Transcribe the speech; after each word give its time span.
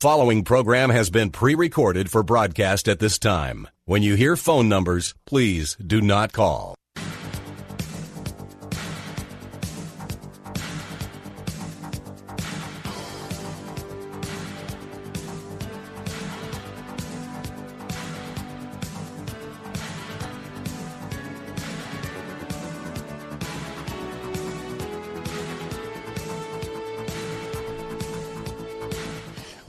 Following 0.00 0.44
program 0.44 0.90
has 0.90 1.10
been 1.10 1.30
pre-recorded 1.30 2.08
for 2.08 2.22
broadcast 2.22 2.86
at 2.86 3.00
this 3.00 3.18
time. 3.18 3.66
When 3.84 4.04
you 4.04 4.14
hear 4.14 4.36
phone 4.36 4.68
numbers, 4.68 5.16
please 5.26 5.76
do 5.84 6.00
not 6.00 6.32
call. 6.32 6.77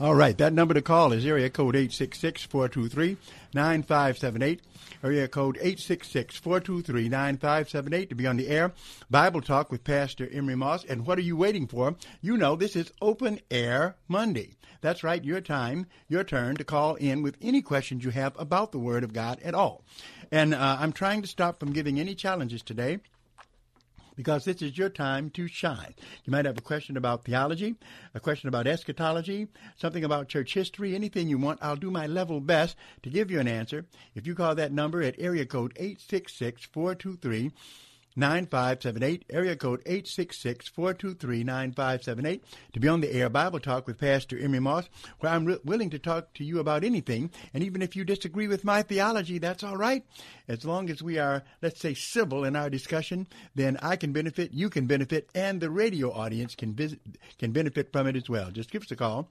All 0.00 0.14
right, 0.14 0.38
that 0.38 0.54
number 0.54 0.72
to 0.72 0.80
call 0.80 1.12
is 1.12 1.26
area 1.26 1.50
code 1.50 1.74
866-423-9578. 1.74 4.60
Area 5.04 5.28
code 5.28 5.58
866-423-9578 5.58 8.08
to 8.08 8.14
be 8.14 8.26
on 8.26 8.38
the 8.38 8.48
air. 8.48 8.72
Bible 9.10 9.42
Talk 9.42 9.70
with 9.70 9.84
Pastor 9.84 10.26
Emery 10.32 10.56
Moss. 10.56 10.86
And 10.86 11.06
what 11.06 11.18
are 11.18 11.22
you 11.22 11.36
waiting 11.36 11.66
for? 11.66 11.96
You 12.22 12.38
know 12.38 12.56
this 12.56 12.76
is 12.76 12.90
Open 13.02 13.40
Air 13.50 13.96
Monday. 14.08 14.54
That's 14.80 15.04
right, 15.04 15.22
your 15.22 15.42
time, 15.42 15.84
your 16.08 16.24
turn 16.24 16.56
to 16.56 16.64
call 16.64 16.94
in 16.94 17.20
with 17.20 17.36
any 17.42 17.60
questions 17.60 18.02
you 18.02 18.10
have 18.10 18.32
about 18.38 18.72
the 18.72 18.78
Word 18.78 19.04
of 19.04 19.12
God 19.12 19.38
at 19.44 19.54
all. 19.54 19.84
And 20.32 20.54
uh, 20.54 20.78
I'm 20.80 20.92
trying 20.92 21.20
to 21.20 21.28
stop 21.28 21.60
from 21.60 21.74
giving 21.74 22.00
any 22.00 22.14
challenges 22.14 22.62
today 22.62 23.00
because 24.16 24.44
this 24.44 24.62
is 24.62 24.76
your 24.76 24.88
time 24.88 25.30
to 25.30 25.46
shine. 25.46 25.94
You 26.24 26.30
might 26.30 26.44
have 26.44 26.58
a 26.58 26.62
question 26.62 26.96
about 26.96 27.24
theology, 27.24 27.76
a 28.14 28.20
question 28.20 28.48
about 28.48 28.66
eschatology, 28.66 29.48
something 29.76 30.04
about 30.04 30.28
church 30.28 30.54
history, 30.54 30.94
anything 30.94 31.28
you 31.28 31.38
want. 31.38 31.58
I'll 31.62 31.76
do 31.76 31.90
my 31.90 32.06
level 32.06 32.40
best 32.40 32.76
to 33.02 33.10
give 33.10 33.30
you 33.30 33.40
an 33.40 33.48
answer. 33.48 33.86
If 34.14 34.26
you 34.26 34.34
call 34.34 34.54
that 34.54 34.72
number 34.72 35.02
at 35.02 35.14
area 35.18 35.46
code 35.46 35.72
866 35.76 36.64
423 36.64 37.50
9578, 38.16 39.24
area 39.30 39.56
code 39.56 39.84
866-423-9578 39.84 42.40
to 42.72 42.80
be 42.80 42.88
on 42.88 43.00
the 43.00 43.12
air 43.12 43.28
Bible 43.28 43.60
Talk 43.60 43.86
with 43.86 43.98
Pastor 43.98 44.38
Emery 44.38 44.60
Moss, 44.60 44.88
where 45.20 45.32
I'm 45.32 45.44
re- 45.44 45.58
willing 45.64 45.90
to 45.90 45.98
talk 45.98 46.32
to 46.34 46.44
you 46.44 46.58
about 46.58 46.84
anything. 46.84 47.30
And 47.54 47.62
even 47.62 47.82
if 47.82 47.94
you 47.94 48.04
disagree 48.04 48.48
with 48.48 48.64
my 48.64 48.82
theology, 48.82 49.38
that's 49.38 49.62
all 49.62 49.76
right. 49.76 50.04
As 50.48 50.64
long 50.64 50.90
as 50.90 51.02
we 51.02 51.18
are, 51.18 51.44
let's 51.62 51.80
say, 51.80 51.94
civil 51.94 52.44
in 52.44 52.56
our 52.56 52.70
discussion, 52.70 53.26
then 53.54 53.76
I 53.82 53.96
can 53.96 54.12
benefit, 54.12 54.52
you 54.52 54.70
can 54.70 54.86
benefit, 54.86 55.28
and 55.34 55.60
the 55.60 55.70
radio 55.70 56.12
audience 56.12 56.54
can 56.54 56.74
visit, 56.74 57.00
can 57.38 57.52
benefit 57.52 57.92
from 57.92 58.06
it 58.06 58.16
as 58.16 58.28
well. 58.28 58.50
Just 58.50 58.70
give 58.70 58.82
us 58.82 58.90
a 58.90 58.96
call. 58.96 59.28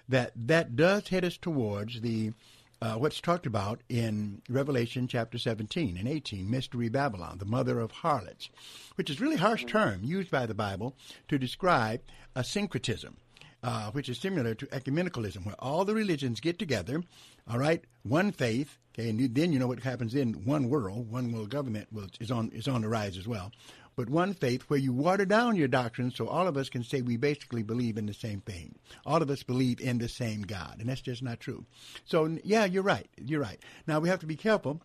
That 0.08 0.30
that 0.36 0.76
does 0.76 1.08
head 1.08 1.24
us 1.24 1.36
towards 1.36 2.02
the 2.02 2.32
uh, 2.80 2.94
what's 2.94 3.20
talked 3.20 3.46
about 3.46 3.80
in 3.88 4.42
Revelation 4.48 5.08
chapter 5.08 5.38
17 5.38 5.96
and 5.96 6.06
18, 6.06 6.48
Mystery 6.48 6.88
Babylon, 6.88 7.38
the 7.38 7.44
mother 7.44 7.80
of 7.80 7.90
harlots, 7.90 8.48
which 8.94 9.10
is 9.10 9.20
really 9.20 9.38
harsh 9.38 9.64
term 9.64 10.04
used 10.04 10.30
by 10.30 10.46
the 10.46 10.54
Bible 10.54 10.94
to 11.26 11.36
describe 11.36 12.02
a 12.36 12.44
syncretism. 12.44 13.16
Uh, 13.62 13.90
which 13.90 14.08
is 14.08 14.18
similar 14.18 14.54
to 14.54 14.64
ecumenicalism, 14.68 15.44
where 15.44 15.54
all 15.58 15.84
the 15.84 15.92
religions 15.92 16.40
get 16.40 16.58
together, 16.58 17.02
all 17.46 17.58
right, 17.58 17.84
one 18.04 18.32
faith, 18.32 18.78
okay, 18.94 19.10
and 19.10 19.34
then 19.34 19.52
you 19.52 19.58
know 19.58 19.66
what 19.66 19.80
happens 19.80 20.14
in 20.14 20.32
one 20.46 20.70
world, 20.70 21.10
one 21.10 21.30
world 21.30 21.50
government 21.50 21.86
will, 21.92 22.06
is 22.20 22.30
on 22.30 22.48
is 22.52 22.66
on 22.66 22.80
the 22.80 22.88
rise 22.88 23.18
as 23.18 23.28
well, 23.28 23.52
but 23.96 24.08
one 24.08 24.32
faith 24.32 24.62
where 24.68 24.78
you 24.78 24.94
water 24.94 25.26
down 25.26 25.56
your 25.56 25.68
doctrine 25.68 26.10
so 26.10 26.26
all 26.26 26.48
of 26.48 26.56
us 26.56 26.70
can 26.70 26.82
say 26.82 27.02
we 27.02 27.18
basically 27.18 27.62
believe 27.62 27.98
in 27.98 28.06
the 28.06 28.14
same 28.14 28.40
thing. 28.40 28.74
All 29.04 29.20
of 29.20 29.28
us 29.28 29.42
believe 29.42 29.78
in 29.78 29.98
the 29.98 30.08
same 30.08 30.40
God, 30.40 30.76
and 30.78 30.88
that's 30.88 31.02
just 31.02 31.22
not 31.22 31.38
true. 31.38 31.66
So 32.06 32.38
yeah, 32.42 32.64
you're 32.64 32.82
right. 32.82 33.10
You're 33.18 33.42
right. 33.42 33.60
Now 33.86 34.00
we 34.00 34.08
have 34.08 34.20
to 34.20 34.26
be 34.26 34.36
careful 34.36 34.80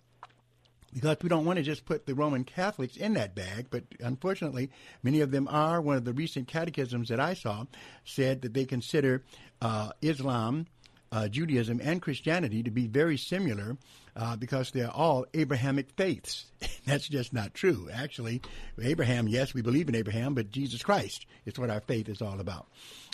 because 0.96 1.18
we 1.22 1.30
don't 1.30 1.46
want 1.46 1.58
to 1.58 1.64
just 1.64 1.86
put 1.86 2.06
the 2.06 2.16
Roman 2.16 2.46
Catholics 2.46 2.96
in 2.96 3.14
that 3.16 3.36
bag, 3.36 3.68
but 3.70 3.84
unfortunately, 4.00 4.72
many 5.04 5.20
of 5.20 5.32
them 5.32 5.48
are. 5.50 5.82
One 5.82 5.98
of 5.98 6.06
the 6.06 6.14
recent 6.14 6.48
catechisms 6.48 7.10
that 7.10 7.20
I 7.20 7.34
saw 7.34 7.66
said 8.06 8.42
that 8.42 8.54
they 8.54 8.66
consider 8.66 9.24
uh, 9.62 9.90
Islam 10.02 10.68
uh, 11.12 11.28
Judaism 11.28 11.80
and 11.84 12.02
Christianity 12.02 12.64
to 12.64 12.72
be 12.72 12.88
very 12.88 13.18
similar 13.18 13.78
uh, 14.16 14.36
because 14.36 14.72
they're 14.72 14.92
all 14.92 15.26
Abrahamic 15.34 15.92
faiths. 15.96 16.46
That's 16.86 17.08
just 17.08 17.34
not 17.34 17.54
true. 17.54 17.90
Actually, 17.92 18.42
Abraham, 18.82 19.28
yes, 19.28 19.54
we 19.54 19.62
believe 19.62 19.88
in 19.90 19.96
Abraham, 19.96 20.34
but 20.34 20.52
Jesus 20.52 20.82
Christ 20.84 21.26
is 21.46 21.58
what 21.60 21.70
our 21.70 21.82
faith 21.82 22.10
is 22.10 22.22
all 22.22 22.40
about. 22.40 22.68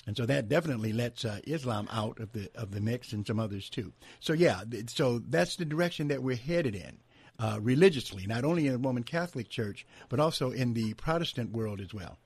And 0.08 0.18
so 0.18 0.26
that 0.26 0.50
definitely 0.50 0.94
lets 0.94 1.26
uh, 1.26 1.40
Islam 1.46 1.88
out 1.92 2.20
of 2.20 2.32
the 2.34 2.50
of 2.56 2.72
the 2.72 2.82
mix 2.82 3.14
and 3.14 3.26
some 3.26 3.40
others 3.40 3.70
too. 3.70 3.94
So 4.20 4.34
yeah, 4.34 4.64
so 4.88 5.20
that's 5.20 5.58
the 5.58 5.66
direction 5.66 6.08
that 6.08 6.24
we're 6.24 6.36
headed 6.36 6.76
in. 6.76 6.98
Uh, 7.42 7.58
religiously, 7.60 8.28
not 8.28 8.44
only 8.44 8.68
in 8.68 8.74
the 8.74 8.78
Roman 8.78 9.02
Catholic 9.02 9.50
Church, 9.50 9.84
but 10.10 10.20
also 10.20 10.52
in 10.52 10.76
the 10.76 10.94
Protestant 10.94 11.52
world 11.52 11.82
as 11.82 11.92
well. 11.92 12.20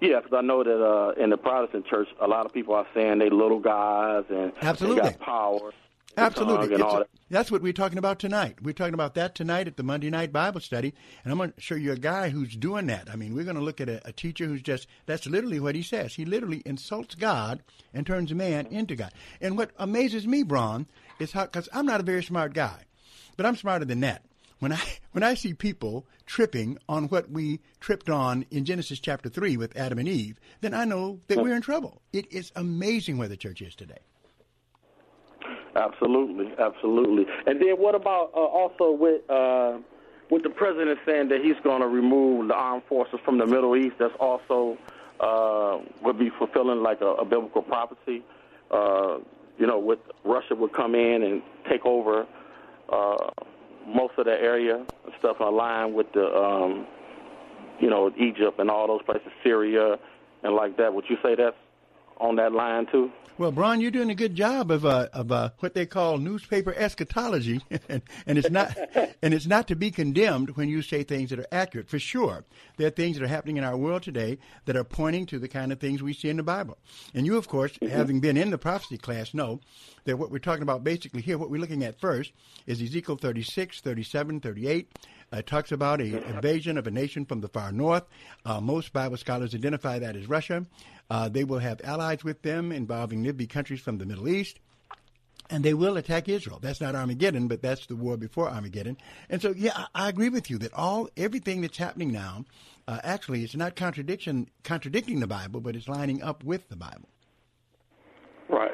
Yeah, 0.00 0.20
because 0.22 0.32
I 0.36 0.42
know 0.42 0.62
that 0.62 0.82
uh, 0.82 1.22
in 1.22 1.30
the 1.30 1.36
Protestant 1.36 1.84
church, 1.86 2.08
a 2.20 2.26
lot 2.26 2.46
of 2.46 2.52
people 2.52 2.74
are 2.74 2.86
saying 2.94 3.18
they 3.18 3.30
little 3.30 3.58
guys 3.58 4.24
and 4.30 4.52
Absolutely. 4.62 5.02
they 5.02 5.10
got 5.10 5.20
power. 5.20 5.72
Absolutely. 6.16 6.74
A- 6.74 6.78
that. 6.78 7.06
that's 7.30 7.50
what 7.50 7.62
we're 7.62 7.72
talking 7.72 7.98
about 7.98 8.18
tonight. 8.18 8.56
We're 8.62 8.72
talking 8.72 8.94
about 8.94 9.14
that 9.14 9.34
tonight 9.34 9.68
at 9.68 9.76
the 9.76 9.82
Monday 9.82 10.10
night 10.10 10.32
Bible 10.32 10.60
study. 10.60 10.94
And 11.22 11.32
I'm 11.32 11.38
going 11.38 11.52
to 11.52 11.60
show 11.60 11.74
you 11.74 11.92
a 11.92 11.96
guy 11.96 12.30
who's 12.30 12.56
doing 12.56 12.86
that. 12.86 13.08
I 13.10 13.16
mean, 13.16 13.34
we're 13.34 13.44
going 13.44 13.56
to 13.56 13.62
look 13.62 13.80
at 13.80 13.88
a, 13.88 14.00
a 14.06 14.12
teacher 14.12 14.46
who's 14.46 14.62
just, 14.62 14.88
that's 15.06 15.26
literally 15.26 15.60
what 15.60 15.74
he 15.74 15.82
says. 15.82 16.14
He 16.14 16.24
literally 16.24 16.62
insults 16.64 17.14
God 17.14 17.62
and 17.92 18.06
turns 18.06 18.32
man 18.34 18.66
into 18.66 18.96
God. 18.96 19.12
And 19.40 19.56
what 19.56 19.70
amazes 19.78 20.26
me, 20.26 20.42
Braun, 20.42 20.86
is 21.18 21.32
how, 21.32 21.44
because 21.44 21.68
I'm 21.72 21.86
not 21.86 22.00
a 22.00 22.04
very 22.04 22.22
smart 22.22 22.52
guy, 22.54 22.84
but 23.38 23.46
I'm 23.46 23.56
smarter 23.56 23.86
than 23.86 24.00
that. 24.00 24.22
When 24.58 24.72
I, 24.72 24.80
when 25.12 25.22
I 25.22 25.32
see 25.32 25.54
people 25.54 26.04
tripping 26.26 26.76
on 26.90 27.04
what 27.04 27.30
we 27.30 27.60
tripped 27.80 28.10
on 28.10 28.44
in 28.50 28.66
Genesis 28.66 29.00
chapter 29.00 29.30
3 29.30 29.56
with 29.56 29.74
Adam 29.78 29.98
and 29.98 30.08
Eve, 30.08 30.38
then 30.60 30.74
I 30.74 30.84
know 30.84 31.20
that 31.28 31.38
we're 31.38 31.56
in 31.56 31.62
trouble. 31.62 32.02
It 32.12 32.30
is 32.30 32.52
amazing 32.54 33.16
where 33.16 33.28
the 33.28 33.36
church 33.36 33.62
is 33.62 33.74
today. 33.74 34.00
Absolutely, 35.76 36.52
absolutely. 36.58 37.26
And 37.46 37.62
then 37.62 37.76
what 37.78 37.94
about 37.94 38.32
uh, 38.34 38.40
also 38.40 38.90
with 38.90 39.22
uh, 39.30 39.78
with 40.28 40.42
the 40.42 40.50
president 40.50 40.98
saying 41.06 41.28
that 41.28 41.40
he's 41.40 41.56
going 41.62 41.80
to 41.80 41.86
remove 41.86 42.48
the 42.48 42.54
armed 42.54 42.82
forces 42.88 43.20
from 43.24 43.38
the 43.38 43.46
Middle 43.46 43.76
East? 43.76 43.94
That's 43.98 44.14
also 44.18 44.76
uh, 45.20 45.78
would 46.02 46.18
be 46.18 46.30
fulfilling 46.30 46.82
like 46.82 47.00
a, 47.00 47.06
a 47.06 47.24
biblical 47.24 47.62
prophecy. 47.62 48.24
Uh, 48.72 49.18
you 49.56 49.66
know, 49.66 49.78
with 49.78 50.00
Russia 50.24 50.56
would 50.56 50.72
come 50.72 50.96
in 50.96 51.22
and 51.22 51.42
take 51.68 51.86
over 51.86 52.26
uh, 52.92 53.30
most 53.86 54.14
of 54.18 54.24
that 54.26 54.40
area 54.40 54.76
and 54.76 55.12
stuff 55.18 55.36
line 55.40 55.94
with 55.94 56.06
the 56.12 56.26
um, 56.26 56.86
you 57.80 57.88
know 57.88 58.10
Egypt 58.18 58.58
and 58.58 58.70
all 58.70 58.86
those 58.86 59.02
places, 59.02 59.28
Syria 59.42 59.96
and 60.42 60.54
like 60.54 60.76
that. 60.76 60.92
Would 60.94 61.04
you 61.08 61.16
say 61.22 61.34
that's 61.34 61.56
on 62.20 62.36
that 62.36 62.52
line 62.52 62.86
too? 62.90 63.10
Well, 63.38 63.52
Braun, 63.52 63.80
you're 63.80 63.92
doing 63.92 64.10
a 64.10 64.16
good 64.16 64.34
job 64.34 64.72
of 64.72 64.84
uh, 64.84 65.10
of 65.12 65.30
uh, 65.30 65.50
what 65.60 65.72
they 65.72 65.86
call 65.86 66.18
newspaper 66.18 66.74
eschatology, 66.74 67.60
and, 67.88 68.02
and 68.26 68.36
it's 68.36 68.50
not 68.50 68.76
and 69.22 69.32
it's 69.32 69.46
not 69.46 69.68
to 69.68 69.76
be 69.76 69.92
condemned 69.92 70.56
when 70.56 70.68
you 70.68 70.82
say 70.82 71.04
things 71.04 71.30
that 71.30 71.38
are 71.38 71.46
accurate. 71.52 71.88
For 71.88 72.00
sure, 72.00 72.44
there 72.78 72.88
are 72.88 72.90
things 72.90 73.16
that 73.16 73.24
are 73.24 73.28
happening 73.28 73.56
in 73.56 73.62
our 73.62 73.76
world 73.76 74.02
today 74.02 74.38
that 74.64 74.74
are 74.74 74.82
pointing 74.82 75.24
to 75.26 75.38
the 75.38 75.46
kind 75.46 75.70
of 75.70 75.78
things 75.78 76.02
we 76.02 76.14
see 76.14 76.30
in 76.30 76.36
the 76.36 76.42
Bible. 76.42 76.78
And 77.14 77.26
you, 77.26 77.36
of 77.36 77.46
course, 77.46 77.78
having 77.80 78.18
been 78.18 78.36
in 78.36 78.50
the 78.50 78.58
prophecy 78.58 78.98
class, 78.98 79.32
know 79.32 79.60
that 80.02 80.16
what 80.16 80.32
we're 80.32 80.40
talking 80.40 80.64
about 80.64 80.82
basically 80.82 81.22
here, 81.22 81.38
what 81.38 81.48
we're 81.48 81.60
looking 81.60 81.84
at 81.84 82.00
first, 82.00 82.32
is 82.66 82.82
Ezekiel 82.82 83.18
36, 83.18 83.80
37, 83.80 84.40
38. 84.40 84.98
Uh, 85.32 85.36
it 85.36 85.46
talks 85.46 85.70
about 85.70 86.00
a 86.00 86.26
invasion 86.28 86.78
of 86.78 86.86
a 86.86 86.90
nation 86.90 87.24
from 87.24 87.40
the 87.40 87.48
far 87.48 87.70
north. 87.70 88.04
Uh, 88.44 88.60
most 88.60 88.92
Bible 88.92 89.16
scholars 89.16 89.54
identify 89.54 89.98
that 89.98 90.16
as 90.16 90.26
Russia. 90.26 90.66
Uh, 91.10 91.28
they 91.28 91.44
will 91.44 91.58
have 91.58 91.80
allies 91.84 92.22
with 92.22 92.42
them 92.42 92.72
involving 92.72 93.22
maybe 93.22 93.46
countries 93.46 93.80
from 93.80 93.98
the 93.98 94.06
Middle 94.06 94.28
East. 94.28 94.58
And 95.50 95.64
they 95.64 95.72
will 95.72 95.96
attack 95.96 96.28
Israel. 96.28 96.58
That's 96.60 96.80
not 96.80 96.94
Armageddon, 96.94 97.48
but 97.48 97.62
that's 97.62 97.86
the 97.86 97.96
war 97.96 98.18
before 98.18 98.50
Armageddon. 98.50 98.98
And 99.30 99.40
so, 99.40 99.54
yeah, 99.56 99.72
I, 99.74 99.86
I 99.94 100.08
agree 100.10 100.28
with 100.28 100.50
you 100.50 100.58
that 100.58 100.74
all 100.74 101.08
everything 101.16 101.62
that's 101.62 101.78
happening 101.78 102.12
now, 102.12 102.44
uh, 102.86 103.00
actually, 103.02 103.44
it's 103.44 103.56
not 103.56 103.74
contradiction 103.74 104.50
contradicting 104.62 105.20
the 105.20 105.26
Bible, 105.26 105.60
but 105.60 105.74
it's 105.74 105.88
lining 105.88 106.22
up 106.22 106.44
with 106.44 106.68
the 106.68 106.76
Bible. 106.76 107.08
Right. 108.50 108.72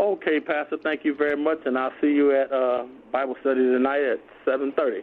Okay, 0.00 0.40
Pastor. 0.40 0.78
Thank 0.82 1.04
you 1.04 1.14
very 1.14 1.36
much, 1.36 1.58
and 1.64 1.78
I'll 1.78 1.92
see 2.00 2.12
you 2.12 2.32
at 2.32 2.52
uh, 2.52 2.86
Bible 3.12 3.36
study 3.40 3.60
tonight 3.60 4.02
at 4.02 4.20
seven 4.44 4.72
thirty. 4.72 5.02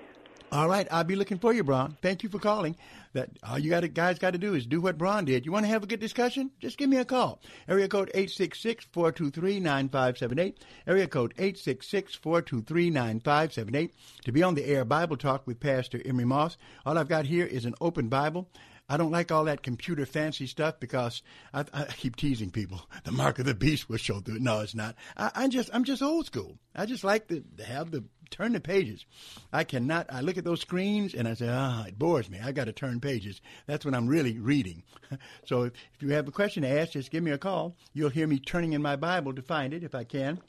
All 0.51 0.69
right, 0.69 0.87
I'll 0.91 1.03
be 1.03 1.15
looking 1.15 1.37
for 1.37 1.53
you, 1.53 1.63
Braun. 1.63 1.97
Thank 2.01 2.23
you 2.23 2.29
for 2.29 2.39
calling. 2.39 2.75
That 3.15 3.31
all 3.43 3.57
you 3.57 3.69
got 3.69 3.79
to, 3.79 3.87
guys 3.87 4.19
got 4.19 4.31
to 4.31 4.37
do 4.37 4.55
is 4.55 4.65
do 4.65 4.81
what 4.81 4.97
Braun 4.97 5.23
did. 5.23 5.45
You 5.45 5.53
want 5.53 5.63
to 5.63 5.69
have 5.69 5.83
a 5.83 5.87
good 5.87 6.01
discussion? 6.01 6.51
Just 6.59 6.77
give 6.77 6.89
me 6.89 6.97
a 6.97 7.05
call. 7.05 7.41
Area 7.65 7.87
code 7.87 8.11
866-423-9578. 8.13 10.55
Area 10.85 11.07
code 11.07 11.33
866-423-9578. 11.37 13.91
To 14.25 14.31
be 14.33 14.43
on 14.43 14.55
the 14.55 14.67
air 14.67 14.83
Bible 14.83 15.15
Talk 15.15 15.47
with 15.47 15.61
Pastor 15.61 16.01
Emery 16.05 16.25
Moss. 16.25 16.57
All 16.85 16.97
I've 16.97 17.07
got 17.07 17.25
here 17.25 17.45
is 17.45 17.63
an 17.63 17.75
open 17.79 18.09
Bible. 18.09 18.49
I 18.89 18.97
don't 18.97 19.11
like 19.11 19.31
all 19.31 19.45
that 19.45 19.63
computer 19.63 20.05
fancy 20.05 20.45
stuff 20.45 20.77
because 20.79 21.23
I, 21.53 21.63
I 21.73 21.85
keep 21.85 22.17
teasing 22.17 22.51
people. 22.51 22.81
The 23.05 23.11
mark 23.11 23.39
of 23.39 23.45
the 23.45 23.53
beast 23.53 23.87
will 23.87 23.97
show 23.97 24.19
through. 24.19 24.39
No, 24.39 24.61
it's 24.61 24.75
not. 24.75 24.95
I, 25.15 25.31
I 25.35 25.47
just, 25.47 25.69
I'm 25.71 25.83
just 25.83 26.01
old 26.01 26.25
school. 26.25 26.57
I 26.75 26.85
just 26.85 27.03
like 27.03 27.27
to 27.27 27.43
have 27.65 27.91
the 27.91 28.03
turn 28.29 28.53
the 28.53 28.59
pages. 28.59 29.05
I 29.51 29.63
cannot. 29.63 30.07
I 30.11 30.21
look 30.21 30.37
at 30.37 30.43
those 30.43 30.61
screens 30.61 31.13
and 31.13 31.27
I 31.27 31.33
say, 31.33 31.47
ah, 31.49 31.85
it 31.85 31.97
bores 31.97 32.29
me. 32.29 32.39
I 32.43 32.51
got 32.51 32.65
to 32.65 32.73
turn 32.73 32.99
pages. 32.99 33.41
That's 33.67 33.85
when 33.85 33.93
I'm 33.93 34.07
really 34.07 34.39
reading. 34.39 34.83
so 35.45 35.63
if, 35.63 35.73
if 35.93 36.01
you 36.01 36.09
have 36.09 36.27
a 36.27 36.31
question 36.31 36.63
to 36.63 36.69
ask, 36.69 36.91
just 36.91 37.11
give 37.11 37.23
me 37.23 37.31
a 37.31 37.37
call. 37.37 37.75
You'll 37.93 38.09
hear 38.09 38.27
me 38.27 38.39
turning 38.39 38.73
in 38.73 38.81
my 38.81 38.95
Bible 38.95 39.33
to 39.33 39.41
find 39.41 39.73
it 39.73 39.83
if 39.83 39.95
I 39.95 40.03
can. 40.03 40.39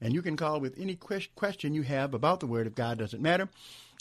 And 0.00 0.12
you 0.14 0.22
can 0.22 0.36
call 0.36 0.60
with 0.60 0.78
any 0.78 0.94
ques- 0.96 1.28
question 1.36 1.74
you 1.74 1.82
have 1.82 2.14
about 2.14 2.40
the 2.40 2.46
Word 2.46 2.66
of 2.66 2.74
God. 2.74 2.98
Doesn't 2.98 3.22
matter. 3.22 3.48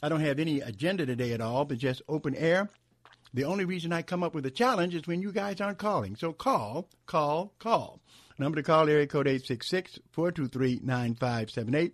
I 0.01 0.09
don't 0.09 0.21
have 0.21 0.39
any 0.39 0.61
agenda 0.61 1.05
today 1.05 1.33
at 1.33 1.41
all, 1.41 1.65
but 1.65 1.77
just 1.77 2.01
open 2.07 2.33
air. 2.35 2.69
The 3.33 3.43
only 3.43 3.65
reason 3.65 3.93
I 3.93 4.01
come 4.01 4.23
up 4.23 4.33
with 4.33 4.45
a 4.45 4.51
challenge 4.51 4.95
is 4.95 5.05
when 5.05 5.21
you 5.21 5.31
guys 5.31 5.61
aren't 5.61 5.77
calling. 5.77 6.15
So 6.15 6.33
call, 6.33 6.89
call, 7.05 7.53
call. 7.59 7.99
Number 8.37 8.55
to 8.55 8.63
call, 8.63 8.89
area 8.89 9.07
code 9.07 9.27
866-423-9578. 9.27 11.91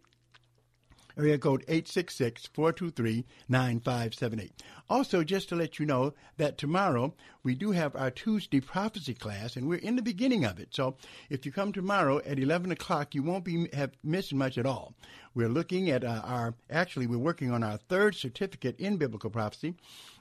Area 1.18 1.38
code 1.38 1.66
866-423-9578. 1.68 4.52
Also, 4.90 5.24
just 5.24 5.48
to 5.50 5.56
let 5.56 5.80
you 5.80 5.86
know 5.86 6.14
that 6.38 6.58
tomorrow 6.58 7.14
we 7.44 7.56
do 7.56 7.72
have 7.72 7.96
our 7.96 8.12
Tuesday 8.12 8.60
prophecy 8.60 9.14
class, 9.14 9.56
and 9.56 9.68
we're 9.68 9.80
in 9.80 9.96
the 9.96 10.02
beginning 10.02 10.44
of 10.46 10.60
it. 10.60 10.76
So 10.76 10.98
if 11.30 11.46
you 11.46 11.52
come 11.52 11.72
tomorrow 11.72 12.20
at 12.26 12.40
11 12.40 12.72
o'clock, 12.72 13.16
you 13.16 13.24
won't 13.24 13.46
be 13.46 13.70
have 13.74 13.92
missed 14.04 14.34
much 14.34 14.58
at 14.58 14.66
all. 14.66 14.94
We're 15.34 15.50
looking 15.50 15.90
at 15.90 16.04
uh, 16.04 16.22
our, 16.24 16.56
actually, 16.70 17.08
we're 17.08 17.18
working 17.18 17.52
on 17.52 17.64
our 17.64 17.78
third 17.78 18.16
certificate 18.16 18.80
in 18.80 18.98
biblical 18.98 19.30
prophecy, 19.30 19.76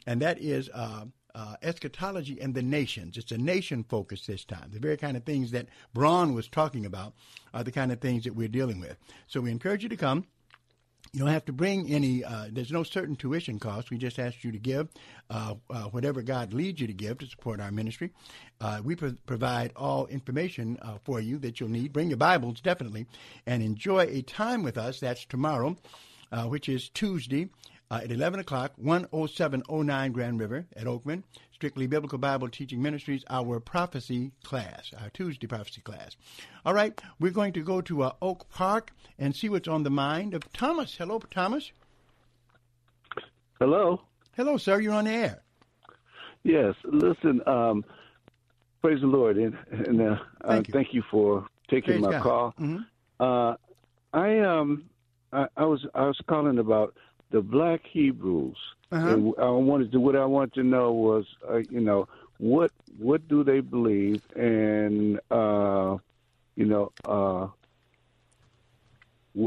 and 0.07 0.21
that 0.23 0.41
is 0.41 0.71
uh, 0.73 1.07
uh, 1.35 1.57
eschatology 1.63 2.41
and 2.41 2.55
the 2.55 2.63
nations. 2.63 3.17
It's 3.17 3.33
a 3.33 3.39
nation 3.39 3.85
focus 3.85 4.27
this 4.27 4.45
time. 4.45 4.71
The 4.73 4.79
very 4.79 4.97
kind 4.97 5.17
of 5.17 5.25
things 5.25 5.51
that 5.51 5.67
Braun 5.93 6.35
was 6.35 6.49
talking 6.49 6.87
about 6.87 7.15
are 7.53 7.65
the 7.65 7.73
kind 7.73 7.93
of 7.93 8.01
things 8.01 8.25
that 8.25 8.35
we're 8.35 8.49
dealing 8.49 8.81
with. 8.81 8.97
So 9.27 9.41
we 9.41 9.51
encourage 9.51 9.83
you 9.83 9.89
to 9.89 9.97
come. 9.97 10.27
You 11.15 11.21
don't 11.21 11.29
have 11.29 11.45
to 11.45 11.53
bring 11.53 11.93
any, 11.93 12.25
uh, 12.25 12.49
there's 12.51 12.73
no 12.73 12.83
certain 12.83 13.15
tuition 13.15 13.61
cost. 13.61 13.89
We 13.89 13.99
just 13.99 14.19
ask 14.19 14.43
you 14.43 14.51
to 14.51 14.59
give 14.59 14.89
uh, 15.31 15.55
uh, 15.71 15.85
whatever 15.85 16.23
God 16.23 16.53
leads 16.53 16.81
you 16.81 16.89
to 16.89 16.93
give 16.93 17.19
to 17.19 17.27
support 17.27 17.61
our 17.61 17.71
ministry. 17.71 18.11
Uh, 18.61 18.81
we 18.83 18.97
pro- 18.97 19.15
provide 19.25 19.71
all 19.77 20.09
information 20.09 20.77
uh, 20.83 20.99
for 21.05 21.21
you 21.21 21.39
that 21.39 21.61
you'll 21.61 21.69
need. 21.69 21.93
Bring 21.93 22.09
your 22.09 22.17
Bibles, 22.17 22.61
definitely, 22.61 23.07
and 23.47 23.63
enjoy 23.63 24.09
a 24.11 24.23
time 24.23 24.65
with 24.65 24.77
us. 24.77 24.99
That's 24.99 25.25
tomorrow, 25.25 25.77
uh, 26.33 26.47
which 26.47 26.69
is 26.69 26.89
Tuesday 26.89 27.49
uh, 27.95 28.01
at 28.03 28.11
11 28.11 28.41
o'clock, 28.41 28.73
10709 28.77 30.13
Grand 30.13 30.41
River 30.41 30.67
at 30.77 30.85
Oakman. 30.85 31.23
Strictly 31.53 31.87
Biblical 31.87 32.19
Bible 32.19 32.49
Teaching 32.49 32.83
Ministries, 32.83 33.25
our 33.31 33.61
prophecy 33.61 34.33
class, 34.43 34.91
our 35.01 35.09
Tuesday 35.11 35.47
prophecy 35.47 35.81
class. 35.81 36.17
All 36.67 36.75
right, 36.75 37.01
we're 37.21 37.31
going 37.31 37.53
to 37.53 37.61
go 37.63 37.81
to 37.83 38.03
uh, 38.03 38.13
Oak 38.21 38.49
Park 38.51 38.93
and 39.19 39.35
see 39.35 39.49
what's 39.49 39.69
on 39.69 39.85
the 39.85 39.91
mind 39.91 40.35
of 40.35 40.53
Thomas. 40.53 40.97
Hello, 40.97 41.21
Thomas. 41.31 41.71
Hello. 43.61 44.01
Hello, 44.37 44.57
sir. 44.57 44.81
You're 44.81 44.95
on 44.95 45.05
the 45.05 45.13
air. 45.13 45.43
Yes. 46.43 46.75
Listen. 46.85 47.41
Um, 47.47 47.85
praise 48.83 49.01
the 49.01 49.07
Lord, 49.07 49.39
and, 49.39 49.57
and 49.71 50.01
uh, 50.03 50.17
Thank 50.47 50.51
uh, 50.51 50.63
you. 50.69 50.73
thank 50.73 50.89
you 50.93 51.03
for 51.11 51.47
taking 51.71 51.93
Praise 51.95 52.03
my 52.03 52.11
God. 52.11 52.23
call. 52.23 52.55
Mhm. 52.61 52.85
Uh, 53.21 53.55
I 54.13 54.41
um, 54.41 54.85
I, 55.33 55.47
I 55.57 55.65
was 55.65 55.87
I 55.95 56.03
was 56.07 56.21
calling 56.29 56.59
about 56.59 56.95
the 57.35 57.43
Black 57.43 57.81
Hebrews. 57.85 58.57
Uh-huh. 58.93 59.09
And 59.09 59.35
I 59.41 59.51
wanted 59.51 59.91
to 59.91 59.99
what 59.99 60.15
I 60.15 60.25
wanted 60.25 60.55
to 60.55 60.63
know 60.63 60.93
was, 60.93 61.27
uh, 61.51 61.57
you 61.69 61.81
know, 61.81 62.07
what 62.39 62.71
what 62.97 63.27
do 63.27 63.43
they 63.43 63.59
believe, 63.59 64.23
and 64.37 65.19
uh, 65.33 65.97
you 66.55 66.65
know, 66.65 66.93
uh, 67.05 67.49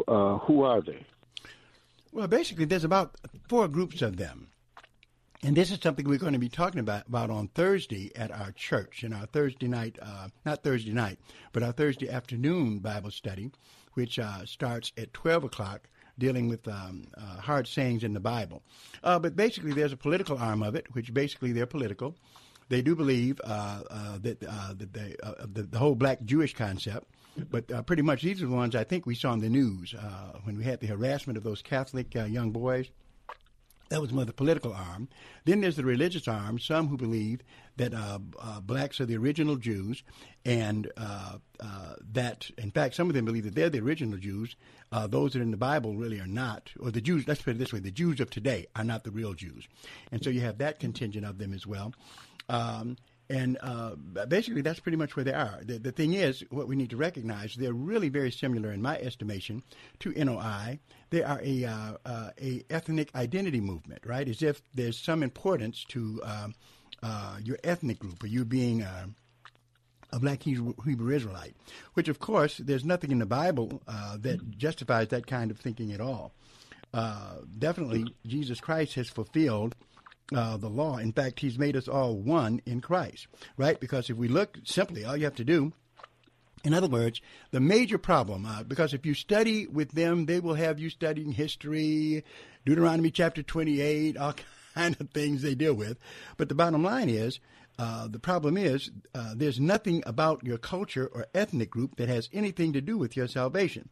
uh, 0.05 0.37
who 0.39 0.63
are 0.63 0.81
they? 0.81 1.05
Well, 2.11 2.27
basically, 2.27 2.65
there's 2.65 2.83
about 2.83 3.15
four 3.47 3.69
groups 3.69 4.01
of 4.01 4.17
them. 4.17 4.49
And 5.43 5.55
this 5.55 5.71
is 5.71 5.79
something 5.81 6.09
we're 6.09 6.17
going 6.17 6.33
to 6.33 6.39
be 6.39 6.49
talking 6.49 6.79
about, 6.79 7.07
about 7.07 7.29
on 7.29 7.47
Thursday 7.49 8.11
at 8.15 8.31
our 8.31 8.51
church, 8.53 9.03
in 9.03 9.13
our 9.13 9.27
Thursday 9.27 9.67
night, 9.67 9.97
uh, 10.01 10.29
not 10.45 10.63
Thursday 10.63 10.91
night, 10.91 11.19
but 11.53 11.61
our 11.61 11.71
Thursday 11.71 12.09
afternoon 12.09 12.79
Bible 12.79 13.11
study, 13.11 13.51
which 13.93 14.17
uh, 14.17 14.45
starts 14.45 14.91
at 14.97 15.13
12 15.13 15.43
o'clock, 15.43 15.87
dealing 16.17 16.47
with 16.47 16.67
um, 16.67 17.05
uh, 17.15 17.39
hard 17.41 17.67
sayings 17.67 18.03
in 18.03 18.13
the 18.13 18.19
Bible. 18.19 18.63
Uh, 19.03 19.19
but 19.19 19.35
basically, 19.35 19.73
there's 19.73 19.93
a 19.93 19.97
political 19.97 20.37
arm 20.37 20.63
of 20.63 20.75
it, 20.75 20.87
which 20.93 21.13
basically 21.13 21.51
they're 21.51 21.65
political. 21.65 22.15
They 22.69 22.81
do 22.81 22.95
believe 22.95 23.39
uh, 23.43 23.81
uh, 23.89 24.17
that, 24.19 24.41
that 24.41 24.93
they, 24.93 25.15
the, 25.45 25.63
the 25.63 25.77
whole 25.77 25.95
black 25.95 26.23
Jewish 26.23 26.53
concept 26.53 27.07
but 27.49 27.71
uh, 27.71 27.81
pretty 27.83 28.01
much 28.01 28.21
these 28.21 28.41
are 28.41 28.47
the 28.47 28.55
ones 28.55 28.75
I 28.75 28.83
think 28.83 29.05
we 29.05 29.15
saw 29.15 29.33
in 29.33 29.39
the 29.39 29.49
news 29.49 29.93
uh, 29.93 30.39
when 30.43 30.57
we 30.57 30.63
had 30.63 30.79
the 30.79 30.87
harassment 30.87 31.37
of 31.37 31.43
those 31.43 31.61
Catholic 31.61 32.15
uh, 32.15 32.23
young 32.25 32.51
boys. 32.51 32.89
That 33.89 34.01
was 34.01 34.11
more 34.11 34.25
the 34.25 34.33
political 34.33 34.73
arm. 34.73 35.07
Then 35.45 35.61
there's 35.61 35.77
the 35.77 35.85
religious 35.85 36.27
arm, 36.27 36.59
some 36.59 36.87
who 36.87 36.97
believe 36.97 37.41
that 37.77 37.93
uh, 37.93 38.19
uh, 38.39 38.59
blacks 38.59 38.99
are 38.99 39.05
the 39.05 39.17
original 39.17 39.55
Jews, 39.55 40.03
and 40.45 40.91
uh, 40.97 41.37
uh 41.59 41.95
that, 42.11 42.49
in 42.57 42.71
fact, 42.71 42.95
some 42.95 43.07
of 43.07 43.13
them 43.13 43.25
believe 43.25 43.45
that 43.45 43.55
they're 43.55 43.69
the 43.69 43.79
original 43.79 44.17
Jews. 44.17 44.55
Uh, 44.91 45.07
those 45.07 45.33
that 45.33 45.39
are 45.39 45.43
in 45.43 45.51
the 45.51 45.57
Bible 45.57 45.95
really 45.95 46.19
are 46.19 46.27
not, 46.27 46.71
or 46.79 46.91
the 46.91 47.01
Jews, 47.01 47.27
let's 47.27 47.41
put 47.41 47.51
it 47.51 47.59
this 47.59 47.73
way, 47.73 47.79
the 47.79 47.91
Jews 47.91 48.19
of 48.19 48.29
today 48.29 48.67
are 48.75 48.83
not 48.83 49.03
the 49.03 49.11
real 49.11 49.33
Jews. 49.33 49.67
And 50.11 50.23
so 50.23 50.29
you 50.29 50.41
have 50.41 50.57
that 50.57 50.79
contingent 50.79 51.25
of 51.25 51.37
them 51.37 51.53
as 51.53 51.67
well. 51.67 51.93
Um, 52.49 52.97
and 53.29 53.57
uh, 53.61 53.95
basically, 54.27 54.61
that's 54.61 54.79
pretty 54.79 54.97
much 54.97 55.15
where 55.15 55.25
they 55.25 55.33
are. 55.33 55.59
The, 55.61 55.79
the, 55.79 55.91
thing 55.91 56.13
is, 56.13 56.45
what 56.49 56.67
we 56.67 56.77
need 56.77 56.91
to 56.91 56.97
recognize, 56.97 57.55
they're 57.55 57.73
really 57.73 58.07
very 58.07 58.31
similar, 58.31 58.71
in 58.71 58.81
my 58.81 58.97
estimation, 58.99 59.63
to 59.99 60.13
NOI. 60.13 60.79
They 61.09 61.23
are 61.23 61.39
a, 61.41 61.65
uh, 61.65 61.93
uh, 62.05 62.29
a 62.41 62.63
ethnic 62.69 63.13
identity 63.15 63.61
movement, 63.61 64.05
right? 64.05 64.27
As 64.27 64.41
if 64.41 64.61
there's 64.73 64.99
some 64.99 65.23
importance 65.23 65.85
to 65.89 66.21
um, 66.23 66.55
uh, 67.01 67.37
your 67.43 67.57
ethnic 67.63 67.99
group 67.99 68.23
or 68.23 68.27
you 68.27 68.43
being 68.43 68.83
uh, 68.83 69.07
a 70.11 70.19
black 70.19 70.43
Hebrew, 70.43 70.73
Hebrew, 70.85 71.15
Israelite, 71.15 71.55
which, 71.93 72.07
of 72.07 72.19
course, 72.19 72.57
there's 72.57 72.85
nothing 72.85 73.11
in 73.11 73.19
the 73.19 73.25
Bible 73.25 73.81
uh, 73.87 74.17
that 74.17 74.57
justifies 74.57 75.09
that 75.09 75.27
kind 75.27 75.51
of 75.51 75.59
thinking 75.59 75.91
at 75.91 76.01
all. 76.01 76.33
definitely, 77.57 78.13
Jesus 78.25 78.59
Christ 78.59 78.95
has 78.95 79.09
fulfilled 79.09 79.75
uh, 80.35 80.57
the 80.57 80.69
law. 80.69 80.97
In 80.97 81.13
fact, 81.13 81.39
he's 81.39 81.57
made 81.57 81.75
us 81.75 81.87
all 81.87 82.15
one 82.15 82.61
in 82.65 82.81
Christ, 82.81 83.27
right? 83.55 83.79
Because 83.79 84.09
if 84.09 84.17
we 84.17 84.27
look 84.27 84.57
simply, 84.63 85.05
all 85.05 85.15
you 85.15 85.23
have 85.23 85.35
to 85.35 85.45
do 85.45 85.73
in 86.63 86.73
other 86.73 86.87
words, 86.87 87.21
the 87.51 87.59
major 87.59 87.97
problem, 87.97 88.45
uh, 88.45 88.63
because 88.63 88.93
if 88.93 89.05
you 89.05 89.13
study 89.13 89.67
with 89.67 89.91
them, 89.91 90.25
they 90.25 90.39
will 90.39 90.55
have 90.55 90.79
you 90.79 90.89
studying 90.89 91.31
history, 91.31 92.23
Deuteronomy 92.65 93.11
chapter 93.11 93.43
28, 93.43 94.17
all 94.17 94.33
kind 94.75 94.97
of 94.99 95.09
things 95.11 95.41
they 95.41 95.55
deal 95.55 95.73
with. 95.73 95.97
But 96.35 96.49
the 96.49 96.55
bottom 96.55 96.83
line 96.83 97.09
is, 97.09 97.39
uh, 97.79 98.07
the 98.07 98.19
problem 98.19 98.57
is, 98.57 98.89
uh, 99.13 99.33
there's 99.35 99.59
nothing 99.59 100.01
about 100.07 100.43
your 100.43 100.57
culture 100.57 101.07
or 101.13 101.27
ethnic 101.35 101.69
group 101.69 101.97
that 101.97 102.09
has 102.09 102.27
anything 102.33 102.73
to 102.73 102.81
do 102.81 102.97
with 102.97 103.15
your 103.15 103.27
salvation. 103.27 103.89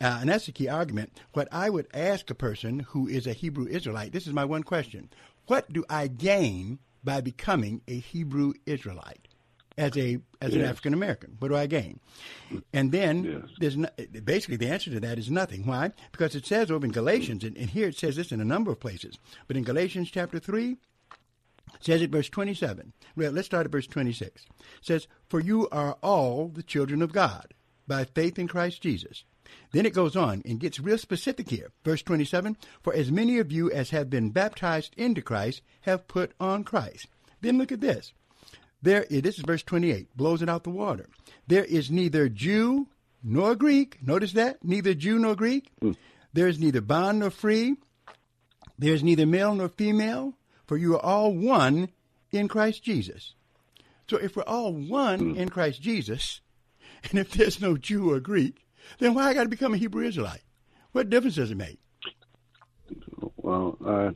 Uh, 0.00 0.18
and 0.20 0.28
that's 0.28 0.46
the 0.46 0.52
key 0.52 0.68
argument. 0.68 1.20
What 1.32 1.48
I 1.52 1.70
would 1.70 1.86
ask 1.94 2.28
a 2.30 2.34
person 2.34 2.80
who 2.80 3.06
is 3.06 3.26
a 3.26 3.32
Hebrew 3.32 3.66
Israelite, 3.66 4.12
this 4.12 4.26
is 4.26 4.32
my 4.32 4.44
one 4.44 4.64
question. 4.64 5.08
What 5.46 5.72
do 5.72 5.84
I 5.88 6.08
gain 6.08 6.80
by 7.04 7.20
becoming 7.20 7.80
a 7.86 7.98
Hebrew 7.98 8.54
Israelite 8.66 9.27
as 9.78 9.96
a 9.96 10.18
as 10.42 10.52
yes. 10.52 10.54
an 10.54 10.64
African 10.64 10.92
American? 10.94 11.36
What 11.38 11.48
do 11.48 11.56
I 11.56 11.66
gain? 11.66 12.00
And 12.72 12.92
then 12.92 13.24
yes. 13.24 13.42
there's 13.58 13.76
no, 13.76 13.88
basically 14.24 14.56
the 14.56 14.68
answer 14.68 14.90
to 14.90 15.00
that 15.00 15.18
is 15.18 15.30
nothing. 15.30 15.66
Why? 15.66 15.92
Because 16.12 16.34
it 16.34 16.46
says 16.46 16.70
over 16.70 16.84
in 16.84 16.92
Galatians, 16.92 17.44
and, 17.44 17.56
and 17.56 17.70
here 17.70 17.88
it 17.88 17.96
says 17.96 18.16
this 18.16 18.32
in 18.32 18.40
a 18.40 18.44
number 18.44 18.70
of 18.70 18.80
places, 18.80 19.18
but 19.46 19.56
in 19.56 19.64
Galatians 19.64 20.10
chapter 20.10 20.38
three, 20.38 20.76
says 21.80 22.02
it 22.02 22.10
verse 22.10 22.28
27 22.28 22.92
well 23.14 23.30
let's 23.30 23.46
start 23.46 23.66
at 23.66 23.70
verse 23.70 23.86
26 23.86 24.42
it 24.42 24.46
says 24.80 25.06
for 25.28 25.38
you 25.38 25.68
are 25.68 25.98
all 26.02 26.48
the 26.48 26.62
children 26.62 27.02
of 27.02 27.12
god 27.12 27.54
by 27.86 28.04
faith 28.04 28.38
in 28.38 28.48
christ 28.48 28.80
jesus 28.82 29.22
then 29.72 29.86
it 29.86 29.94
goes 29.94 30.16
on 30.16 30.42
and 30.44 30.60
gets 30.60 30.80
real 30.80 30.98
specific 30.98 31.50
here. 31.50 31.72
Verse 31.84 32.02
27 32.02 32.56
For 32.82 32.94
as 32.94 33.10
many 33.10 33.38
of 33.38 33.52
you 33.52 33.70
as 33.70 33.90
have 33.90 34.10
been 34.10 34.30
baptized 34.30 34.94
into 34.96 35.22
Christ 35.22 35.62
have 35.82 36.08
put 36.08 36.32
on 36.40 36.64
Christ. 36.64 37.06
Then 37.40 37.58
look 37.58 37.72
at 37.72 37.80
this. 37.80 38.12
There, 38.80 39.04
this 39.10 39.38
is 39.38 39.44
verse 39.44 39.62
28, 39.62 40.16
blows 40.16 40.42
it 40.42 40.48
out 40.48 40.64
the 40.64 40.70
water. 40.70 41.08
There 41.46 41.64
is 41.64 41.90
neither 41.90 42.28
Jew 42.28 42.86
nor 43.22 43.56
Greek. 43.56 43.98
Notice 44.06 44.32
that? 44.32 44.64
Neither 44.64 44.94
Jew 44.94 45.18
nor 45.18 45.34
Greek. 45.34 45.70
Mm. 45.82 45.96
There 46.32 46.46
is 46.46 46.58
neither 46.58 46.80
bond 46.80 47.20
nor 47.20 47.30
free. 47.30 47.76
There 48.78 48.94
is 48.94 49.02
neither 49.02 49.26
male 49.26 49.54
nor 49.54 49.68
female, 49.68 50.34
for 50.66 50.76
you 50.76 50.94
are 50.94 51.04
all 51.04 51.34
one 51.34 51.88
in 52.30 52.46
Christ 52.46 52.84
Jesus. 52.84 53.34
So 54.08 54.16
if 54.16 54.36
we're 54.36 54.44
all 54.44 54.72
one 54.72 55.34
mm. 55.34 55.36
in 55.36 55.48
Christ 55.48 55.82
Jesus, 55.82 56.40
and 57.10 57.18
if 57.18 57.32
there's 57.32 57.60
no 57.60 57.76
Jew 57.76 58.12
or 58.12 58.20
Greek, 58.20 58.66
then 58.98 59.14
why 59.14 59.28
I 59.28 59.34
got 59.34 59.42
to 59.42 59.48
become 59.48 59.74
a 59.74 59.78
Hebrew 59.78 60.06
Israelite? 60.06 60.42
What 60.92 61.10
difference 61.10 61.36
does 61.36 61.50
it 61.50 61.56
make? 61.56 61.78
Well, 63.36 63.76
uh, 63.84 64.12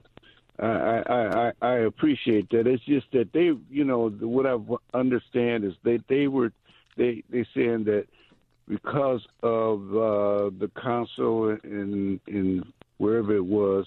I, 0.59 1.03
I, 1.09 1.53
I 1.63 1.75
appreciate 1.79 2.51
that. 2.51 2.67
It's 2.67 2.85
just 2.85 3.11
that 3.13 3.33
they, 3.33 3.53
you 3.71 3.85
know, 3.85 4.09
what 4.11 4.47
I 4.47 4.59
understand 4.97 5.65
is 5.65 5.75
they 5.83 5.99
they 6.09 6.29
were 6.29 6.53
they 6.97 7.23
they 7.31 7.45
saying 7.55 7.85
that 7.85 8.07
because 8.69 9.27
of 9.43 9.81
uh, 9.97 10.51
the 10.59 10.71
council 10.81 11.51
in 11.65 12.21
in 12.27 12.65
wherever 12.99 13.35
it 13.35 13.45
was 13.45 13.87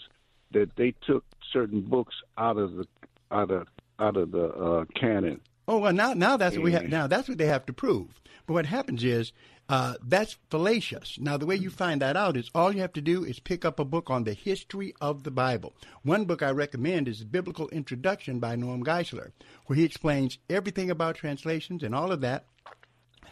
that 0.52 0.76
they 0.76 0.94
took 1.06 1.24
certain 1.54 1.82
books 1.82 2.16
out 2.38 2.58
of 2.58 2.76
the 2.76 2.88
out 3.32 3.52
of 3.52 3.68
out 4.00 4.18
of 4.18 4.32
the 4.32 4.48
uh, 4.48 4.86
canon. 4.96 5.40
Oh 5.68 5.80
well, 5.80 5.94
now 5.94 6.14
now 6.14 6.38
that's 6.38 6.56
what 6.56 6.64
we 6.64 6.72
have. 6.74 6.88
Now 6.90 7.08
that's 7.08 7.28
what 7.28 7.38
they 7.38 7.48
have 7.48 7.66
to 7.66 7.74
prove. 7.74 8.22
But 8.46 8.54
what 8.54 8.66
happens 8.68 9.04
is 9.04 9.32
uh, 9.68 9.96
that's 10.04 10.38
fallacious. 10.52 11.18
Now, 11.20 11.38
the 11.38 11.48
way 11.48 11.56
you 11.56 11.72
find 11.72 12.02
that 12.02 12.16
out 12.16 12.38
is 12.38 12.52
all 12.54 12.74
you 12.74 12.82
have 12.82 12.94
to 12.94 13.02
do 13.02 13.24
is 13.24 13.40
pick 13.40 13.66
up 13.66 13.80
a 13.80 13.86
book 13.86 14.10
on 14.10 14.24
the 14.24 14.34
history 14.34 14.94
of 15.02 15.24
the 15.24 15.32
Bible. 15.32 15.74
One 16.04 16.26
book 16.26 16.44
I 16.44 16.52
recommend 16.52 17.08
is 17.08 17.24
Biblical 17.24 17.68
Introduction 17.70 18.40
by 18.40 18.56
Norm 18.56 18.84
Geisler, 18.84 19.32
where 19.66 19.78
he 19.78 19.84
explains 19.84 20.38
everything 20.50 20.92
about 20.92 21.16
translations 21.16 21.82
and 21.82 21.96
all 21.96 22.12
of 22.12 22.22
that. 22.22 22.46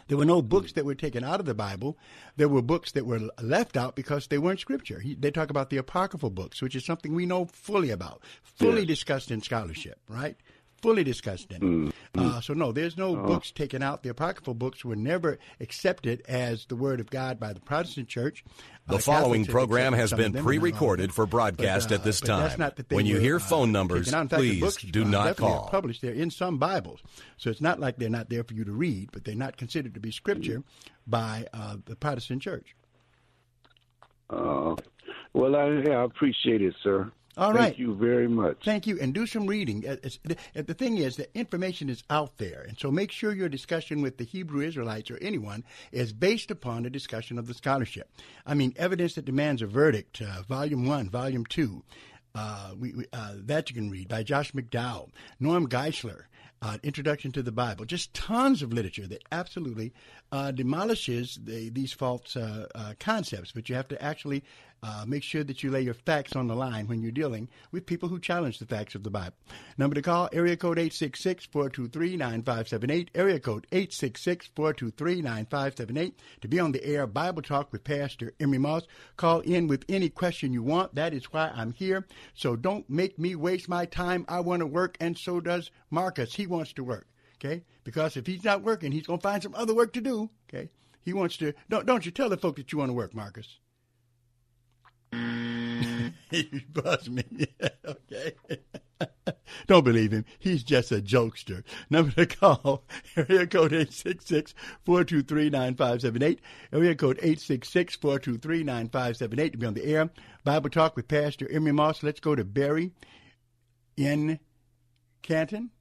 There 0.08 0.18
were 0.18 0.26
no 0.26 0.42
books 0.42 0.74
that 0.74 0.86
were 0.86 0.96
taken 0.96 1.24
out 1.24 1.40
of 1.40 1.46
the 1.46 1.54
Bible. 1.54 1.98
There 2.36 2.50
were 2.50 2.62
books 2.62 2.92
that 2.92 3.06
were 3.06 3.30
left 3.42 3.78
out 3.78 3.96
because 3.96 4.28
they 4.28 4.38
weren't 4.38 4.60
scripture. 4.60 5.00
He, 5.00 5.16
they 5.16 5.32
talk 5.32 5.50
about 5.50 5.70
the 5.70 5.78
apocryphal 5.78 6.32
books, 6.32 6.62
which 6.62 6.76
is 6.76 6.84
something 6.84 7.14
we 7.14 7.26
know 7.26 7.46
fully 7.46 7.90
about, 7.90 8.22
fully 8.42 8.86
discussed 8.86 9.32
in 9.32 9.42
scholarship, 9.42 10.00
right? 10.10 10.36
Fully 10.84 11.04
discussed 11.04 11.50
in 11.52 11.56
it. 11.56 11.62
Mm-hmm. 11.62 12.20
Uh, 12.20 12.42
so 12.42 12.54
no, 12.54 12.74
there's 12.74 12.98
no 12.98 13.18
oh. 13.18 13.26
books 13.26 13.52
taken 13.52 13.82
out. 13.82 14.04
The 14.04 14.10
apocryphal 14.10 14.54
books 14.54 14.84
were 14.84 14.98
never 14.98 15.40
accepted 15.62 16.22
as 16.28 16.66
the 16.66 16.76
word 16.76 17.00
of 17.00 17.10
God 17.10 17.40
by 17.40 17.54
the 17.54 17.62
Protestant 17.62 18.10
Church. 18.10 18.44
The 18.88 18.96
uh, 18.96 19.00
following 19.00 19.46
program 19.46 19.94
has 19.94 20.12
been 20.12 20.34
pre-recorded 20.34 21.14
for 21.14 21.26
broadcast 21.26 21.90
but, 21.90 21.96
uh, 21.96 22.00
at 22.00 22.04
this 22.04 22.20
time. 22.20 22.74
when 22.90 23.06
you 23.06 23.18
hear 23.18 23.38
uh, 23.38 23.40
phone 23.40 23.72
numbers, 23.72 24.12
fact, 24.12 24.32
please 24.32 24.76
do 24.76 25.06
not 25.06 25.38
call. 25.38 25.70
Published 25.70 26.02
there 26.02 26.14
in 26.14 26.30
some 26.30 26.58
Bibles, 26.58 27.02
so 27.38 27.50
it's 27.50 27.62
not 27.62 27.80
like 27.80 27.96
they're 27.96 28.10
not 28.10 28.30
there 28.30 28.44
for 28.44 28.54
you 28.54 28.66
to 28.66 28.74
read, 28.74 29.10
but 29.14 29.24
they're 29.24 29.36
not 29.36 29.56
considered 29.56 29.94
to 29.94 30.02
be 30.02 30.12
scripture 30.12 30.60
mm-hmm. 30.60 30.90
by 31.08 31.48
uh, 31.54 31.78
the 31.86 31.96
Protestant 31.96 32.42
Church. 32.42 32.76
Uh, 34.30 34.76
well, 35.32 35.56
I, 35.56 35.70
yeah, 35.70 36.00
I 36.00 36.04
appreciate 36.04 36.62
it, 36.62 36.76
sir. 36.84 37.10
All 37.36 37.52
right. 37.52 37.66
Thank 37.66 37.80
you 37.80 37.96
very 37.96 38.28
much. 38.28 38.64
Thank 38.64 38.86
you, 38.86 39.00
and 39.02 39.14
do 39.14 39.26
some 39.26 39.48
reading. 39.48 39.82
the 39.82 40.74
thing 40.74 40.98
is, 40.98 41.16
the 41.16 41.36
information 41.36 41.90
is 41.90 42.04
out 42.10 42.38
there, 42.38 42.64
and 42.68 42.80
so 42.80 42.92
make 42.92 43.12
sure 43.12 43.34
your 43.34 43.50
discussion 43.50 44.04
with 44.04 44.18
the 44.18 44.24
Hebrew 44.24 44.62
Israelites 44.62 45.10
or 45.10 45.18
anyone 45.18 45.64
is 45.92 46.14
based 46.14 46.52
upon 46.52 46.86
a 46.86 46.92
discussion 46.92 47.40
of 47.40 47.48
the 47.48 47.56
scholarship. 47.56 48.10
I 48.46 48.54
mean, 48.54 48.74
evidence 48.76 49.16
that 49.16 49.26
demands 49.26 49.64
a 49.64 49.68
verdict, 49.68 50.22
uh, 50.22 50.44
volume 50.44 50.86
one, 50.86 51.10
volume 51.10 51.46
two. 51.46 51.84
Uh, 52.36 52.74
we, 52.78 52.94
we, 52.94 53.06
uh, 53.14 53.34
that 53.36 53.70
you 53.70 53.76
can 53.76 53.90
read 53.90 54.08
by 54.08 54.24
Josh 54.24 54.52
McDowell, 54.54 55.10
Norm 55.40 55.68
Geisler, 55.68 56.24
uh, 56.64 56.78
Introduction 56.82 57.32
to 57.34 57.44
the 57.44 57.52
Bible. 57.52 57.86
Just 57.86 58.14
tons 58.14 58.62
of 58.62 58.72
literature 58.72 59.06
that 59.08 59.24
absolutely 59.32 59.94
uh, 60.32 60.52
demolishes 60.52 61.38
the, 61.44 61.70
these 61.70 61.94
false 61.94 62.36
uh, 62.36 62.68
uh 62.74 62.94
concepts, 63.00 63.52
but 63.52 63.70
you 63.70 63.76
have 63.76 63.88
to 63.90 64.02
actually 64.02 64.44
uh, 64.84 65.06
make 65.08 65.24
sure 65.24 65.46
that 65.46 65.64
you 65.64 65.72
lay 65.72 65.82
your 65.82 65.94
facts 65.94 66.36
on 66.36 66.48
the 66.48 66.56
line 66.56 66.88
when 66.88 67.02
you're 67.02 67.10
dealing 67.12 67.48
with 67.72 67.86
people 67.86 68.10
who 68.10 68.20
challenge 68.20 68.60
the 68.60 68.66
facts 68.66 68.96
of 68.96 69.04
the 69.04 69.10
Bible. 69.10 69.38
Number 69.78 69.96
to 69.96 70.02
call, 70.02 70.28
area 70.34 70.58
code 70.58 70.78
866-423-9578, 70.78 73.08
area 73.16 73.40
code 73.40 73.66
866-423-9578. 73.72 76.16
To 76.42 76.50
be 76.50 76.60
on 76.60 76.74
the 76.74 76.86
air, 76.86 77.08
Bible 77.08 77.42
Talk 77.42 77.72
with 77.72 77.86
Pastor 77.86 78.34
Emery 78.42 78.58
Moss. 78.58 78.84
Call 79.16 79.40
in 79.40 79.68
with 79.68 79.86
any 79.88 80.10
question 80.10 80.52
you 80.52 80.64
want. 80.64 80.96
That 80.96 81.14
is 81.14 81.32
why 81.32 81.50
I'm 81.56 81.72
here. 81.72 82.06
So 82.34 82.58
don't 82.58 82.90
make 82.90 83.18
me 83.18 83.36
waste 83.36 83.70
my 83.70 83.86
time. 83.86 84.26
I 84.28 84.42
want 84.42 84.60
to 84.60 84.68
work, 84.68 84.98
and 85.00 85.18
so 85.18 85.40
does 85.40 85.72
Marcus. 85.90 86.36
He 86.36 86.46
wants 86.46 86.74
to 86.74 86.84
work, 86.84 87.08
okay? 87.36 87.64
Because 87.86 88.18
if 88.18 88.28
he's 88.28 88.44
not 88.44 88.64
working, 88.64 88.92
he's 88.92 89.08
going 89.08 89.20
to 89.20 89.24
find 89.24 89.42
some 89.42 89.56
other 89.56 89.74
work 89.74 89.94
to 89.94 90.02
do, 90.02 90.30
okay? 90.50 90.70
He 91.04 91.14
wants 91.14 91.38
to, 91.38 91.54
don't, 91.70 91.86
don't 91.86 92.06
you 92.06 92.12
tell 92.12 92.28
the 92.28 92.36
folk 92.36 92.58
that 92.58 92.74
you 92.74 92.80
want 92.80 92.90
to 92.90 92.94
work, 92.94 93.14
Marcus. 93.14 93.60
he 96.32 96.66
buzzed 96.72 97.12
me. 97.12 97.24
okay. 97.86 98.34
Don't 99.68 99.84
believe 99.84 100.12
him. 100.12 100.26
He's 100.40 100.64
just 100.64 100.92
a 100.92 101.02
jokester. 101.02 101.64
Number 101.90 102.12
to 102.12 102.26
call, 102.26 102.84
area 103.16 103.48
code 103.48 103.72
866-423-9578. 103.72 106.40
Area 106.72 106.96
code 106.96 107.18
866-423-9578 107.20 109.52
to 109.52 109.58
be 109.58 109.66
on 109.66 109.74
the 109.74 109.86
air. 109.86 110.10
Bible 110.44 110.70
Talk 110.70 110.96
with 110.96 111.08
Pastor 111.08 111.52
Emery 111.52 111.72
Moss. 111.72 112.04
Let's 112.04 112.20
go 112.20 112.36
to 112.36 112.44
Barry 112.44 112.92
in 113.98 114.40
Canton. 115.22 115.72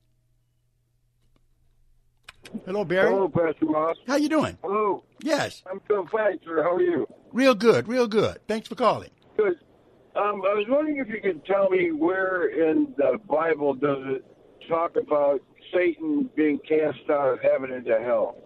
Hello, 2.67 2.85
Barry. 2.85 3.11
Hello, 3.11 3.29
Pastor 3.29 3.67
Moss. 3.67 3.97
How 4.07 4.17
you 4.17 4.29
doing? 4.29 4.59
Hello. 4.63 5.05
Yes. 5.23 5.63
I'm 5.71 5.81
doing 5.89 6.07
fine, 6.09 6.39
sir. 6.45 6.63
How 6.63 6.75
are 6.75 6.83
you? 6.83 7.07
Real 7.33 7.55
good, 7.55 7.89
real 7.89 8.07
good. 8.07 8.41
Thanks 8.47 8.69
for 8.69 8.75
calling. 8.75 9.09
Good. 9.37 9.57
Um, 10.15 10.43
I 10.45 10.55
was 10.55 10.67
wondering 10.69 10.99
if 10.99 11.09
you 11.09 11.21
could 11.23 11.45
tell 11.47 11.71
me 11.71 11.91
where 11.91 12.47
in 12.49 12.95
the 12.99 13.19
Bible 13.29 13.75
does 13.75 13.99
it 14.17 14.25
talk 14.69 14.97
about 14.97 15.41
Satan 15.73 16.29
being 16.37 16.59
cast 16.59 16.99
out 17.11 17.33
of 17.33 17.41
heaven 17.41 17.73
into 17.73 17.99
hell? 17.99 18.37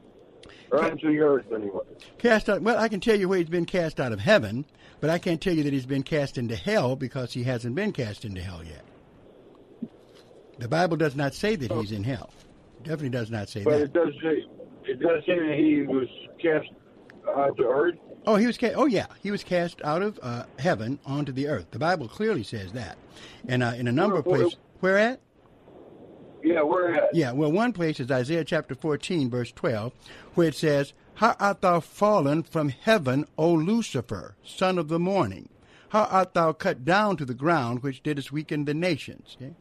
Or 0.71 0.87
into 0.87 1.09
the 1.09 1.19
earth, 1.21 1.47
anyway. 1.53 1.83
Cast 2.19 2.49
out. 2.49 2.63
Well, 2.63 2.79
I 2.79 2.89
can 2.89 3.01
tell 3.01 3.17
you 3.19 3.29
where 3.29 3.39
he's 3.39 3.49
been 3.49 3.65
cast 3.67 3.99
out 3.99 4.13
of 4.13 4.21
heaven, 4.21 4.65
but 5.01 5.11
I 5.11 5.19
can't 5.19 5.41
tell 5.41 5.55
you 5.55 5.65
that 5.65 5.73
he's 5.73 5.87
been 5.87 6.05
cast 6.05 6.39
into 6.39 6.55
hell 6.55 6.95
because 6.95 7.33
he 7.33 7.43
hasn't 7.43 7.75
been 7.75 7.93
cast 7.93 8.25
into 8.25 8.41
hell 8.41 8.63
yet. 8.65 8.85
The 10.59 10.69
Bible 10.69 10.97
does 10.97 11.17
not 11.17 11.35
say 11.35 11.57
that 11.57 11.71
he's 11.73 11.91
in 11.93 12.05
hell. 12.05 12.31
Definitely 12.83 13.11
does 13.11 13.31
not 13.31 13.49
say 13.49 13.65
But 13.65 13.71
that. 13.73 13.83
it 13.83 13.93
does 13.93 14.13
say 14.23 14.45
it 14.85 15.01
does 15.01 15.23
say 15.27 15.37
that 15.39 15.57
he 15.59 15.83
was 15.83 16.07
cast 16.41 16.69
onto 17.37 17.65
earth. 17.65 17.97
Oh, 18.27 18.35
he 18.35 18.47
was 18.47 18.57
cast. 18.57 18.75
Oh, 18.77 18.87
yeah, 18.87 19.07
he 19.23 19.31
was 19.31 19.45
cast 19.45 19.81
out 19.85 20.03
of 20.03 20.19
uh, 20.23 20.45
heaven 20.59 20.99
onto 21.07 21.33
the 21.33 21.47
earth. 21.47 21.67
The 21.71 21.79
Bible 21.79 22.09
clearly 22.09 22.43
says 22.43 22.73
that, 22.73 22.99
and 23.47 23.63
uh, 23.63 23.73
in 23.77 23.87
a 23.87 23.93
number 23.93 24.17
of 24.17 24.25
places. 24.25 24.57
Where 24.81 24.99
at? 24.99 25.21
Yeah, 26.43 26.63
where 26.63 26.93
at? 26.93 27.15
Yeah, 27.15 27.33
well, 27.33 27.51
one 27.51 27.73
place 27.73 27.99
is 27.99 28.11
Isaiah 28.11 28.45
chapter 28.45 28.75
14, 28.75 29.31
verse 29.31 29.53
12, 29.53 29.93
where 30.35 30.49
it 30.49 30.55
says, 30.55 30.93
How 31.15 31.35
art 31.41 31.61
thou 31.61 31.81
fallen 31.81 32.43
from 32.43 32.69
heaven, 32.69 33.27
O 33.39 33.53
Lucifer, 33.53 34.37
son 34.45 34.79
of 34.79 34.89
the 34.89 34.99
morning? 34.99 35.49
How 35.91 36.05
art 36.05 36.35
thou 36.35 36.53
cut 36.53 36.85
down 36.85 37.17
to 37.17 37.25
the 37.25 37.35
ground, 37.35 37.83
which 37.83 38.03
didst 38.03 38.33
weaken 38.33 38.65
the 38.65 38.75
nations? 38.75 39.37
Okay? 39.41 39.55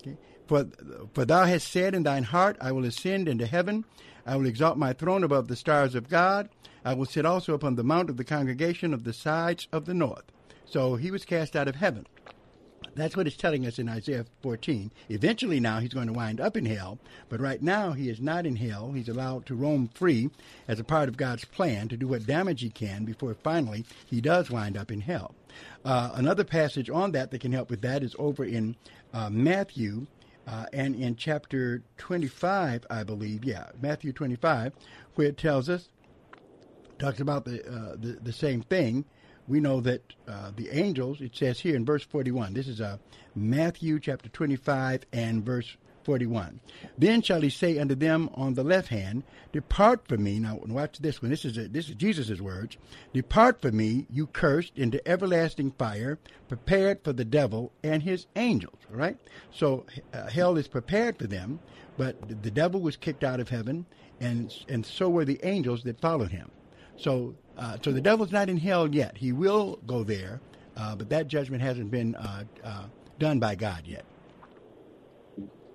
Okay? 0.00 0.16
For, 0.46 0.66
for 1.12 1.24
thou 1.24 1.44
hast 1.44 1.68
said 1.68 1.94
in 1.94 2.04
thine 2.04 2.24
heart, 2.24 2.56
I 2.60 2.72
will 2.72 2.84
ascend 2.84 3.28
into 3.28 3.46
heaven, 3.46 3.84
I 4.26 4.36
will 4.36 4.46
exalt 4.46 4.78
my 4.78 4.92
throne 4.92 5.24
above 5.24 5.48
the 5.48 5.56
stars 5.56 5.94
of 5.94 6.08
God, 6.08 6.48
I 6.84 6.94
will 6.94 7.06
sit 7.06 7.24
also 7.24 7.54
upon 7.54 7.76
the 7.76 7.84
mount 7.84 8.10
of 8.10 8.16
the 8.16 8.24
congregation 8.24 8.92
of 8.92 9.04
the 9.04 9.12
sides 9.12 9.68
of 9.72 9.86
the 9.86 9.94
north. 9.94 10.24
So 10.64 10.96
he 10.96 11.10
was 11.10 11.24
cast 11.24 11.56
out 11.56 11.68
of 11.68 11.76
heaven. 11.76 12.06
That's 12.94 13.16
what 13.16 13.26
it's 13.26 13.36
telling 13.36 13.66
us 13.66 13.78
in 13.78 13.88
Isaiah 13.88 14.26
14. 14.42 14.92
Eventually, 15.08 15.58
now 15.58 15.80
he's 15.80 15.94
going 15.94 16.06
to 16.06 16.12
wind 16.12 16.40
up 16.40 16.56
in 16.56 16.66
hell, 16.66 16.98
but 17.28 17.40
right 17.40 17.60
now 17.60 17.92
he 17.92 18.08
is 18.08 18.20
not 18.20 18.46
in 18.46 18.56
hell. 18.56 18.92
He's 18.92 19.08
allowed 19.08 19.46
to 19.46 19.54
roam 19.54 19.88
free 19.88 20.30
as 20.68 20.78
a 20.78 20.84
part 20.84 21.08
of 21.08 21.16
God's 21.16 21.44
plan 21.44 21.88
to 21.88 21.96
do 21.96 22.06
what 22.06 22.26
damage 22.26 22.60
he 22.60 22.70
can 22.70 23.04
before 23.04 23.34
finally 23.34 23.84
he 24.06 24.20
does 24.20 24.50
wind 24.50 24.76
up 24.76 24.92
in 24.92 25.00
hell. 25.00 25.34
Uh, 25.84 26.10
another 26.14 26.44
passage 26.44 26.88
on 26.88 27.12
that 27.12 27.30
that 27.30 27.40
can 27.40 27.52
help 27.52 27.70
with 27.70 27.80
that 27.82 28.02
is 28.02 28.14
over 28.18 28.44
in 28.44 28.76
uh, 29.12 29.30
Matthew 29.30 30.06
uh, 30.46 30.66
and 30.72 30.94
in 30.94 31.16
chapter 31.16 31.82
25, 31.98 32.86
I 32.90 33.02
believe. 33.02 33.44
Yeah, 33.44 33.70
Matthew 33.80 34.12
25, 34.12 34.72
where 35.14 35.28
it 35.28 35.38
tells 35.38 35.68
us 35.68 35.88
talks 36.98 37.20
about 37.20 37.44
the, 37.44 37.64
uh, 37.66 37.96
the 37.98 38.18
the 38.22 38.32
same 38.32 38.62
thing. 38.62 39.04
We 39.46 39.60
know 39.60 39.80
that 39.82 40.02
uh, 40.26 40.52
the 40.56 40.70
angels. 40.70 41.20
It 41.20 41.36
says 41.36 41.60
here 41.60 41.76
in 41.76 41.84
verse 41.84 42.04
forty-one. 42.04 42.54
This 42.54 42.68
is 42.68 42.80
uh, 42.80 42.98
Matthew 43.34 44.00
chapter 44.00 44.28
twenty-five 44.30 45.04
and 45.12 45.44
verse 45.44 45.76
forty-one. 46.02 46.60
Then 46.96 47.22
shall 47.22 47.40
he 47.40 47.50
say 47.50 47.78
unto 47.78 47.94
them 47.94 48.30
on 48.34 48.54
the 48.54 48.64
left 48.64 48.88
hand, 48.88 49.22
Depart 49.52 50.06
from 50.08 50.22
me. 50.22 50.38
Now 50.38 50.60
watch 50.66 50.98
this 50.98 51.20
one. 51.20 51.30
This 51.30 51.44
is 51.44 51.58
a, 51.58 51.68
this 51.68 51.88
is 51.88 51.94
Jesus' 51.94 52.40
words. 52.40 52.76
Depart 53.12 53.60
from 53.60 53.76
me, 53.76 54.06
you 54.10 54.26
cursed, 54.26 54.76
into 54.76 55.06
everlasting 55.06 55.72
fire, 55.72 56.18
prepared 56.48 57.02
for 57.04 57.12
the 57.12 57.24
devil 57.24 57.72
and 57.82 58.02
his 58.02 58.26
angels. 58.36 58.78
All 58.90 58.96
right. 58.96 59.16
So 59.50 59.84
uh, 60.12 60.28
hell 60.28 60.56
is 60.56 60.68
prepared 60.68 61.18
for 61.18 61.26
them, 61.26 61.58
but 61.96 62.42
the 62.42 62.50
devil 62.50 62.80
was 62.80 62.96
kicked 62.96 63.24
out 63.24 63.40
of 63.40 63.48
heaven, 63.48 63.86
and 64.20 64.54
and 64.68 64.86
so 64.86 65.10
were 65.10 65.24
the 65.24 65.40
angels 65.42 65.82
that 65.84 66.00
followed 66.00 66.32
him. 66.32 66.50
So, 66.96 67.34
uh, 67.56 67.78
so 67.82 67.92
the 67.92 68.00
devil's 68.00 68.32
not 68.32 68.48
in 68.48 68.56
hell 68.56 68.92
yet. 68.92 69.16
He 69.16 69.32
will 69.32 69.78
go 69.86 70.04
there, 70.04 70.40
uh, 70.76 70.96
but 70.96 71.08
that 71.10 71.28
judgment 71.28 71.62
hasn't 71.62 71.90
been 71.90 72.14
uh, 72.16 72.44
uh, 72.62 72.84
done 73.18 73.38
by 73.38 73.54
God 73.54 73.82
yet. 73.86 74.04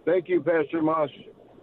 Thank 0.05 0.29
you, 0.29 0.41
Pastor 0.41 0.81
Moss. 0.81 1.09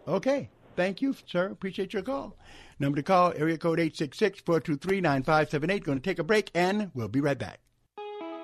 Okay. 0.06 0.48
Thank 0.76 1.00
you, 1.00 1.14
sir. 1.26 1.46
Appreciate 1.46 1.94
your 1.94 2.02
call. 2.02 2.36
Number 2.78 2.96
to 2.96 3.02
call, 3.02 3.32
area 3.34 3.56
code 3.56 3.78
866-423-9578. 3.78 5.82
Going 5.82 5.98
to 5.98 6.04
take 6.04 6.18
a 6.18 6.24
break, 6.24 6.50
and 6.54 6.90
we'll 6.94 7.08
be 7.08 7.22
right 7.22 7.38
back. 7.38 7.60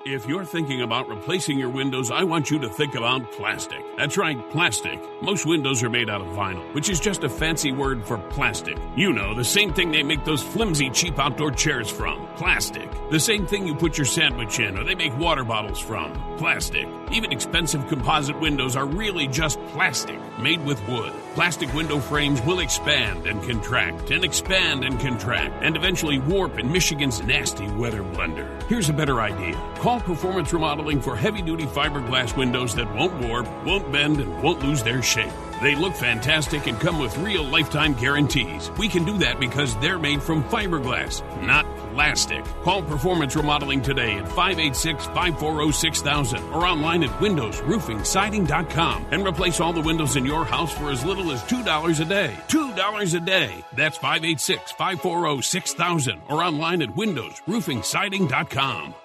If 0.05 0.27
you're 0.27 0.43
thinking 0.43 0.81
about 0.81 1.07
replacing 1.07 1.57
your 1.57 1.69
windows, 1.69 2.11
I 2.11 2.25
want 2.25 2.51
you 2.51 2.59
to 2.59 2.67
think 2.67 2.95
about 2.95 3.31
plastic. 3.31 3.79
That's 3.95 4.17
right, 4.17 4.37
plastic. 4.49 4.99
Most 5.21 5.45
windows 5.45 5.81
are 5.81 5.89
made 5.89 6.09
out 6.09 6.19
of 6.19 6.27
vinyl, 6.27 6.73
which 6.73 6.89
is 6.89 6.99
just 6.99 7.23
a 7.23 7.29
fancy 7.29 7.71
word 7.71 8.03
for 8.03 8.17
plastic. 8.17 8.77
You 8.97 9.13
know, 9.13 9.33
the 9.33 9.45
same 9.45 9.73
thing 9.73 9.91
they 9.91 10.03
make 10.03 10.25
those 10.25 10.43
flimsy, 10.43 10.89
cheap 10.89 11.17
outdoor 11.19 11.51
chairs 11.51 11.89
from. 11.89 12.27
Plastic. 12.35 12.89
The 13.11 13.19
same 13.19 13.47
thing 13.47 13.65
you 13.65 13.75
put 13.75 13.97
your 13.97 14.03
sandwich 14.03 14.59
in 14.59 14.77
or 14.77 14.83
they 14.83 14.95
make 14.95 15.17
water 15.17 15.45
bottles 15.45 15.79
from. 15.79 16.11
Plastic. 16.35 16.85
Even 17.13 17.31
expensive 17.31 17.87
composite 17.87 18.37
windows 18.41 18.75
are 18.75 18.85
really 18.85 19.27
just 19.27 19.57
plastic, 19.67 20.19
made 20.37 20.65
with 20.65 20.85
wood. 20.89 21.13
Plastic 21.33 21.73
window 21.73 21.99
frames 21.99 22.41
will 22.41 22.59
expand 22.59 23.25
and 23.25 23.41
contract 23.41 24.11
and 24.11 24.25
expand 24.25 24.83
and 24.83 24.99
contract 24.99 25.63
and 25.63 25.77
eventually 25.77 26.19
warp 26.19 26.59
in 26.59 26.69
Michigan's 26.71 27.23
nasty 27.23 27.67
weather 27.71 28.03
blender. 28.03 28.61
Here's 28.63 28.89
a 28.89 28.93
better 28.93 29.21
idea. 29.21 29.55
Call 29.75 29.92
Performance 29.99 30.53
Remodeling 30.53 31.01
for 31.01 31.15
heavy 31.15 31.41
duty 31.41 31.65
fiberglass 31.65 32.35
windows 32.35 32.75
that 32.75 32.93
won't 32.95 33.13
warp, 33.25 33.47
won't 33.65 33.91
bend, 33.91 34.19
and 34.19 34.43
won't 34.43 34.63
lose 34.63 34.83
their 34.83 35.01
shape. 35.01 35.31
They 35.61 35.75
look 35.75 35.93
fantastic 35.93 36.67
and 36.67 36.79
come 36.79 36.99
with 36.99 37.17
real 37.17 37.43
lifetime 37.43 37.93
guarantees. 37.93 38.69
We 38.77 38.89
can 38.89 39.05
do 39.05 39.17
that 39.19 39.39
because 39.39 39.77
they're 39.77 39.99
made 39.99 40.21
from 40.21 40.43
fiberglass, 40.43 41.21
not 41.41 41.65
plastic. 41.93 42.43
Call 42.63 42.81
Performance 42.81 43.35
Remodeling 43.35 43.81
today 43.81 44.17
at 44.17 44.27
586 44.27 45.05
540 45.05 45.71
6000 45.71 46.43
or 46.53 46.65
online 46.65 47.03
at 47.03 47.09
windowsroofingsiding.com 47.19 49.05
and 49.11 49.25
replace 49.25 49.59
all 49.59 49.73
the 49.73 49.81
windows 49.81 50.15
in 50.15 50.25
your 50.25 50.45
house 50.45 50.73
for 50.73 50.91
as 50.91 51.05
little 51.05 51.31
as 51.31 51.41
$2 51.43 51.99
a 51.99 52.05
day. 52.05 52.35
$2 52.47 53.15
a 53.15 53.19
day. 53.19 53.63
That's 53.73 53.97
586 53.97 54.71
540 54.71 55.41
6000 55.41 56.21
or 56.29 56.43
online 56.43 56.81
at 56.81 56.89
windowsroofingsiding.com. 56.89 58.95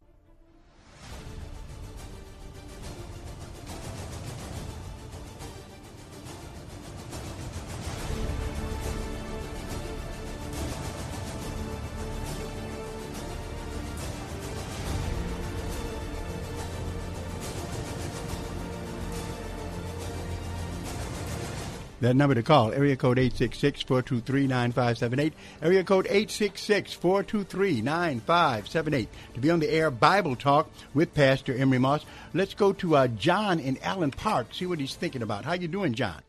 That 22.01 22.15
number 22.15 22.33
to 22.33 22.41
call, 22.41 22.73
area 22.73 22.95
code 22.95 23.19
866-423-9578, 23.19 25.33
area 25.61 25.83
code 25.83 26.07
866-423-9578, 26.07 29.07
to 29.35 29.39
be 29.39 29.51
on 29.51 29.59
the 29.59 29.69
air 29.69 29.91
Bible 29.91 30.35
Talk 30.35 30.67
with 30.95 31.13
Pastor 31.13 31.55
Emery 31.55 31.77
Moss. 31.77 32.03
Let's 32.33 32.55
go 32.55 32.73
to 32.73 32.95
uh, 32.95 33.07
John 33.07 33.59
in 33.59 33.77
Allen 33.83 34.09
Park, 34.09 34.47
see 34.51 34.65
what 34.65 34.79
he's 34.79 34.95
thinking 34.95 35.21
about. 35.21 35.45
How 35.45 35.53
you 35.53 35.67
doing, 35.67 35.93
John? 35.93 36.23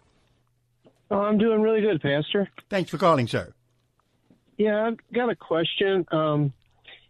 Oh, 1.11 1.21
I'm 1.21 1.39
doing 1.39 1.63
really 1.63 1.81
good, 1.81 2.03
Pastor. 2.03 2.51
Thanks 2.69 2.91
for 2.91 2.99
calling, 2.99 3.27
sir. 3.27 3.55
Yeah, 4.59 4.87
I've 4.87 4.99
got 5.15 5.31
a 5.31 5.37
question. 5.37 6.05
Um, 6.13 6.53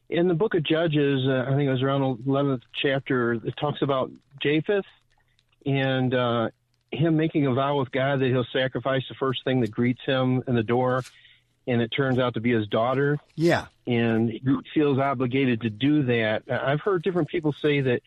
in 0.08 0.28
the 0.28 0.34
book 0.34 0.54
of 0.54 0.62
Judges, 0.62 1.26
uh, 1.26 1.46
I 1.48 1.56
think 1.56 1.68
it 1.68 1.72
was 1.72 1.82
around 1.82 2.24
the 2.24 2.30
11th 2.30 2.62
chapter, 2.80 3.32
it 3.32 3.54
talks 3.60 3.82
about 3.82 4.12
Jephthah 4.40 4.84
and 5.66 6.14
uh, 6.14 6.50
him 6.92 7.16
making 7.16 7.46
a 7.46 7.54
vow 7.54 7.78
with 7.78 7.90
God 7.90 8.20
that 8.20 8.26
he'll 8.28 8.46
sacrifice 8.52 9.02
the 9.08 9.14
first 9.14 9.44
thing 9.44 9.60
that 9.60 9.70
greets 9.70 10.02
him 10.04 10.42
in 10.46 10.54
the 10.54 10.62
door, 10.62 11.02
and 11.66 11.80
it 11.80 11.88
turns 11.88 12.18
out 12.18 12.34
to 12.34 12.40
be 12.40 12.52
his 12.52 12.66
daughter. 12.68 13.18
Yeah. 13.34 13.66
and 13.86 14.30
he 14.30 14.42
feels 14.74 14.98
obligated 14.98 15.62
to 15.62 15.70
do 15.70 16.02
that. 16.04 16.42
I've 16.50 16.80
heard 16.80 17.02
different 17.02 17.28
people 17.28 17.52
say 17.52 17.80
that 17.80 18.02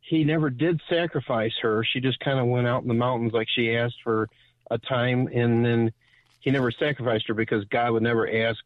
he 0.00 0.24
never 0.24 0.50
did 0.50 0.80
sacrifice 0.88 1.52
her. 1.62 1.84
She 1.84 2.00
just 2.00 2.20
kind 2.20 2.38
of 2.38 2.46
went 2.46 2.66
out 2.66 2.82
in 2.82 2.88
the 2.88 2.94
mountains 2.94 3.32
like 3.32 3.48
she 3.54 3.76
asked 3.76 3.98
for 4.02 4.28
a 4.70 4.78
time, 4.78 5.28
and 5.32 5.64
then 5.64 5.92
he 6.40 6.50
never 6.50 6.70
sacrificed 6.70 7.28
her 7.28 7.34
because 7.34 7.64
God 7.66 7.92
would 7.92 8.02
never 8.02 8.28
ask 8.30 8.58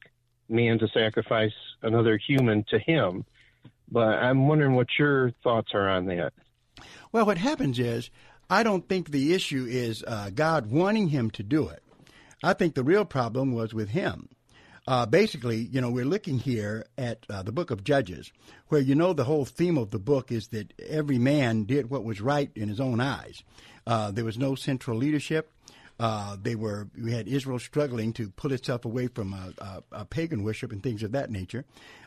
man 0.48 0.78
to 0.78 0.88
sacrifice 0.88 1.52
another 1.82 2.16
human 2.18 2.64
to 2.64 2.78
him. 2.78 3.24
But 3.90 4.18
I'm 4.18 4.46
wondering 4.46 4.74
what 4.74 4.88
your 4.98 5.30
thoughts 5.42 5.72
are 5.74 5.88
on 5.88 6.06
that. 6.06 6.32
Well, 7.12 7.26
what 7.26 7.38
happens 7.38 7.78
is, 7.78 8.10
I 8.48 8.62
don't 8.62 8.88
think 8.88 9.10
the 9.10 9.34
issue 9.34 9.66
is 9.68 10.02
uh, 10.06 10.30
God 10.34 10.66
wanting 10.66 11.08
him 11.08 11.30
to 11.32 11.42
do 11.42 11.68
it. 11.68 11.82
I 12.42 12.52
think 12.52 12.74
the 12.74 12.84
real 12.84 13.04
problem 13.04 13.52
was 13.52 13.72
with 13.72 13.90
him. 13.90 14.28
Uh, 14.86 15.06
basically, 15.06 15.56
you 15.56 15.80
know, 15.80 15.90
we're 15.90 16.04
looking 16.04 16.38
here 16.38 16.84
at 16.98 17.24
uh, 17.30 17.42
the 17.42 17.52
book 17.52 17.70
of 17.70 17.84
Judges, 17.84 18.30
where 18.68 18.82
you 18.82 18.94
know 18.94 19.14
the 19.14 19.24
whole 19.24 19.46
theme 19.46 19.78
of 19.78 19.90
the 19.90 19.98
book 19.98 20.30
is 20.30 20.48
that 20.48 20.74
every 20.86 21.18
man 21.18 21.64
did 21.64 21.88
what 21.88 22.04
was 22.04 22.20
right 22.20 22.50
in 22.54 22.68
his 22.68 22.80
own 22.80 23.00
eyes. 23.00 23.42
Uh, 23.86 24.10
there 24.10 24.26
was 24.26 24.36
no 24.36 24.54
central 24.54 24.98
leadership. 24.98 25.50
Uh, 25.98 26.36
they 26.42 26.54
were 26.54 26.88
we 27.00 27.12
had 27.12 27.28
Israel 27.28 27.58
struggling 27.58 28.12
to 28.12 28.28
pull 28.30 28.52
itself 28.52 28.84
away 28.84 29.06
from 29.06 29.32
uh, 29.58 30.04
pagan 30.10 30.42
worship 30.42 30.72
and 30.72 30.82
things 30.82 31.02
of 31.02 31.12
that 31.12 31.30
nature. 31.30 31.64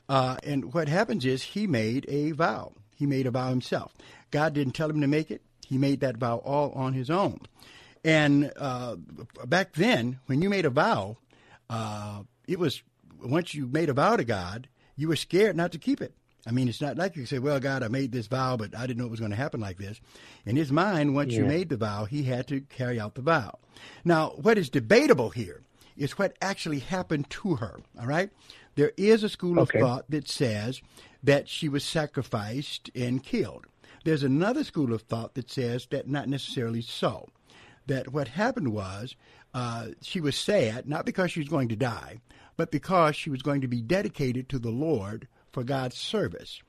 Uh, 0.10 0.38
and 0.43 0.73
what 0.73 0.88
happens 0.88 1.26
is 1.26 1.41
he 1.41 1.65
made 1.67 2.06
a 2.10 2.32
vow. 2.32 2.73
He 2.95 3.06
made 3.06 3.26
a 3.26 3.32
vow 3.32 3.50
himself. 3.50 3.93
God 4.30 4.54
didn't 4.54 4.73
tell 4.73 4.89
him 4.89 5.02
to 5.02 5.08
make 5.08 5.32
it. 5.32 5.41
He 5.67 5.77
made 5.77 5.99
that 5.99 6.17
vow 6.17 6.38
all 6.38 6.71
on 6.71 6.93
his 6.93 7.10
own. 7.10 7.41
And 8.03 8.53
uh, 8.56 8.95
back 9.45 9.73
then, 9.73 10.19
when 10.27 10.41
you 10.41 10.49
made 10.49 10.65
a 10.65 10.69
vow, 10.69 11.17
uh, 11.69 12.23
it 12.47 12.58
was 12.58 12.82
once 13.21 13.53
you 13.53 13.67
made 13.67 13.89
a 13.89 13.93
vow 13.93 14.15
to 14.15 14.23
God, 14.23 14.69
you 14.95 15.08
were 15.10 15.15
scared 15.15 15.58
not 15.58 15.71
to 15.73 15.77
keep 15.77 16.01
it. 16.01 16.13
I 16.45 16.51
mean, 16.51 16.69
it's 16.69 16.80
not 16.80 16.95
like 16.95 17.17
you 17.17 17.25
say, 17.25 17.39
"Well, 17.39 17.60
God, 17.60 17.84
I 17.84 17.89
made 17.89 18.13
this 18.13 18.27
vow, 18.27 18.56
but 18.56 18.73
I 18.77 18.88
didn't 18.88 18.99
know 18.99 19.06
it 19.08 19.12
was 19.12 19.19
going 19.19 19.32
to 19.32 19.38
happen 19.38 19.60
like 19.60 19.77
this." 19.77 19.99
In 20.45 20.56
his 20.56 20.71
mind, 20.71 21.13
once 21.15 21.34
you 21.34 21.43
made 21.43 21.67
the 21.67 21.75
vow, 21.75 22.06
he 22.06 22.23
had 22.23 22.47
to 22.47 22.62
carry 22.62 22.97
out 22.97 23.15
the 23.15 23.21
vow. 23.21 23.60
Now, 24.06 24.30
what 24.38 24.58
is 24.58 24.69
debatable 24.69 25.32
here 25.32 25.63
is 25.97 26.17
what 26.17 26.38
actually 26.41 26.80
happened 26.80 27.30
to 27.32 27.56
her. 27.56 27.82
All 27.99 28.08
right, 28.08 28.30
there 28.75 28.93
is 28.95 29.23
a 29.23 29.30
school 29.30 29.60
Okay. 29.60 29.80
of 29.80 29.84
thought 29.86 30.06
that 30.10 30.30
says 30.30 30.82
that 31.21 31.49
she 31.49 31.67
was 31.67 31.84
sacrificed 31.84 32.89
and 32.95 33.21
killed. 33.21 33.65
There's 34.08 34.24
another 34.24 34.63
school 34.63 34.93
of 34.93 35.02
thought 35.02 35.34
that 35.34 35.52
says 35.52 35.86
that 35.88 36.08
not 36.08 36.30
necessarily 36.30 36.82
so. 36.82 37.28
That 37.88 38.13
what 38.13 38.30
happened 38.30 38.72
was 38.72 39.17
uh, 39.54 39.88
she 40.02 40.22
was 40.22 40.38
sad, 40.38 40.88
not 40.88 41.06
because 41.06 41.30
she 41.30 41.41
was 41.41 41.50
going 41.50 41.67
to 41.67 41.76
die, 41.76 42.22
but 42.56 42.72
because 42.72 43.17
she 43.17 43.30
was 43.30 43.41
going 43.41 43.60
to 43.60 43.67
be 43.67 43.82
dedicated 43.82 44.48
to 44.48 44.60
the 44.60 44.70
Lord 44.70 45.28
for 45.52 45.65
God's 45.65 45.98
service. 45.98 46.62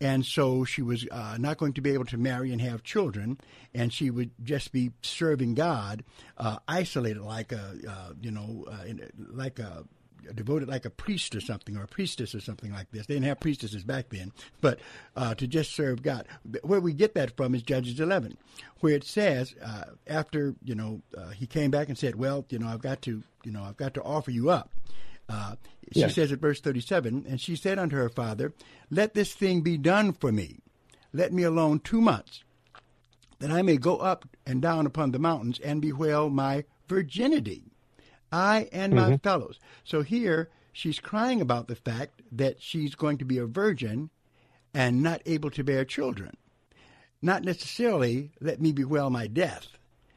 And 0.00 0.24
so 0.24 0.64
she 0.64 0.82
was 0.82 1.04
uh, 1.10 1.36
not 1.36 1.58
going 1.58 1.72
to 1.72 1.80
be 1.80 1.90
able 1.90 2.04
to 2.04 2.16
marry 2.16 2.52
and 2.52 2.60
have 2.60 2.84
children, 2.84 3.38
and 3.74 3.92
she 3.92 4.08
would 4.08 4.30
just 4.44 4.70
be 4.70 4.92
serving 5.02 5.54
God, 5.54 6.04
uh, 6.38 6.58
isolated 6.68 7.22
like 7.22 7.50
a, 7.50 7.74
uh, 7.88 8.12
you 8.20 8.30
know, 8.30 8.66
uh, 8.70 8.84
like 9.18 9.58
a 9.58 9.84
devoted 10.34 10.68
like 10.68 10.84
a 10.84 10.90
priest 10.90 11.34
or 11.34 11.40
something, 11.40 11.76
or 11.76 11.82
a 11.84 11.88
priestess 11.88 12.34
or 12.34 12.40
something 12.40 12.72
like 12.72 12.90
this. 12.92 13.06
They 13.06 13.14
didn't 13.14 13.26
have 13.26 13.40
priestesses 13.40 13.84
back 13.84 14.08
then, 14.10 14.32
but 14.60 14.78
uh, 15.16 15.34
to 15.34 15.46
just 15.46 15.72
serve 15.74 16.02
God. 16.02 16.26
Where 16.62 16.80
we 16.80 16.92
get 16.92 17.14
that 17.14 17.36
from 17.36 17.54
is 17.54 17.62
Judges 17.62 18.00
11, 18.00 18.36
where 18.80 18.94
it 18.94 19.04
says 19.04 19.54
uh, 19.64 19.84
after 20.06 20.54
you 20.64 20.74
know 20.74 21.02
uh, 21.16 21.30
he 21.30 21.46
came 21.46 21.70
back 21.70 21.88
and 21.88 21.98
said, 21.98 22.16
"Well, 22.16 22.44
you 22.50 22.58
know, 22.58 22.68
I've 22.68 22.82
got 22.82 23.02
to, 23.02 23.22
you 23.44 23.52
know, 23.52 23.62
I've 23.62 23.76
got 23.76 23.94
to 23.94 24.02
offer 24.02 24.30
you 24.30 24.50
up." 24.50 24.70
Uh, 25.28 25.56
she 25.92 26.00
Yes. 26.00 26.14
says 26.14 26.32
at 26.32 26.38
verse 26.40 26.60
37, 26.60 27.24
and 27.28 27.40
she 27.40 27.56
said 27.56 27.78
unto 27.78 27.96
her 27.96 28.08
father, 28.10 28.52
Let 28.90 29.14
this 29.14 29.32
thing 29.32 29.62
be 29.62 29.78
done 29.78 30.12
for 30.12 30.30
me. 30.32 30.58
Let 31.14 31.32
me 31.32 31.42
alone 31.44 31.80
two 31.80 32.00
months, 32.02 32.42
that 33.38 33.50
I 33.50 33.62
may 33.62 33.76
go 33.78 33.96
up 33.98 34.26
and 34.46 34.60
down 34.60 34.84
upon 34.86 35.12
the 35.12 35.18
mountains 35.18 35.58
and 35.60 35.80
bewail 35.80 36.28
my 36.28 36.64
virginity, 36.88 37.64
I 38.34 38.68
and 38.72 38.94
my 38.94 39.12
Mhm. 39.12 39.22
fellows. 39.22 39.60
So 39.84 40.02
here 40.02 40.50
she's 40.72 40.98
crying 40.98 41.40
about 41.40 41.68
the 41.68 41.76
fact 41.76 42.22
that 42.32 42.60
she's 42.60 42.96
going 42.96 43.16
to 43.18 43.24
be 43.24 43.38
a 43.38 43.46
virgin 43.46 44.10
and 44.74 45.02
not 45.02 45.22
able 45.24 45.50
to 45.50 45.62
bear 45.62 45.84
children. 45.84 46.36
Not 47.22 47.44
necessarily, 47.44 48.32
let 48.40 48.60
me 48.60 48.72
bewail 48.72 49.08
my 49.08 49.28
death. 49.28 49.68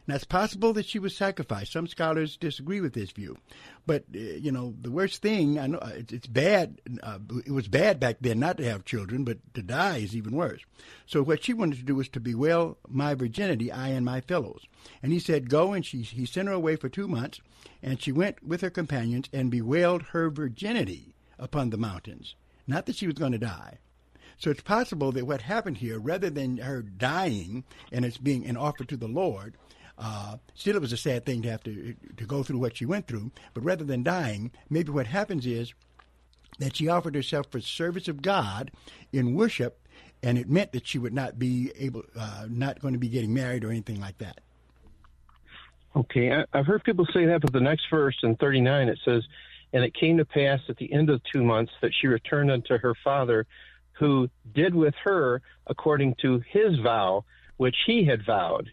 Now, 0.07 0.15
it's 0.15 0.23
possible 0.23 0.71
that 0.73 0.85
she 0.85 0.99
was 0.99 1.15
sacrificed. 1.15 1.73
Some 1.73 1.85
scholars 1.85 2.37
disagree 2.37 2.79
with 2.79 2.93
this 2.93 3.11
view. 3.11 3.37
But, 3.85 4.05
uh, 4.15 4.19
you 4.19 4.53
know, 4.53 4.73
the 4.81 4.89
worst 4.89 5.21
thing, 5.21 5.59
I 5.59 5.67
know 5.67 5.79
uh, 5.79 5.91
it's, 6.09 6.27
bad. 6.27 6.79
Uh, 7.03 7.19
it 7.45 7.51
was 7.51 7.67
bad 7.67 7.99
back 7.99 8.17
then 8.21 8.39
not 8.39 8.57
to 8.57 8.63
have 8.63 8.85
children, 8.85 9.25
but 9.25 9.39
to 9.53 9.61
die 9.61 9.97
is 9.97 10.15
even 10.15 10.33
worse. 10.33 10.61
So, 11.05 11.21
what 11.21 11.43
she 11.43 11.53
wanted 11.53 11.79
to 11.79 11.85
do 11.85 11.95
was 11.95 12.07
to 12.09 12.21
bewail 12.21 12.77
my 12.87 13.15
virginity, 13.15 13.69
I 13.69 13.89
and 13.89 14.05
my 14.05 14.21
fellows. 14.21 14.65
And 15.03 15.11
he 15.11 15.19
said, 15.19 15.49
Go, 15.49 15.73
and 15.73 15.85
she, 15.85 16.03
he 16.03 16.25
sent 16.25 16.47
her 16.47 16.53
away 16.53 16.77
for 16.77 16.87
two 16.87 17.09
months, 17.09 17.41
and 17.83 18.01
she 18.01 18.13
went 18.13 18.41
with 18.41 18.61
her 18.61 18.69
companions 18.69 19.27
and 19.33 19.51
bewailed 19.51 20.03
her 20.03 20.29
virginity 20.29 21.15
upon 21.37 21.69
the 21.69 21.77
mountains. 21.77 22.35
Not 22.65 22.85
that 22.85 22.95
she 22.95 23.07
was 23.07 23.15
going 23.15 23.33
to 23.33 23.37
die. 23.37 23.79
So 24.39 24.51
it's 24.51 24.61
possible 24.61 25.11
that 25.13 25.25
what 25.25 25.41
happened 25.41 25.77
here, 25.77 25.99
rather 25.99 26.29
than 26.29 26.57
her 26.57 26.81
dying 26.81 27.63
and 27.91 28.05
it's 28.05 28.17
being 28.17 28.45
an 28.45 28.55
offer 28.55 28.83
to 28.83 28.95
the 28.95 29.07
Lord, 29.07 29.57
uh, 29.97 30.37
still 30.53 30.75
it 30.75 30.81
was 30.81 30.93
a 30.93 30.97
sad 30.97 31.25
thing 31.25 31.41
to 31.41 31.49
have 31.49 31.63
to 31.63 31.95
to 32.17 32.25
go 32.25 32.43
through 32.43 32.59
what 32.59 32.77
she 32.77 32.85
went 32.85 33.07
through. 33.07 33.31
But 33.53 33.63
rather 33.63 33.83
than 33.83 34.03
dying, 34.03 34.51
maybe 34.69 34.91
what 34.91 35.07
happens 35.07 35.45
is 35.45 35.73
that 36.59 36.75
she 36.75 36.87
offered 36.87 37.15
herself 37.15 37.47
for 37.51 37.59
service 37.61 38.07
of 38.07 38.21
God 38.21 38.71
in 39.11 39.35
worship, 39.35 39.79
and 40.23 40.37
it 40.37 40.49
meant 40.49 40.71
that 40.71 40.87
she 40.87 40.97
would 40.97 41.13
not 41.13 41.37
be 41.37 41.71
able, 41.77 42.03
uh, 42.17 42.45
not 42.49 42.79
going 42.79 42.93
to 42.93 42.99
be 42.99 43.09
getting 43.09 43.33
married 43.33 43.63
or 43.63 43.69
anything 43.69 43.99
like 43.99 44.17
that. 44.19 44.39
Okay, 45.95 46.31
I, 46.31 46.45
I've 46.53 46.65
heard 46.65 46.83
people 46.83 47.07
say 47.13 47.25
that, 47.25 47.41
but 47.41 47.53
the 47.53 47.59
next 47.59 47.85
verse 47.89 48.17
in 48.23 48.35
39 48.35 48.89
it 48.89 48.99
says, 49.03 49.23
And 49.73 49.83
it 49.83 49.95
came 49.95 50.17
to 50.17 50.25
pass 50.25 50.59
at 50.69 50.77
the 50.77 50.91
end 50.91 51.09
of 51.09 51.21
two 51.33 51.43
months 51.43 51.71
that 51.81 51.91
she 51.99 52.07
returned 52.07 52.51
unto 52.51 52.77
her 52.77 52.93
father, 53.03 53.45
who 53.93 54.29
did 54.53 54.75
with 54.75 54.93
her 55.03 55.41
according 55.65 56.15
to 56.21 56.41
his 56.51 56.77
vow, 56.83 57.25
which 57.57 57.75
he 57.87 58.05
had 58.05 58.25
vowed. 58.25 58.69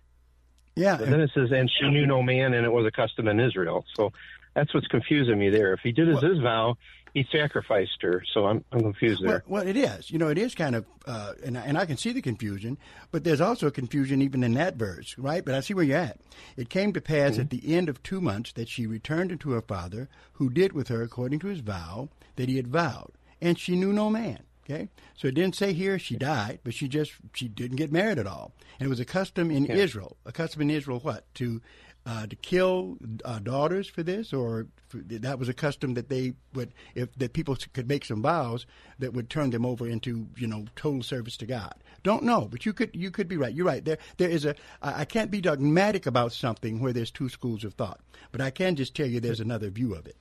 Yeah. 0.77 0.97
But 0.97 1.11
then 1.11 1.21
it 1.21 1.31
says, 1.35 1.51
and 1.53 1.71
she 1.71 1.89
knew 1.89 2.07
no 2.07 2.23
man, 2.23 2.55
and 2.55 2.65
it 2.67 2.73
was 2.73 2.87
a 2.87 2.91
custom 2.91 3.29
in 3.29 3.39
Israel. 3.41 3.85
So 3.95 4.13
that's 4.55 4.73
what's 4.75 4.87
confusing 4.89 5.39
me 5.39 5.51
there. 5.51 5.73
If 5.73 5.81
he 5.81 5.93
did 5.93 6.09
as 6.09 6.23
his 6.23 6.39
vow, 6.41 6.77
he 7.13 7.25
sacrificed 7.31 8.03
her. 8.03 8.25
So 8.35 8.47
I'm, 8.47 8.65
I'm 8.73 8.81
confused 8.81 9.21
Well, 9.23 9.31
there. 9.31 9.45
well, 9.47 9.67
it 9.67 9.77
is. 9.77 10.11
You 10.11 10.19
know, 10.19 10.29
it 10.29 10.39
is 10.39 10.55
kind 10.55 10.75
of, 10.75 10.85
uh, 11.07 11.35
and, 11.45 11.57
I, 11.57 11.61
and 11.63 11.79
I 11.79 11.87
can 11.87 11.97
see 11.97 12.11
the 12.13 12.21
confusion, 12.21 12.77
but 13.13 13.23
there's 13.23 13.41
also 13.41 13.71
confusion 13.71 14.21
even 14.21 14.43
in 14.43 14.55
that 14.55 14.75
verse, 14.75 15.17
right? 15.17 15.45
But 15.45 15.55
I 15.55 15.61
see 15.61 15.75
where 15.75 15.85
you're 15.85 15.97
at. 15.97 16.19
It 16.57 16.71
came 16.71 16.93
to 16.93 17.01
pass 17.01 17.39
at 17.39 17.51
the 17.51 17.75
end 17.75 17.89
of 17.89 18.03
two 18.03 18.21
months 18.21 18.53
that 18.55 18.69
she 18.69 18.87
returned 18.89 19.31
unto 19.31 19.51
her 19.51 19.63
father, 19.63 20.09
who 20.35 20.51
did 20.51 20.73
with 20.73 20.89
her 20.89 21.03
according 21.03 21.39
to 21.41 21.47
his 21.47 21.61
vow 21.61 22.09
that 22.35 22.49
he 22.49 22.57
had 22.57 22.67
vowed, 22.67 23.13
and 23.41 23.57
she 23.61 23.77
knew 23.77 23.93
no 23.93 24.11
man. 24.11 24.41
Okay, 24.64 24.88
so 25.14 25.29
it 25.29 25.35
didn't 25.35 25.57
say 25.57 25.74
here 25.74 25.98
she 25.98 26.16
died, 26.16 26.61
but 26.64 26.72
she 26.72 26.88
just 26.88 27.12
she 27.35 27.48
didn't 27.48 27.77
get 27.77 27.92
married 27.92 28.18
at 28.18 28.27
all, 28.27 28.53
and 28.79 28.87
it 28.87 28.88
was 28.88 29.00
a 29.00 29.05
custom 29.05 29.50
in 29.50 29.66
Yeah. 29.66 29.74
Israel. 29.74 30.16
A 30.24 30.33
custom 30.33 30.62
in 30.62 30.70
Israel, 30.70 31.00
what 31.00 31.33
to 31.35 31.61
uh, 32.07 32.27
to 32.27 32.37
kill 32.37 32.96
uh, 33.24 33.38
daughters 33.40 33.88
for 33.88 34.03
this, 34.03 34.33
or 34.33 34.66
for, 34.88 34.98
that 34.98 35.38
was 35.38 35.48
a 35.48 35.55
custom 35.55 35.94
that 35.94 36.09
they 36.09 36.33
would 36.55 36.72
if 36.94 37.14
that 37.16 37.35
people 37.35 37.57
could 37.74 37.88
make 37.88 38.05
some 38.07 38.22
vows 38.22 38.66
that 38.98 39.12
would 39.12 39.29
turn 39.29 39.50
them 39.50 39.66
over 39.66 39.87
into 39.87 40.29
you 40.37 40.46
know 40.46 40.64
total 40.77 41.03
service 41.03 41.37
to 41.37 41.46
God. 41.46 41.74
Don't 42.03 42.22
know, 42.22 42.48
but 42.50 42.64
you 42.64 42.72
could 42.72 42.90
you 42.94 43.11
could 43.11 43.29
be 43.29 43.37
right. 43.37 43.55
You're 43.55 43.66
right. 43.66 43.85
There 43.85 43.98
there 44.16 44.31
is 44.31 44.46
a 44.46 44.55
I 44.81 45.05
can't 45.05 45.31
be 45.31 45.42
dogmatic 45.42 46.07
about 46.07 46.33
something 46.33 46.81
where 46.81 46.92
there's 46.94 47.11
two 47.11 47.29
schools 47.29 47.64
of 47.64 47.74
thought, 47.74 48.00
but 48.33 48.40
I 48.40 48.48
can 48.50 48.77
just 48.77 48.94
tell 48.96 49.07
you 49.07 49.20
there's 49.20 49.40
another 49.40 49.68
view 49.68 49.94
of 49.94 50.07
it. 50.07 50.16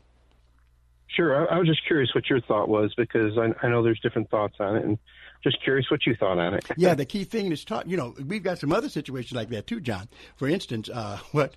Sure. 1.14 1.50
I, 1.50 1.56
I 1.56 1.60
was 1.60 1.68
just 1.68 1.86
curious 1.86 2.14
what 2.16 2.30
your 2.30 2.42
thought 2.42 2.70
was 2.70 2.94
because 2.96 3.38
I, 3.38 3.54
I 3.66 3.70
know 3.70 3.84
there's 3.84 4.00
different 4.00 4.30
thoughts 4.30 4.56
on 4.60 4.76
it, 4.76 4.84
and 4.84 4.98
just 5.44 5.62
curious 5.64 5.90
what 5.92 6.06
you 6.06 6.16
thought 6.16 6.40
on 6.40 6.56
it. 6.56 6.66
yeah, 6.78 6.96
the 6.96 7.06
key 7.06 7.24
thing 7.24 7.52
is 7.52 7.64
taught. 7.64 7.88
You 7.88 7.98
know, 7.98 8.16
we've 8.26 8.44
got 8.44 8.60
some 8.60 8.72
other 8.72 8.90
situations 8.90 9.34
like 9.34 9.50
that 9.50 9.68
too, 9.68 9.80
John. 9.80 10.08
For 10.38 10.48
instance, 10.48 10.90
uh, 10.90 11.20
what 11.32 11.56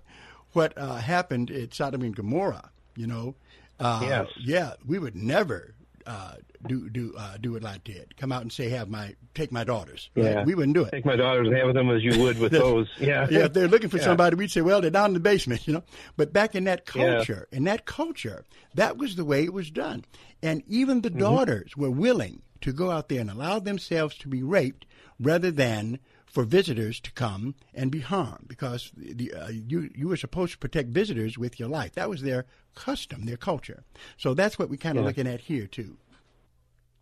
what 0.53 0.77
uh, 0.77 0.97
happened 0.97 1.51
at 1.51 1.75
Sodom 1.75 2.03
and 2.03 2.15
Gomorrah. 2.15 2.71
You 2.97 3.07
know, 3.07 3.35
uh, 3.79 4.01
Yes. 4.03 4.27
yeah, 4.39 4.73
we 4.87 4.99
would 4.99 5.15
never 5.15 5.75
uh, 6.07 6.35
do 6.69 6.89
do 6.89 7.13
uh, 7.19 7.37
do 7.41 7.57
it 7.57 7.63
like 7.63 7.85
that. 7.85 8.17
Come 8.17 8.33
out 8.33 8.43
and 8.43 8.53
say, 8.53 8.69
"Have 8.71 8.89
my 8.89 9.15
take 9.35 9.51
my 9.53 9.65
daughters." 9.65 10.09
right? 10.15 10.25
Yeah. 10.25 10.45
we 10.45 10.55
wouldn't 10.55 10.75
do 10.75 10.85
it. 10.85 10.91
Take 10.91 11.05
my 11.05 11.17
daughters 11.17 11.49
and 11.49 11.57
have 11.57 11.75
them 11.75 11.91
as 11.91 12.03
you 12.03 12.19
would 12.23 12.39
with 12.39 12.53
those. 12.65 12.89
Yeah. 12.99 13.27
yeah. 13.31 13.47
If 13.47 13.53
they're 13.53 13.69
looking 13.69 13.89
for 13.91 13.99
Yeah. 13.99 14.05
somebody, 14.05 14.37
we'd 14.37 14.51
say, 14.51 14.61
"Well, 14.63 14.81
they're 14.81 14.91
down 14.91 15.11
in 15.11 15.15
the 15.15 15.21
basement," 15.21 15.67
you 15.67 15.75
know. 15.75 15.83
But 16.17 16.33
back 16.33 16.55
in 16.55 16.65
that 16.65 16.83
Yeah. 16.95 17.15
culture, 17.17 17.49
in 17.53 17.65
that 17.65 17.85
culture, 17.87 18.45
that 18.75 18.97
was 18.97 19.17
the 19.17 19.25
way 19.25 19.45
it 19.45 19.53
was 19.53 19.71
done, 19.71 20.05
and 20.43 20.63
even 20.69 21.03
Mm-hmm. 21.03 21.15
the 21.15 21.21
daughters 21.21 21.77
were 21.77 21.91
willing 21.91 22.43
to 22.63 22.73
go 22.73 22.91
out 22.91 23.09
there 23.09 23.21
and 23.21 23.31
allow 23.31 23.59
themselves 23.59 24.17
to 24.19 24.29
be 24.29 24.43
raped 24.43 24.87
rather 25.21 25.51
than 25.51 25.99
for 26.37 26.45
visitors 26.45 27.01
to 27.01 27.11
come 27.13 27.55
and 27.75 27.91
be 27.91 28.01
harmed 28.01 28.47
because 28.47 28.93
the, 28.95 29.33
uh, 29.33 29.49
you 29.49 29.89
you 29.95 30.07
were 30.07 30.19
supposed 30.19 30.53
to 30.53 30.59
protect 30.59 30.91
visitors 30.91 31.39
with 31.39 31.59
your 31.59 31.67
life. 31.67 31.93
That 31.95 32.11
was 32.11 32.21
their 32.21 32.45
custom, 32.75 33.25
their 33.25 33.39
culture. 33.39 33.85
So 34.19 34.35
that's 34.35 34.59
what 34.59 34.69
we're 34.69 34.77
kind 34.77 34.99
of 34.99 35.05
Yeah. 35.05 35.09
looking 35.09 35.27
at 35.27 35.41
here 35.41 35.67
too. 35.67 35.97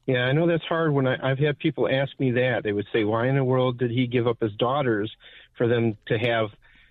Yeah, 0.06 0.26
I 0.26 0.30
know 0.30 0.46
that's 0.46 0.62
hard. 0.62 0.92
When 0.92 1.08
I, 1.08 1.16
I've 1.20 1.40
had 1.40 1.58
people 1.58 1.88
ask 1.88 2.12
me 2.20 2.30
that, 2.30 2.62
they 2.62 2.70
would 2.70 2.86
say, 2.92 3.02
"Why 3.02 3.26
in 3.26 3.34
the 3.34 3.42
world 3.42 3.76
did 3.76 3.90
he 3.90 4.06
give 4.06 4.28
up 4.28 4.38
his 4.40 4.52
daughters 4.52 5.10
for 5.58 5.66
them 5.66 5.96
to 6.06 6.16
have 6.16 6.50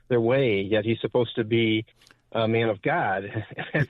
their 0.09 0.19
way? 0.19 0.59
Yet 0.59 0.83
he's 0.83 0.99
supposed 0.99 1.33
to 1.35 1.45
be 1.45 1.85
a 2.33 2.47
man 2.47 2.69
of 2.69 2.81
God." 2.81 3.23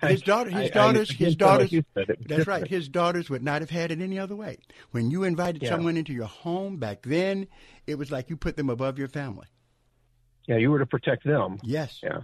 His 0.02 0.22
daughter, 0.22 0.50
his 0.50 0.60
I- 0.60 0.64
I- 0.66 0.70
daughters, 0.70 1.10
I 1.12 1.14
his 1.14 1.36
can't 1.36 1.40
tell 1.40 1.48
like 1.50 1.58
daughters. 1.60 1.72
you 1.72 1.84
said 1.94 2.10
it. 2.10 2.28
That's 2.28 2.48
right. 2.48 2.68
His 2.68 2.88
daughters 2.90 3.30
would 3.30 3.44
not 3.44 3.62
have 3.62 3.70
had 3.70 3.92
it 3.92 4.02
any 4.02 4.20
other 4.20 4.36
way. 4.36 4.58
When 4.92 5.12
you 5.12 5.24
invited 5.24 5.64
Yeah. 5.64 5.70
someone 5.70 5.96
into 5.98 6.14
your 6.14 6.26
home 6.28 6.78
back 6.78 7.04
then, 7.04 7.48
it 7.88 7.96
was 7.96 8.12
like 8.12 8.30
you 8.30 8.36
put 8.38 8.56
them 8.58 8.70
above 8.70 8.98
your 9.00 9.08
family. 9.08 9.48
yeah, 10.48 10.58
you 10.58 10.70
were 10.72 10.80
to 10.80 10.86
protect 10.86 11.24
them. 11.26 11.58
Yes. 11.64 12.00
Yeah. 12.04 12.22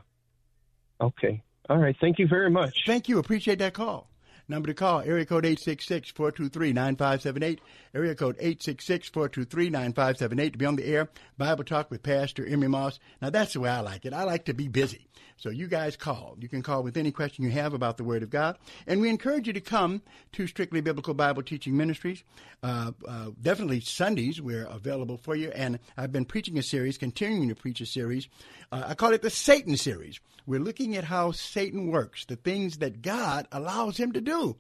Okay. 1.02 1.42
All 1.70 1.78
right. 1.78 1.96
Thank 2.02 2.20
you 2.20 2.28
very 2.28 2.50
much. 2.50 2.84
Thank 2.86 3.08
you. 3.08 3.20
Appreciate 3.20 3.60
that 3.60 3.74
call. 3.74 4.10
Number 4.50 4.68
to 4.68 4.74
call, 4.74 5.02
area 5.02 5.26
code 5.28 5.44
866-423-9578. 5.46 7.60
Area 7.94 8.16
code 8.16 8.36
866-423-9578 8.40 10.52
to 10.54 10.58
be 10.58 10.66
on 10.66 10.76
the 10.76 10.86
air. 10.86 11.10
Bible 11.38 11.64
Talk 11.64 11.92
with 11.92 12.04
Pastor 12.04 12.46
Emery 12.46 12.68
Moss. 12.70 13.00
Now 13.22 13.30
that's 13.30 13.54
the 13.54 13.60
way 13.60 13.70
I 13.70 13.82
like 13.82 14.06
it. 14.06 14.14
I 14.14 14.24
like 14.24 14.46
to 14.46 14.54
be 14.54 14.68
busy. 14.68 15.08
So 15.40 15.50
you 15.50 15.68
guys 15.68 15.96
call. 15.96 16.36
You 16.42 16.50
can 16.50 16.62
call 16.62 16.84
with 16.84 16.98
any 16.98 17.12
question 17.14 17.46
you 17.46 17.52
have 17.52 17.74
about 17.74 17.96
the 17.96 18.04
Word 18.04 18.24
of 18.24 18.30
God. 18.30 18.58
And 18.86 19.00
we 19.00 19.10
encourage 19.10 19.48
you 19.48 19.54
to 19.54 19.62
come 19.62 20.02
to 20.34 20.48
Strictly 20.48 20.82
Biblical 20.82 21.14
Bible 21.14 21.44
Teaching 21.44 21.78
Ministries. 21.78 22.26
Uh, 22.62 22.92
uh, 23.08 23.28
definitely 23.42 23.80
Sundays, 23.80 24.42
we're 24.42 24.66
available 24.66 25.18
for 25.18 25.38
you. 25.38 25.50
And 25.52 25.80
I've 25.98 26.12
been 26.12 26.26
preaching 26.26 26.58
a 26.58 26.64
series, 26.64 26.98
continuing 26.98 27.48
to 27.48 27.56
preach 27.56 27.80
a 27.80 27.86
series. 27.86 28.28
Uh, 28.70 28.84
I 28.88 28.96
call 28.96 29.14
it 29.14 29.22
the 29.22 29.30
Satan 29.30 29.78
series. 29.78 30.20
We're 30.46 30.60
looking 30.60 30.98
at 30.98 31.06
how 31.06 31.32
Satan 31.32 31.88
works, 31.88 32.26
the 32.26 32.36
things 32.36 32.80
that 32.80 33.02
God 33.02 33.48
allows 33.54 33.96
him 33.96 34.12
to 34.12 34.22
do. 34.22 34.58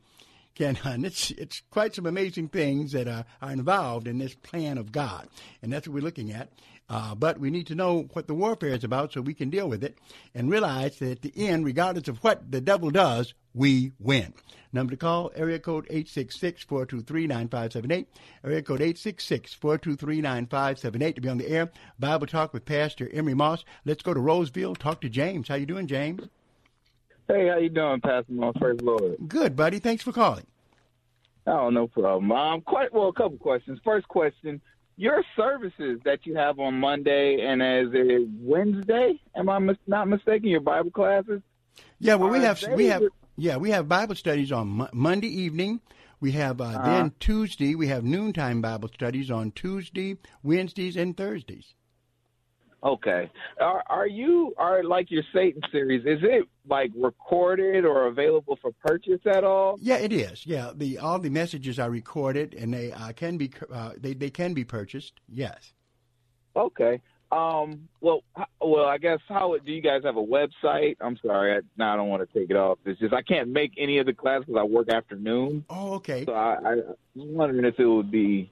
Ken, 0.56 0.78
and 0.84 1.06
it's 1.06 1.32
it's 1.32 1.62
quite 1.72 1.96
some 1.96 2.06
amazing 2.06 2.50
things 2.50 2.92
that 2.92 3.08
are, 3.08 3.24
are 3.42 3.52
involved 3.52 4.08
in 4.08 4.18
this 4.18 4.36
plan 4.36 4.78
of 4.78 4.92
God, 4.92 5.30
and 5.62 5.72
that's 5.72 5.88
what 5.88 5.94
we're 5.94 6.04
looking 6.04 6.32
at. 6.32 6.50
Uh, 6.90 7.14
but 7.14 7.40
we 7.40 7.52
need 7.52 7.68
to 7.68 7.76
know 7.76 8.10
what 8.14 8.26
the 8.28 8.34
warfare 8.34 8.74
is 8.74 8.84
about 8.84 9.14
so 9.14 9.22
we 9.22 9.36
can 9.36 9.52
deal 9.52 9.70
with 9.70 9.84
it 9.84 10.00
and 10.34 10.50
realize 10.50 10.98
that 10.98 11.12
at 11.12 11.22
the 11.22 11.32
end, 11.36 11.64
regardless 11.66 12.08
of 12.08 12.18
what 12.24 12.52
the 12.52 12.60
devil 12.60 12.90
does, 12.90 13.36
we 13.54 13.92
win. 14.00 14.34
Number 14.74 14.90
to 14.92 14.98
call, 14.98 15.32
area 15.36 15.60
code 15.60 15.88
866-423-9578. 15.90 18.06
Area 18.44 18.62
code 18.62 18.80
866-423-9578 18.80 21.16
to 21.16 21.22
be 21.22 21.30
on 21.30 21.38
the 21.38 21.50
air. 21.50 21.72
Bible 22.00 22.28
Talk 22.28 22.54
with 22.54 22.66
Pastor 22.66 23.10
Emery 23.12 23.36
Moss. 23.36 23.64
Let's 23.86 24.04
go 24.04 24.14
to 24.14 24.20
Roseville. 24.20 24.76
Talk 24.76 25.02
to 25.02 25.10
James. 25.10 25.48
How 25.48 25.56
you 25.56 25.66
doing, 25.66 25.88
James? 25.88 26.28
Hey, 27.28 27.48
how 27.48 27.58
you 27.58 27.70
doing, 27.70 28.02
Pastor 28.02 28.34
Moss? 28.34 28.54
Praise 28.60 28.80
Lord. 28.82 29.16
Good, 29.28 29.56
buddy. 29.56 29.80
Thanks 29.80 30.04
for 30.04 30.12
calling. 30.12 30.46
Oh, 31.46 31.70
no 31.70 31.88
problem. 31.88 32.30
Um, 32.32 32.62
quite 32.62 32.92
well. 32.94 33.10
A 33.10 33.14
couple 33.14 33.38
questions. 33.38 33.80
First 33.84 34.08
question: 34.08 34.62
Your 35.00 35.24
services 35.38 36.02
that 36.04 36.26
you 36.26 36.36
have 36.36 36.60
on 36.60 36.74
Monday 36.74 37.40
and 37.40 37.64
as 37.64 37.88
a 37.94 38.28
Wednesday, 38.38 39.18
am 39.34 39.48
I 39.48 39.58
mis- 39.58 39.78
not 39.88 40.10
mistaken? 40.10 40.50
Your 40.50 40.60
Bible 40.60 40.92
classes? 40.92 41.42
Yeah, 42.00 42.16
well, 42.16 42.30
we 42.30 42.40
have 42.40 42.62
we 42.76 42.88
have 42.88 43.04
yeah 43.38 43.56
we 43.56 43.70
have 43.70 43.88
Bible 43.88 44.16
studies 44.16 44.52
on 44.52 44.68
Mo- 44.68 44.90
Monday 44.92 45.30
evening. 45.30 45.80
We 46.20 46.34
have 46.34 46.60
uh, 46.60 46.84
then 46.84 47.14
Tuesday. 47.22 47.76
We 47.76 47.88
have 47.88 48.04
noontime 48.04 48.62
Bible 48.62 48.90
studies 48.94 49.32
on 49.32 49.52
Tuesday, 49.52 50.18
Wednesdays, 50.44 50.98
and 50.98 51.16
Thursdays. 51.16 51.76
Okay. 52.84 53.30
Are 53.60 53.84
are 53.88 54.08
you 54.08 54.54
are 54.58 54.84
like 54.84 55.12
your 55.12 55.24
Satan 55.34 55.62
series? 55.72 56.02
Is 56.06 56.20
it 56.24 56.46
like 56.68 56.92
recorded 56.96 57.84
or 57.84 58.08
available 58.08 58.58
for 58.62 58.72
purchase 58.86 59.20
at 59.26 59.44
all? 59.44 59.78
Yeah, 59.82 59.98
it 59.98 60.14
is. 60.14 60.46
Yeah, 60.46 60.72
the 60.74 60.98
all 60.98 61.20
the 61.20 61.30
messages 61.30 61.78
are 61.78 61.90
recorded 61.90 62.54
and 62.54 62.74
they 62.74 62.92
uh, 62.94 63.12
can 63.12 63.38
be 63.38 63.52
uh, 63.72 63.92
they 63.98 64.14
they 64.14 64.30
can 64.30 64.54
be 64.54 64.64
purchased. 64.64 65.20
Yes. 65.28 65.74
Okay. 66.56 67.02
Um. 67.32 67.90
Well. 68.00 68.24
Well. 68.62 68.86
I 68.86 68.98
guess 68.98 69.20
how 69.28 69.58
do 69.64 69.72
you 69.72 69.82
guys 69.82 70.04
have 70.06 70.16
a 70.16 70.24
website? 70.24 70.96
I'm 71.02 71.18
sorry. 71.24 71.58
I, 71.58 71.60
now 71.78 71.94
I 71.94 71.98
don't 71.98 72.08
want 72.08 72.28
to 72.28 72.40
take 72.40 72.50
it 72.50 72.56
off. 72.56 72.80
It's 72.86 73.00
just 73.00 73.14
I 73.14 73.22
can't 73.22 73.50
make 73.50 73.74
any 73.78 73.98
of 73.98 74.06
the 74.06 74.14
classes 74.14 74.56
I 74.58 74.64
work 74.64 74.90
afternoon. 74.90 75.66
Oh, 75.70 75.96
okay. 75.96 76.24
So 76.26 76.32
I, 76.32 76.56
I 76.64 76.76
was 76.76 76.96
wondering 77.16 77.66
if 77.66 77.78
it 77.78 77.86
would 77.86 78.10
be. 78.10 78.52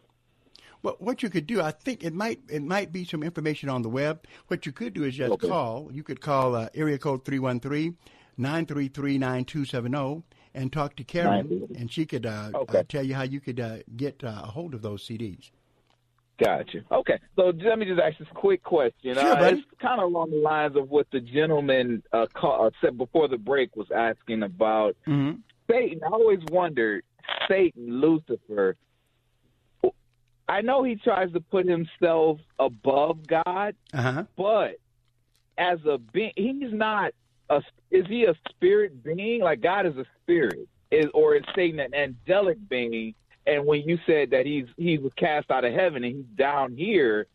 Well, 0.84 0.96
what 1.00 1.24
you 1.24 1.30
could 1.30 1.48
do, 1.48 1.62
I 1.62 1.72
think 1.72 2.04
it 2.04 2.14
might 2.14 2.40
it 2.50 2.64
might 2.64 2.92
be 2.92 3.04
some 3.06 3.24
information 3.24 3.70
on 3.70 3.82
the 3.82 3.90
web. 3.90 4.26
What 4.48 4.66
you 4.66 4.72
could 4.72 4.94
do 4.94 5.04
is 5.04 5.16
just 5.16 5.32
Okay. 5.34 5.48
call. 5.48 5.90
You 5.92 6.04
could 6.04 6.22
call 6.22 6.56
uh, 6.56 6.70
area 6.76 6.98
code 6.98 7.24
313-933-9270 7.26 10.24
and 10.54 10.72
talk 10.74 10.96
to 10.96 11.04
Karen, 11.04 11.68
and 11.78 11.92
she 11.92 12.06
could 12.06 12.26
uh, 12.26 12.50
Okay. 12.54 12.80
uh, 12.80 12.84
tell 12.88 13.04
you 13.04 13.16
how 13.16 13.24
you 13.24 13.40
could 13.40 13.60
uh, 13.60 13.78
get 13.96 14.24
uh, 14.24 14.42
a 14.44 14.48
hold 14.48 14.74
of 14.74 14.82
those 14.82 15.06
CDs. 15.08 15.52
Gotcha. 16.40 16.82
Okay. 16.92 17.18
So 17.36 17.52
let 17.66 17.80
me 17.80 17.86
just 17.86 18.00
ask 18.00 18.18
this 18.20 18.28
quick 18.36 18.64
question. 18.64 19.16
Sure, 19.16 19.34
uh. 19.34 19.50
It's 19.50 19.62
kind 19.82 20.00
of 20.00 20.12
along 20.12 20.30
the 20.30 20.38
lines 20.38 20.76
of 20.76 20.88
what 20.90 21.08
the 21.12 21.20
gentleman 21.20 22.04
uh, 22.14 22.28
call, 22.34 22.68
uh, 22.68 22.70
said 22.80 22.96
before 22.98 23.28
the 23.28 23.38
break 23.40 23.76
was 23.76 23.88
asking 23.96 24.44
about 24.44 24.96
Mm-hmm. 25.08 25.40
Satan. 25.70 26.00
I 26.04 26.08
always 26.12 26.40
wondered, 26.50 27.04
Satan, 27.50 28.00
Lucifer. 28.00 28.78
I 30.50 30.62
know 30.62 30.84
he 30.84 30.96
tries 30.96 31.32
to 31.34 31.42
put 31.42 31.66
himself 31.68 32.40
above 32.60 33.28
God, 33.28 33.76
Uh-huh. 33.94 34.24
but 34.38 34.78
as 35.58 35.80
a 35.86 35.98
being, 35.98 36.32
he's 36.36 36.72
not 36.72 37.12
a. 37.50 37.62
Is 37.92 38.06
he 38.08 38.26
a 38.26 38.36
spirit 38.50 39.04
being? 39.04 39.42
Like 39.42 39.62
God 39.62 39.86
is 39.86 39.96
a 39.98 40.06
spirit, 40.24 40.68
is 40.92 41.08
or 41.14 41.36
is 41.36 41.44
Satan 41.56 41.80
an 41.80 41.94
angelic 41.94 42.58
being? 42.70 43.14
And 43.46 43.66
when 43.66 43.82
you 43.82 43.98
said 44.06 44.32
that 44.32 44.46
he's 44.46 44.66
he 44.78 44.98
was 44.98 45.12
cast 45.16 45.50
out 45.52 45.64
of 45.66 45.74
heaven 45.74 46.04
and 46.04 46.16
he's 46.18 46.26
down 46.38 46.76
here, 46.76 47.28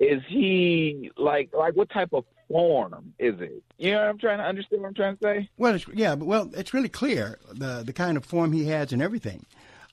is 0.00 0.20
he 0.28 1.10
like 1.16 1.50
like 1.56 1.74
what 1.74 1.90
type 1.90 2.10
of 2.12 2.24
form 2.48 3.14
is 3.18 3.40
it? 3.40 3.62
You 3.78 3.92
know 3.92 4.00
what 4.00 4.08
I'm 4.10 4.18
trying 4.18 4.38
to 4.38 4.44
understand 4.44 4.82
what 4.82 4.88
I'm 4.88 4.94
trying 4.94 5.16
to 5.16 5.22
say? 5.22 5.48
Well, 5.56 5.74
it's, 5.74 5.86
yeah, 5.94 6.14
but 6.16 6.26
well, 6.26 6.50
it's 6.54 6.74
really 6.74 6.88
clear 6.88 7.38
the 7.52 7.82
the 7.84 7.92
kind 7.92 8.16
of 8.16 8.24
form 8.24 8.52
he 8.52 8.66
has 8.66 8.92
and 8.92 9.00
everything. 9.00 9.46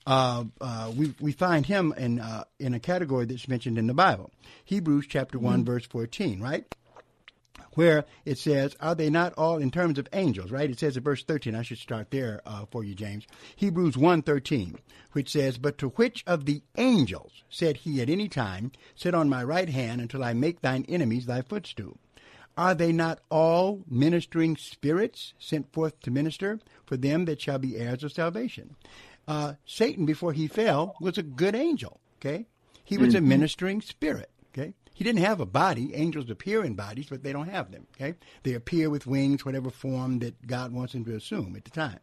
Uh, 0.06 0.44
uh, 0.60 0.90
we 0.96 1.14
we 1.20 1.32
find 1.32 1.66
him 1.66 1.94
in 1.96 2.18
uh, 2.20 2.44
in 2.58 2.74
a 2.74 2.80
category 2.80 3.24
that's 3.24 3.48
mentioned 3.48 3.78
in 3.78 3.86
the 3.86 3.94
Bible, 3.94 4.30
Hebrews 4.64 5.06
chapter 5.08 5.38
one 5.38 5.60
Mm-hmm. 5.60 5.64
verse 5.72 5.86
fourteen, 5.86 6.40
right? 6.40 6.64
Where 7.74 8.04
it 8.24 8.38
says, 8.38 8.76
"Are 8.80 8.94
they 8.94 9.08
not 9.10 9.32
all 9.38 9.58
in 9.58 9.70
terms 9.70 9.98
of 9.98 10.08
angels?" 10.12 10.50
Right? 10.50 10.70
It 10.70 10.78
says 10.80 10.96
in 10.96 11.04
verse 11.04 11.22
thirteen. 11.22 11.54
I 11.54 11.62
should 11.62 11.78
start 11.78 12.10
there 12.10 12.42
uh, 12.44 12.66
for 12.70 12.82
you, 12.84 12.94
James. 12.94 13.26
Hebrews 13.56 13.96
one 13.96 14.22
thirteen, 14.22 14.78
which 15.12 15.30
says, 15.30 15.56
"But 15.56 15.78
to 15.78 15.88
which 15.90 16.24
of 16.26 16.46
the 16.46 16.62
angels 16.76 17.44
said 17.48 17.78
he 17.78 18.02
at 18.02 18.10
any 18.10 18.28
time, 18.28 18.72
Sit 18.96 19.14
on 19.14 19.28
my 19.28 19.44
right 19.44 19.68
hand 19.68 20.00
until 20.00 20.24
I 20.24 20.32
make 20.32 20.60
thine 20.60 20.84
enemies 20.88 21.26
thy 21.26 21.42
footstool?" 21.42 21.96
Are 22.54 22.74
they 22.74 22.92
not 22.92 23.20
all 23.30 23.82
ministering 23.88 24.58
spirits 24.58 25.32
sent 25.38 25.72
forth 25.72 25.98
to 26.00 26.10
minister 26.10 26.60
for 26.84 26.98
them 26.98 27.24
that 27.24 27.40
shall 27.40 27.58
be 27.58 27.78
heirs 27.78 28.04
of 28.04 28.12
salvation? 28.12 28.76
Uh, 29.28 29.54
Satan, 29.64 30.04
before 30.06 30.32
he 30.32 30.48
fell, 30.48 30.96
was 31.00 31.18
a 31.18 31.22
good 31.22 31.54
angel. 31.54 32.00
Okay, 32.20 32.46
he 32.84 32.98
was 32.98 33.14
a 33.14 33.18
Mhm. 33.18 33.24
ministering 33.26 33.80
spirit. 33.80 34.30
Okay, 34.52 34.74
he 34.94 35.04
didn't 35.04 35.20
have 35.20 35.40
a 35.40 35.46
body. 35.46 35.94
Angels 35.94 36.28
appear 36.30 36.64
in 36.64 36.74
bodies, 36.74 37.06
but 37.08 37.22
they 37.22 37.32
don't 37.32 37.48
have 37.48 37.70
them. 37.70 37.86
Okay, 37.96 38.14
they 38.42 38.54
appear 38.54 38.90
with 38.90 39.06
wings, 39.06 39.44
whatever 39.44 39.70
form 39.70 40.18
that 40.20 40.46
God 40.46 40.72
wants 40.72 40.92
them 40.92 41.04
to 41.04 41.14
assume 41.16 41.54
at 41.56 41.64
the 41.64 41.70
time. 41.70 42.00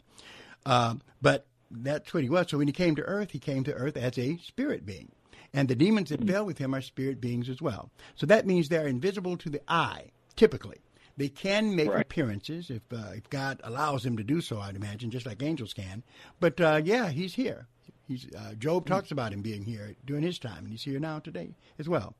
Um, 0.65 1.01
but 1.21 1.45
that's 1.71 2.13
what 2.13 2.23
he 2.23 2.29
was. 2.29 2.47
So 2.49 2.57
when 2.57 2.67
he 2.67 2.73
came 2.73 2.95
to 2.95 3.03
earth, 3.03 3.31
he 3.31 3.39
came 3.39 3.63
to 3.65 3.73
earth 3.73 3.97
as 3.97 4.17
a 4.17 4.37
spirit 4.37 4.85
being. 4.85 5.11
And 5.53 5.67
the 5.67 5.75
demons 5.75 6.09
that 6.09 6.27
fell 6.27 6.45
with 6.45 6.57
him 6.59 6.75
are 6.75 6.81
spirit 6.81 7.19
beings 7.19 7.49
as 7.49 7.61
well. 7.61 7.89
So 8.15 8.25
that 8.27 8.45
means 8.45 8.69
they're 8.69 8.87
invisible 8.87 9.35
to 9.37 9.49
the 9.49 9.61
eye, 9.67 10.11
typically. 10.35 10.77
They 11.19 11.27
can 11.27 11.75
make 11.75 11.89
appearances 11.89 12.69
if, 12.69 12.81
uh, 12.93 13.11
if 13.13 13.29
God 13.29 13.59
allows 13.65 14.03
them 14.03 14.15
to 14.15 14.23
do 14.23 14.39
so, 14.39 14.61
I'd 14.61 14.77
imagine, 14.77 15.11
just 15.11 15.25
like 15.25 15.43
angels 15.43 15.73
can. 15.73 16.01
But 16.39 16.61
uh, 16.61 16.79
yeah, 16.81 17.09
he's 17.09 17.35
here. 17.35 17.67
He's, 18.07 18.25
uh, 18.33 18.53
Job 18.53 18.85
talks 18.85 19.11
about 19.11 19.33
him 19.33 19.41
being 19.41 19.65
here 19.65 19.95
during 20.05 20.23
his 20.23 20.39
time, 20.39 20.59
and 20.59 20.69
he's 20.69 20.83
here 20.83 20.97
now 20.97 21.19
today 21.19 21.49
as 21.77 21.89
well. 21.89 22.15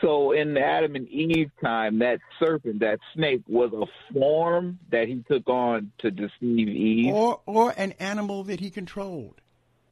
So 0.00 0.32
in 0.32 0.54
the 0.54 0.60
Adam 0.60 0.94
and 0.94 1.06
Eve 1.10 1.50
time, 1.62 1.98
that 1.98 2.20
serpent, 2.40 2.80
that 2.80 3.00
snake, 3.14 3.42
was 3.46 3.70
a 3.74 4.14
form 4.14 4.78
that 4.90 5.06
he 5.06 5.22
took 5.30 5.46
on 5.46 5.92
to 5.98 6.10
deceive 6.10 6.68
Eve, 6.68 7.12
Or, 7.12 7.42
or 7.44 7.74
an 7.76 7.92
animal 8.00 8.44
that 8.44 8.60
he 8.60 8.70
controlled. 8.70 9.42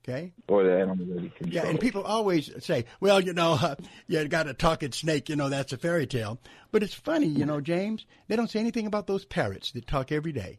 Okay? 0.08 0.32
or 0.46 0.62
the 0.62 0.78
animal 0.78 1.04
that 1.06 1.20
he 1.22 1.28
controlled. 1.30 1.52
Yeah, 1.52 1.66
and 1.66 1.80
people 1.80 2.02
always 2.02 2.50
say, 2.64 2.84
well, 3.00 3.18
you 3.20 3.32
know, 3.32 3.54
uh, 3.60 3.74
you 4.06 4.26
got 4.28 4.46
a 4.46 4.54
talking 4.54 4.92
snake, 4.92 5.28
you 5.28 5.34
know, 5.36 5.48
that's 5.48 5.72
a 5.72 5.76
fairy 5.76 6.06
tale. 6.06 6.38
But 6.70 6.82
it's 6.84 6.94
funny, 6.94 7.26
you 7.26 7.44
know, 7.44 7.60
James, 7.60 8.06
they 8.28 8.36
don't 8.36 8.48
say 8.50 8.60
anything 8.60 8.86
about 8.86 9.08
those 9.08 9.24
parrots 9.24 9.72
that 9.72 9.86
talk 9.88 10.12
every 10.12 10.32
day. 10.32 10.58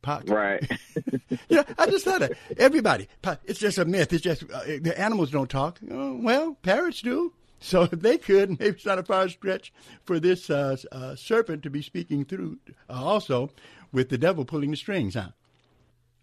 Pa- 0.00 0.22
Right. 0.26 0.66
yeah, 1.50 1.64
I 1.78 1.86
just 1.90 2.06
thought 2.06 2.22
it. 2.22 2.38
Everybody, 2.56 3.06
it's 3.44 3.58
just 3.60 3.76
a 3.76 3.84
myth. 3.84 4.14
It's 4.14 4.22
just 4.22 4.44
uh, 4.50 4.62
the 4.80 4.94
animals 4.98 5.30
don't 5.30 5.50
talk. 5.50 5.78
Oh, 5.90 6.18
well, 6.22 6.54
parrots 6.62 7.02
do. 7.02 7.34
So 7.58 7.82
if 7.82 7.90
they 8.00 8.16
could, 8.16 8.50
maybe 8.58 8.64
it's 8.76 8.86
not 8.86 8.98
a 8.98 9.02
far 9.02 9.28
stretch 9.28 9.74
for 10.04 10.18
this 10.18 10.48
uh, 10.48 10.76
uh, 10.90 11.16
serpent 11.16 11.62
to 11.64 11.70
be 11.70 11.82
speaking 11.82 12.24
through 12.24 12.58
uh, 12.88 12.94
also 12.94 13.50
with 13.92 14.08
the 14.08 14.16
devil 14.16 14.46
pulling 14.46 14.70
the 14.70 14.76
strings, 14.78 15.14
huh? 15.14 15.28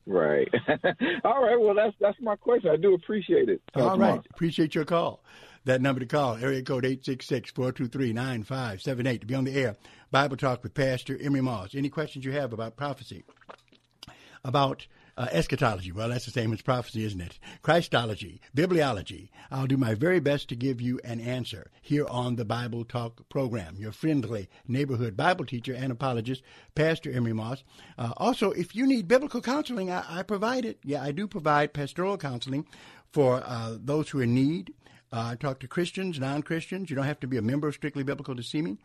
Right. 0.07 0.47
All 1.25 1.43
right. 1.43 1.59
Well, 1.59 1.75
that's 1.75 1.93
that's 1.99 2.17
my 2.21 2.37
question. 2.37 2.71
I 2.71 2.77
do 2.77 2.93
appreciate 2.93 3.49
it. 3.49 3.61
Talk 3.73 3.83
All 3.83 3.89
tomorrow. 3.91 4.13
right. 4.13 4.25
Appreciate 4.33 4.73
your 4.73 4.85
call. 4.85 5.21
That 5.65 5.81
number 5.81 5.99
to 5.99 6.05
call, 6.05 6.37
area 6.37 6.63
code 6.63 6.85
866-423-9578 6.85 9.19
to 9.19 9.25
be 9.25 9.35
on 9.35 9.43
the 9.43 9.53
air. 9.53 9.75
Bible 10.11 10.37
Talk 10.37 10.63
with 10.63 10.73
Pastor 10.73 11.17
Emery 11.21 11.41
Moss. 11.41 11.75
Any 11.75 11.89
questions 11.89 12.23
you 12.23 12.31
have 12.31 12.53
about 12.53 12.77
prophecy, 12.77 13.25
about 14.45 14.87
uh, 15.17 15.27
eschatology, 15.31 15.91
well, 15.91 16.09
that's 16.09 16.25
the 16.25 16.31
same 16.31 16.53
as 16.53 16.61
prophecy, 16.61 17.03
isn't 17.03 17.21
it? 17.21 17.39
Christology, 17.63 18.39
bibliology. 18.55 19.29
I'll 19.49 19.65
do 19.65 19.75
my 19.75 19.95
very 19.95 20.19
best 20.19 20.47
to 20.49 20.55
give 20.55 20.79
you 20.79 20.99
an 21.03 21.19
answer 21.19 21.71
here 21.81 22.05
on 22.07 22.35
the 22.35 22.45
Bible 22.45 22.85
Talk 22.85 23.27
program. 23.29 23.77
Your 23.77 23.91
friendly 23.91 24.47
neighborhood 24.67 25.17
Bible 25.17 25.45
teacher 25.45 25.73
and 25.73 25.91
apologist, 25.91 26.43
Pastor 26.75 27.11
Emery 27.11 27.33
Moss. 27.33 27.63
Uh, 27.97 28.13
also, 28.17 28.51
if 28.51 28.75
you 28.75 28.85
need 28.85 29.07
biblical 29.07 29.41
counseling, 29.41 29.89
I, 29.89 30.19
I 30.19 30.23
provide 30.23 30.65
it. 30.65 30.79
Yeah, 30.83 31.01
I 31.01 31.11
do 31.11 31.27
provide 31.27 31.73
pastoral 31.73 32.17
counseling 32.17 32.67
for 33.11 33.41
uh, 33.43 33.77
those 33.79 34.09
who 34.09 34.19
are 34.19 34.23
in 34.23 34.35
need. 34.35 34.73
Uh, 35.11 35.29
I 35.31 35.35
talk 35.35 35.59
to 35.61 35.67
Christians, 35.67 36.19
non 36.19 36.43
Christians. 36.43 36.89
You 36.89 36.95
don't 36.95 37.05
have 37.05 37.19
to 37.21 37.27
be 37.27 37.37
a 37.37 37.41
member 37.41 37.67
of 37.67 37.75
Strictly 37.75 38.03
Biblical 38.03 38.35
to 38.35 38.43
see 38.43 38.61
me. 38.61 38.77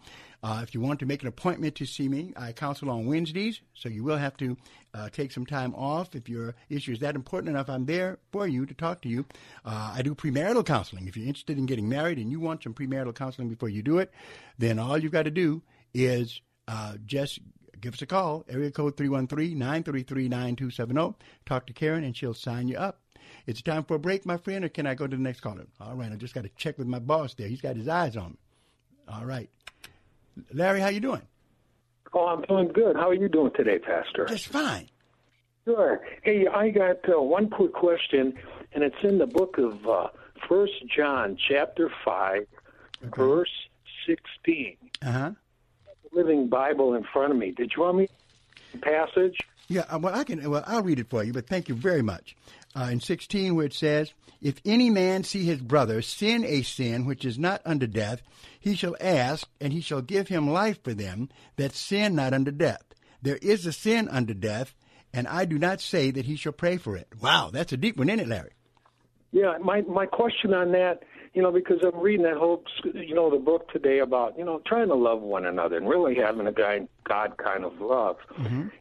Uh, 0.43 0.61
if 0.63 0.75
you 0.75 0.81
want 0.81 1.01
to 1.01 1.07
make 1.07 1.23
an 1.23 1.29
appointment 1.29 1.75
to 1.77 1.87
see 1.87 2.09
me, 2.09 2.33
I 2.37 2.53
counsel 2.53 2.91
on 2.91 3.07
Wednesdays, 3.07 3.61
so 3.75 3.89
you 3.89 4.05
will 4.05 4.17
have 4.17 4.37
to 4.39 4.57
uh, 4.95 5.09
take 5.09 5.33
some 5.33 5.47
time 5.47 5.75
off. 5.75 6.15
If 6.15 6.29
your 6.29 6.55
issue 6.69 6.93
is 6.93 7.01
that 7.01 7.17
important 7.17 7.51
enough, 7.51 7.69
I'm 7.69 7.87
there 7.87 8.19
for 8.31 8.47
you 8.47 8.67
to 8.67 8.75
talk 8.75 9.03
to 9.03 9.09
you. 9.09 9.25
Uh, 9.65 9.95
I 9.97 10.03
do 10.03 10.15
premarital 10.15 10.65
counseling. 10.65 11.09
If 11.09 11.17
you're 11.17 11.27
interested 11.27 11.59
in 11.59 11.67
getting 11.67 11.89
married 11.89 12.19
and 12.19 12.31
you 12.31 12.41
want 12.41 12.63
some 12.63 12.75
premarital 12.75 13.15
counseling 13.15 13.49
before 13.49 13.69
you 13.69 13.83
do 13.83 13.99
it, 13.99 14.13
then 14.59 14.79
all 14.79 14.99
you've 14.99 15.13
got 15.13 15.25
to 15.25 15.31
do 15.31 15.63
is 15.93 16.41
uh, 16.69 16.95
just 17.05 17.41
give 17.81 17.95
us 17.95 18.03
a 18.03 18.07
call, 18.07 18.45
area 18.49 18.71
code 18.71 18.97
313 18.97 19.59
933 19.59 20.29
9270. 20.29 21.17
Talk 21.45 21.67
to 21.67 21.73
Karen, 21.73 22.05
and 22.05 22.17
she'll 22.17 22.33
sign 22.33 22.69
you 22.69 22.77
up. 22.77 23.02
It's 23.47 23.63
time 23.63 23.85
for 23.85 23.95
a 23.95 23.99
break, 23.99 24.25
my 24.25 24.37
friend, 24.37 24.65
or 24.65 24.69
can 24.69 24.87
I 24.87 24.95
go 24.95 25.07
to 25.07 25.17
the 25.17 25.23
next 25.23 25.41
caller? 25.41 25.67
All 25.81 25.95
right, 25.95 26.13
I 26.13 26.17
just 26.17 26.35
got 26.35 26.45
to 26.45 26.51
check 26.57 26.79
with 26.79 26.87
my 26.87 26.99
boss 26.99 27.35
there. 27.35 27.49
He's 27.49 27.61
got 27.61 27.77
his 27.77 27.89
eyes 27.89 28.17
on 28.17 28.31
me. 28.31 28.39
All 29.09 29.25
right. 29.25 29.51
Larry, 30.53 30.81
how 30.81 30.89
you 30.89 31.01
doing? 31.01 31.23
Oh, 32.15 32.27
I'm 32.27 32.43
doing 32.43 32.69
good. 32.69 32.97
How 32.97 33.09
are 33.09 33.15
you 33.15 33.29
doing 33.29 33.53
today, 33.57 33.79
Pastor? 33.79 34.27
Just 34.27 34.49
fine. 34.49 34.89
Sure. 35.65 36.01
Hey, 36.23 36.47
I 36.47 36.71
got 36.71 36.99
uh, 37.09 37.21
one 37.21 37.49
quick 37.49 37.73
question, 37.73 38.35
and 38.73 38.85
it's 38.85 38.97
in 39.03 39.19
the 39.19 39.27
book 39.27 39.59
of 39.59 39.87
uh, 39.87 40.09
First 40.49 40.73
John, 40.95 41.37
chapter 41.49 41.91
five, 42.05 42.47
verse 43.17 43.51
sixteen. 44.07 44.77
Uh 45.01 45.11
huh. 45.11 45.31
Living 46.13 46.49
Bible 46.49 46.95
in 46.95 47.05
front 47.13 47.33
of 47.33 47.39
me. 47.39 47.53
Did 47.53 47.73
you 47.75 47.83
want 47.83 47.97
me 47.99 48.09
the 48.73 48.79
passage? 48.79 49.39
Yeah, 49.69 49.85
uh, 49.89 49.99
well, 49.99 50.15
I 50.15 50.25
can. 50.25 50.51
Well, 50.51 50.65
I'll 50.67 50.83
read 50.83 50.99
it 50.99 51.09
for 51.09 51.25
you, 51.25 51.33
but 51.33 51.47
thank 51.47 51.69
you 51.69 51.75
very 51.75 52.03
much. 52.03 52.37
Uh, 52.75 52.89
in 52.91 53.01
16, 53.01 53.55
where 53.55 53.67
it 53.67 53.75
says, 53.75 54.15
If 54.41 54.61
any 54.65 54.89
man 54.89 55.25
see 55.25 55.45
his 55.45 55.61
brother 55.61 56.01
sin 56.01 56.45
a 56.45 56.63
sin 56.63 57.05
which 57.05 57.25
is 57.25 57.39
not 57.39 57.61
unto 57.67 57.87
death, 57.87 58.23
he 58.59 58.75
shall 58.75 58.97
ask, 59.01 59.47
and 59.61 59.73
he 59.73 59.81
shall 59.81 60.01
give 60.01 60.29
him 60.29 60.51
life 60.51 60.83
for 60.83 60.95
them 60.95 61.29
that 61.57 61.75
sin 61.75 62.15
not 62.15 62.33
unto 62.33 62.51
death. 62.51 62.83
There 63.21 63.39
is 63.43 63.67
a 63.67 63.73
sin 63.73 64.09
unto 64.09 64.35
death, 64.35 64.75
and 65.13 65.29
I 65.29 65.45
do 65.45 65.59
not 65.59 65.81
say 65.81 66.11
that 66.11 66.25
he 66.25 66.37
shall 66.37 66.53
pray 66.53 66.77
for 66.79 66.97
it. 66.97 67.09
Wow, 67.21 67.51
that's 67.53 67.73
a 67.73 67.77
deep 67.77 67.97
one, 67.99 68.09
isn't 68.09 68.21
it, 68.21 68.29
Larry? 68.29 68.53
Yeah, 69.33 69.57
my 69.63 69.81
my 69.83 70.07
question 70.07 70.53
on 70.53 70.73
that, 70.73 71.03
you 71.35 71.43
know, 71.43 71.51
because 71.51 71.79
I'm 71.83 71.99
reading 71.99 72.25
that 72.25 72.37
whole, 72.37 72.63
you 72.95 73.15
know, 73.15 73.31
the 73.31 73.39
book 73.39 73.71
today 73.73 74.01
about, 74.01 74.37
you 74.37 74.45
know, 74.45 74.61
trying 74.67 74.89
to 74.89 74.95
love 74.95 75.23
one 75.23 75.47
another 75.47 75.77
and 75.77 75.89
really 75.89 76.15
having 76.15 76.47
a 76.47 76.53
guy 76.53 76.87
God 77.05 77.37
kind 77.39 77.65
of 77.65 77.81
love. 77.81 78.17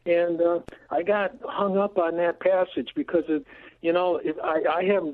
And 0.04 0.40
uh, 0.40 0.60
I 0.90 1.02
got 1.02 1.32
hung 1.44 1.78
up 1.78 1.96
on 1.96 2.16
that 2.18 2.40
passage 2.40 2.90
because 2.94 3.24
it, 3.28 3.46
you 3.82 3.92
know, 3.92 4.20
I, 4.42 4.62
I 4.76 4.84
have 4.84 5.04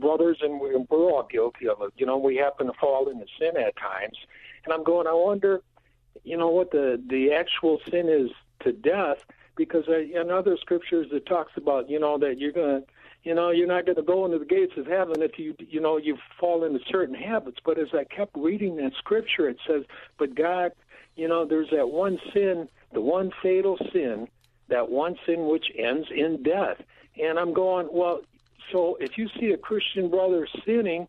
brothers 0.00 0.38
and 0.40 0.58
we're, 0.58 0.74
all 0.74 1.28
guilty 1.30 1.68
of 1.68 1.80
it. 1.82 1.92
You 1.96 2.06
know, 2.06 2.16
we 2.16 2.36
happen 2.36 2.66
to 2.66 2.72
fall 2.80 3.08
into 3.08 3.26
sin 3.38 3.56
at 3.56 3.76
times, 3.76 4.16
and 4.64 4.72
I'm 4.72 4.82
going. 4.82 5.06
I 5.06 5.12
wonder, 5.12 5.60
you 6.24 6.36
know, 6.36 6.48
what 6.48 6.70
the 6.70 7.00
the 7.08 7.32
actual 7.32 7.80
sin 7.88 8.08
is 8.08 8.30
to 8.60 8.72
death, 8.72 9.18
because 9.56 9.84
I, 9.88 10.10
in 10.18 10.30
other 10.30 10.56
scriptures 10.60 11.06
it 11.12 11.26
talks 11.26 11.52
about, 11.56 11.88
you 11.88 12.00
know, 12.00 12.18
that 12.18 12.38
you're 12.38 12.52
gonna. 12.52 12.82
You 13.22 13.34
know, 13.34 13.52
you're 13.52 13.66
not 13.66 13.86
to 13.86 14.02
go 14.02 14.26
into 14.26 14.38
the 14.38 14.44
gates 14.44 14.74
of 14.76 14.86
heaven 14.86 15.22
if 15.22 15.38
you, 15.38 15.54
you 15.58 15.80
know, 15.80 15.96
you 15.96 16.18
fall 16.38 16.62
into 16.62 16.80
certain 16.90 17.14
habits. 17.14 17.56
But 17.64 17.78
as 17.78 17.88
I 17.94 18.04
kept 18.04 18.36
reading 18.36 18.76
that 18.76 18.92
scripture, 18.98 19.48
it 19.48 19.56
says, 19.66 19.84
"But 20.18 20.34
God, 20.34 20.72
you 21.16 21.26
know, 21.26 21.46
there's 21.46 21.70
that 21.70 21.88
one 21.88 22.18
sin, 22.34 22.68
the 22.92 23.00
one 23.00 23.32
fatal 23.42 23.78
sin, 23.94 24.28
that 24.68 24.90
one 24.90 25.16
sin 25.26 25.48
which 25.48 25.66
ends 25.74 26.08
in 26.14 26.42
death. 26.42 26.82
And 27.22 27.38
I'm 27.38 27.52
going, 27.52 27.88
well, 27.90 28.20
so 28.72 28.96
if 29.00 29.16
you 29.18 29.28
see 29.38 29.50
a 29.50 29.56
Christian 29.56 30.10
brother 30.10 30.46
sinning, 30.64 31.06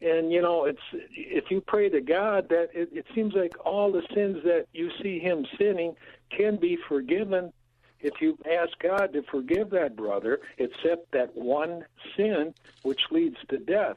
and 0.00 0.30
you 0.30 0.42
know, 0.42 0.64
it's 0.64 0.80
if 0.92 1.50
you 1.50 1.60
pray 1.60 1.88
to 1.88 2.00
God, 2.00 2.48
that 2.50 2.68
it, 2.74 2.90
it 2.92 3.06
seems 3.14 3.34
like 3.34 3.54
all 3.64 3.90
the 3.90 4.02
sins 4.14 4.42
that 4.44 4.66
you 4.72 4.90
see 5.02 5.18
him 5.18 5.46
sinning 5.58 5.96
can 6.30 6.56
be 6.56 6.76
forgiven 6.88 7.52
if 8.00 8.20
you 8.20 8.38
ask 8.50 8.78
God 8.78 9.12
to 9.14 9.22
forgive 9.22 9.70
that 9.70 9.96
brother, 9.96 10.40
except 10.58 11.12
that 11.12 11.34
one 11.34 11.84
sin 12.16 12.54
which 12.82 13.00
leads 13.10 13.36
to 13.48 13.58
death. 13.58 13.96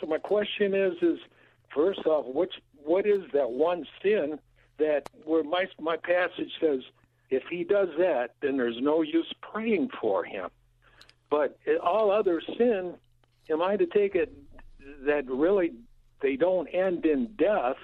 So 0.00 0.06
my 0.06 0.18
question 0.18 0.74
is, 0.74 0.94
is 1.00 1.18
first 1.74 2.06
off, 2.06 2.26
which 2.26 2.54
what 2.84 3.06
is 3.06 3.22
that 3.32 3.50
one 3.50 3.86
sin 4.02 4.38
that 4.78 5.08
where 5.24 5.42
my 5.42 5.66
my 5.80 5.96
passage 5.96 6.52
says 6.60 6.80
if 7.30 7.44
he 7.50 7.64
does 7.64 7.88
that, 7.98 8.34
then 8.40 8.56
there's 8.56 8.80
no 8.80 9.02
use 9.02 9.32
praying 9.40 9.90
for 10.00 10.24
him. 10.24 10.50
But 11.30 11.58
all 11.82 12.10
other 12.10 12.40
sin, 12.56 12.94
am 13.50 13.62
I 13.62 13.76
to 13.76 13.86
take 13.86 14.14
it 14.14 14.32
that 15.06 15.26
really 15.28 15.72
they 16.22 16.36
don't 16.36 16.66
end 16.68 17.04
in 17.04 17.28
death 17.38 17.76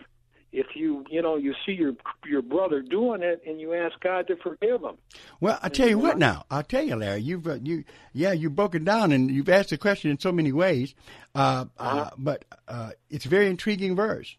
if 0.52 0.66
you 0.74 1.04
you 1.10 1.22
know 1.22 1.36
you 1.36 1.54
see 1.64 1.72
your 1.72 1.94
your 2.26 2.42
brother 2.42 2.82
doing 2.82 3.22
it 3.22 3.42
and 3.46 3.60
you 3.60 3.74
ask 3.74 3.98
God 4.00 4.26
to 4.26 4.36
forgive 4.36 4.82
him. 4.82 4.96
Well, 5.40 5.58
I 5.62 5.68
tell 5.70 5.88
you 5.88 5.98
what. 5.98 6.18
Now, 6.18 6.44
I'll 6.50 6.62
tell 6.62 6.84
you, 6.84 6.94
Larry. 6.94 7.22
You've 7.22 7.46
uh, 7.46 7.58
you 7.62 7.84
yeah, 8.12 8.32
you've 8.32 8.54
broken 8.54 8.84
down 8.84 9.12
and 9.12 9.30
you've 9.30 9.48
asked 9.48 9.70
the 9.70 9.78
question 9.78 10.10
in 10.10 10.18
so 10.18 10.30
many 10.30 10.52
ways. 10.52 10.94
Uh, 11.34 11.66
uh, 11.78 12.10
but 12.18 12.44
uh, 12.68 12.90
it's 13.08 13.24
a 13.24 13.28
very 13.30 13.48
intriguing 13.48 13.96
verse, 13.96 14.36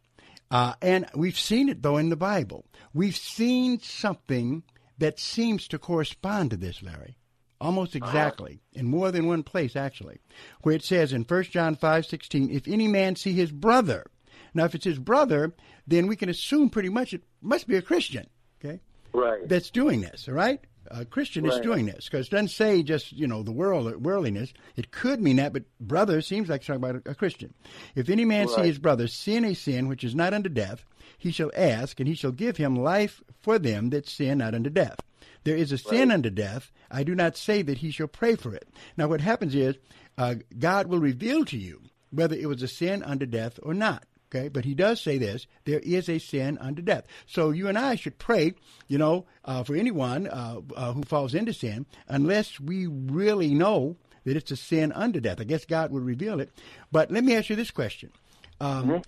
uh, 0.52 0.74
and 0.82 1.08
we've 1.16 1.40
seen 1.40 1.68
it 1.68 1.82
though 1.82 1.98
in 1.98 2.10
the 2.10 2.16
Bible. 2.16 2.66
We've 2.94 3.18
seen 3.18 3.80
something 3.80 4.64
that 5.00 5.20
seems 5.20 5.68
to 5.70 5.80
correspond 5.80 6.52
to 6.52 6.58
this, 6.58 6.84
Larry. 6.84 7.18
Almost 7.62 7.96
uh-huh. 7.96 8.06
exactly, 8.06 8.60
in 8.74 8.88
more 8.88 9.12
than 9.12 9.28
one 9.28 9.44
place, 9.44 9.76
actually, 9.76 10.20
where 10.64 10.76
it 10.76 10.84
says 10.84 11.14
in 11.14 11.24
1 11.24 11.44
John 11.44 11.76
five 11.76 12.06
sixteen, 12.06 12.50
if 12.50 12.68
any 12.68 12.88
man 12.88 13.16
see 13.16 13.34
his 13.34 13.52
brother 13.52 14.06
now, 14.54 14.66
if 14.66 14.76
it's 14.76 14.86
his 14.86 15.00
brother, 15.00 15.54
then 15.88 16.08
we 16.08 16.16
can 16.16 16.30
assume 16.30 16.70
pretty 16.70 16.90
much 16.90 17.14
it 17.14 17.24
must 17.42 17.68
be 17.68 17.76
a 17.76 17.82
Christian, 17.82 18.28
okay? 18.64 18.80
Right. 19.12 19.48
That's 19.48 19.70
doing 19.70 20.02
this, 20.02 20.28
all 20.28 20.36
right? 20.36 20.60
A 20.88 21.06
Christian 21.06 21.46
is 21.46 21.62
doing 21.62 21.86
this 21.86 22.10
because 22.10 22.28
it 22.28 22.32
doesn't 22.32 22.50
say 22.50 22.84
just 22.84 23.14
you 23.14 23.26
know 23.26 23.42
the 23.42 23.54
world 23.54 24.04
worldliness. 24.04 24.54
It 24.76 24.92
could 24.92 25.22
mean 25.22 25.38
that, 25.38 25.54
but 25.54 25.64
brother 25.80 26.20
seems 26.20 26.50
like 26.50 26.62
talking 26.62 26.76
about 26.76 27.02
a, 27.08 27.12
a 27.12 27.16
Christian. 27.16 27.54
If 27.96 28.10
any 28.10 28.26
man 28.26 28.50
see 28.50 28.64
his 28.64 28.80
brother 28.80 29.08
sin 29.08 29.46
a 29.46 29.54
sin 29.56 29.88
which 29.88 30.04
is 30.04 30.14
not 30.14 30.34
unto 30.34 30.50
death, 30.50 30.84
he 31.18 31.32
shall 31.32 31.52
ask, 31.56 32.02
and 32.02 32.08
he 32.08 32.16
shall 32.16 32.34
give 32.34 32.58
him 32.58 32.76
life 32.76 33.24
for 33.40 33.58
them 33.58 33.92
that 33.92 34.10
sin 34.10 34.40
not 34.40 34.54
unto 34.54 34.70
death. 34.70 34.98
There 35.44 35.56
is 35.58 35.72
a 35.72 35.78
sin 35.78 36.12
unto 36.12 36.30
death. 36.30 36.72
I 36.90 37.04
do 37.04 37.16
not 37.16 37.38
say 37.38 37.62
that 37.64 37.80
he 37.80 37.92
shall 37.92 38.08
pray 38.08 38.36
for 38.36 38.54
it. 38.54 38.68
Now, 38.98 39.08
what 39.08 39.22
happens 39.22 39.56
is 39.56 39.76
uh, 40.18 40.36
God 40.58 40.88
will 40.88 41.00
reveal 41.00 41.46
to 41.46 41.58
you 41.58 41.82
whether 42.12 42.36
it 42.36 42.48
was 42.48 42.62
a 42.64 42.68
sin 42.68 43.04
unto 43.04 43.26
death 43.26 43.60
or 43.64 43.74
not. 43.74 44.06
Okay, 44.34 44.48
but 44.48 44.66
he 44.66 44.74
does 44.74 45.00
say 45.00 45.18
this: 45.20 45.46
there 45.66 45.80
is 45.80 46.10
a 46.10 46.18
sin 46.18 46.58
unto 46.58 46.82
death. 46.82 47.06
So 47.28 47.52
you 47.52 47.68
and 47.68 47.78
I 47.78 47.96
should 47.96 48.18
pray, 48.18 48.56
you 48.88 48.98
know, 48.98 49.26
uh, 49.46 49.64
for 49.64 49.76
anyone 49.76 50.28
uh, 50.28 50.62
uh, 50.76 50.94
who 50.94 51.04
falls 51.04 51.36
into 51.36 51.54
sin, 51.54 51.86
unless 52.08 52.60
we 52.60 52.88
really 52.88 53.54
know 53.54 53.98
that 54.24 54.36
it's 54.36 54.50
a 54.50 54.56
sin 54.56 54.92
unto 54.92 55.20
death. 55.20 55.40
I 55.40 55.44
guess 55.44 55.66
God 55.66 55.92
would 55.92 56.04
reveal 56.04 56.40
it. 56.40 56.50
But 56.92 57.12
let 57.12 57.24
me 57.24 57.36
ask 57.36 57.50
you 57.50 57.56
this 57.56 57.70
question. 57.72 58.12
Um, 58.60 59.02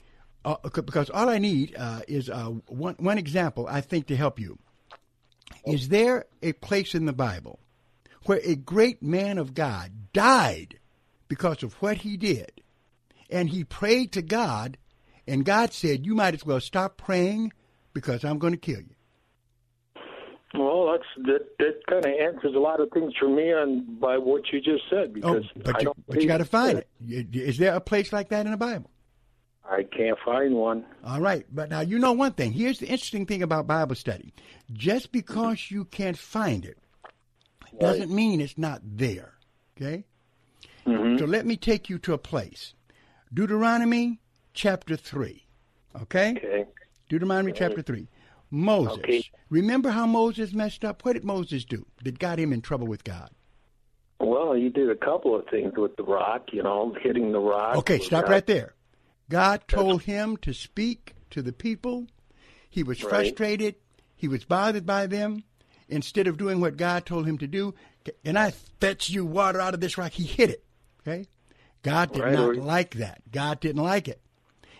uh, 0.43 0.57
because 0.73 1.09
all 1.09 1.27
I 1.27 1.39
need 1.39 1.75
uh, 1.75 2.01
is 2.07 2.29
uh, 2.29 2.49
one 2.67 2.95
one 2.99 3.17
example. 3.17 3.67
I 3.67 3.81
think 3.81 4.07
to 4.07 4.15
help 4.15 4.39
you. 4.39 4.59
Is 5.65 5.89
there 5.89 6.25
a 6.41 6.53
place 6.53 6.93
in 6.95 7.05
the 7.05 7.13
Bible 7.13 7.59
where 8.25 8.39
a 8.43 8.55
great 8.55 9.01
man 9.01 9.37
of 9.37 9.53
God 9.53 9.91
died 10.13 10.79
because 11.27 11.63
of 11.63 11.73
what 11.81 11.97
he 11.97 12.17
did, 12.17 12.51
and 13.29 13.49
he 13.49 13.63
prayed 13.63 14.11
to 14.13 14.21
God, 14.21 14.77
and 15.27 15.43
God 15.45 15.73
said, 15.73 16.05
"You 16.05 16.15
might 16.15 16.33
as 16.33 16.45
well 16.45 16.59
stop 16.59 16.97
praying 16.97 17.53
because 17.93 18.23
I'm 18.23 18.37
going 18.39 18.53
to 18.53 18.59
kill 18.59 18.79
you." 18.81 18.95
Well, 20.53 20.91
that's 20.91 21.27
that. 21.27 21.57
That 21.59 21.85
kind 21.89 22.05
of 22.05 22.11
answers 22.13 22.55
a 22.55 22.59
lot 22.59 22.79
of 22.79 22.89
things 22.91 23.13
for 23.19 23.27
me 23.27 23.51
on 23.51 23.97
by 23.99 24.17
what 24.17 24.43
you 24.53 24.61
just 24.61 24.83
said 24.89 25.09
Oh, 25.23 25.39
because 25.39 25.43
but 25.55 25.75
I 25.75 25.79
you, 25.79 25.85
don't 25.85 26.07
but 26.07 26.21
you 26.21 26.27
got 26.27 26.37
to 26.37 26.45
find 26.45 26.77
it. 26.79 26.87
Y- 27.01 27.25
Is 27.33 27.57
there 27.57 27.73
a 27.73 27.81
place 27.81 28.13
like 28.13 28.29
that 28.29 28.45
in 28.45 28.51
the 28.51 28.57
Bible? 28.57 28.89
I 29.69 29.83
can't 29.83 30.17
find 30.23 30.55
one. 30.55 30.85
All 31.03 31.19
right, 31.19 31.45
but 31.51 31.69
now 31.69 31.81
you 31.81 31.97
know 31.97 32.11
one 32.11 32.33
thing. 32.33 32.51
Here's 32.53 32.79
the 32.79 32.85
interesting 32.87 33.25
thing 33.25 33.41
about 33.41 33.67
Bible 33.67 33.95
study: 33.95 34.33
just 34.73 35.11
because 35.11 35.71
you 35.71 35.85
can't 35.85 36.17
find 36.17 36.65
it 36.65 36.77
doesn't 37.79 38.11
mean 38.13 38.41
it's 38.41 38.57
not 38.57 38.81
there. 38.83 39.33
Okay. 39.75 40.05
Mhm. 40.85 41.17
So 41.19 41.25
let 41.25 41.45
me 41.45 41.57
take 41.57 41.89
you 41.89 41.97
to 41.99 42.13
a 42.13 42.17
place, 42.17 42.73
Deuteronomy 43.33 44.19
chapter 44.53 44.95
three. 44.95 45.45
Okay. 46.03 46.31
Okay. 46.37 46.65
Deuteronomy 47.09 47.51
chapter 47.51 47.81
three. 47.81 48.07
Moses. 48.51 48.99
Okay. 48.99 49.23
Remember 49.49 49.89
how 49.89 50.05
Moses 50.05 50.53
messed 50.53 50.85
up? 50.85 51.03
What 51.03 51.13
did 51.13 51.23
Moses 51.25 51.65
do 51.65 51.85
that 52.03 52.19
got 52.19 52.39
him 52.39 52.53
in 52.53 52.61
trouble 52.61 52.87
with 52.87 53.03
God? 53.03 53.31
Well, 54.19 54.53
he 54.53 54.69
did 54.69 54.89
a 54.89 54.95
couple 54.95 55.35
of 55.35 55.45
things 55.47 55.73
with 55.75 55.95
the 55.97 56.03
rock. 56.03 56.53
You 56.53 56.63
know, 56.63 56.95
hitting 57.01 57.31
the 57.31 57.39
rock. 57.39 57.77
Okay, 57.77 57.99
stop 57.99 58.25
not- 58.25 58.29
right 58.31 58.45
there. 58.45 58.74
God 59.29 59.67
told 59.67 60.03
him 60.03 60.37
to 60.37 60.53
speak 60.53 61.15
to 61.31 61.41
the 61.41 61.53
people. 61.53 62.07
He 62.69 62.83
was 62.83 63.03
Right. 63.03 63.09
frustrated. 63.09 63.75
He 64.15 64.27
was 64.27 64.45
bothered 64.45 64.85
by 64.85 65.07
them. 65.07 65.43
Instead 65.87 66.27
of 66.27 66.37
doing 66.37 66.59
what 66.59 66.77
God 66.77 67.05
told 67.05 67.27
him 67.27 67.37
to 67.37 67.47
do, 67.47 67.75
and 68.23 68.39
I 68.39 68.51
fetch 68.51 69.09
you 69.09 69.23
water 69.25 69.61
out 69.61 69.73
of 69.75 69.81
this 69.81 69.97
rock, 69.97 70.13
he 70.13 70.23
hit 70.23 70.49
it. 70.49 70.63
Okay? 71.01 71.25
God 71.83 72.11
did 72.11 72.23
Right, 72.23 72.33
not 72.33 72.55
like 72.55 72.95
that. 72.95 73.21
God 73.31 73.59
didn't 73.59 73.83
like 73.83 74.07
it. 74.07 74.19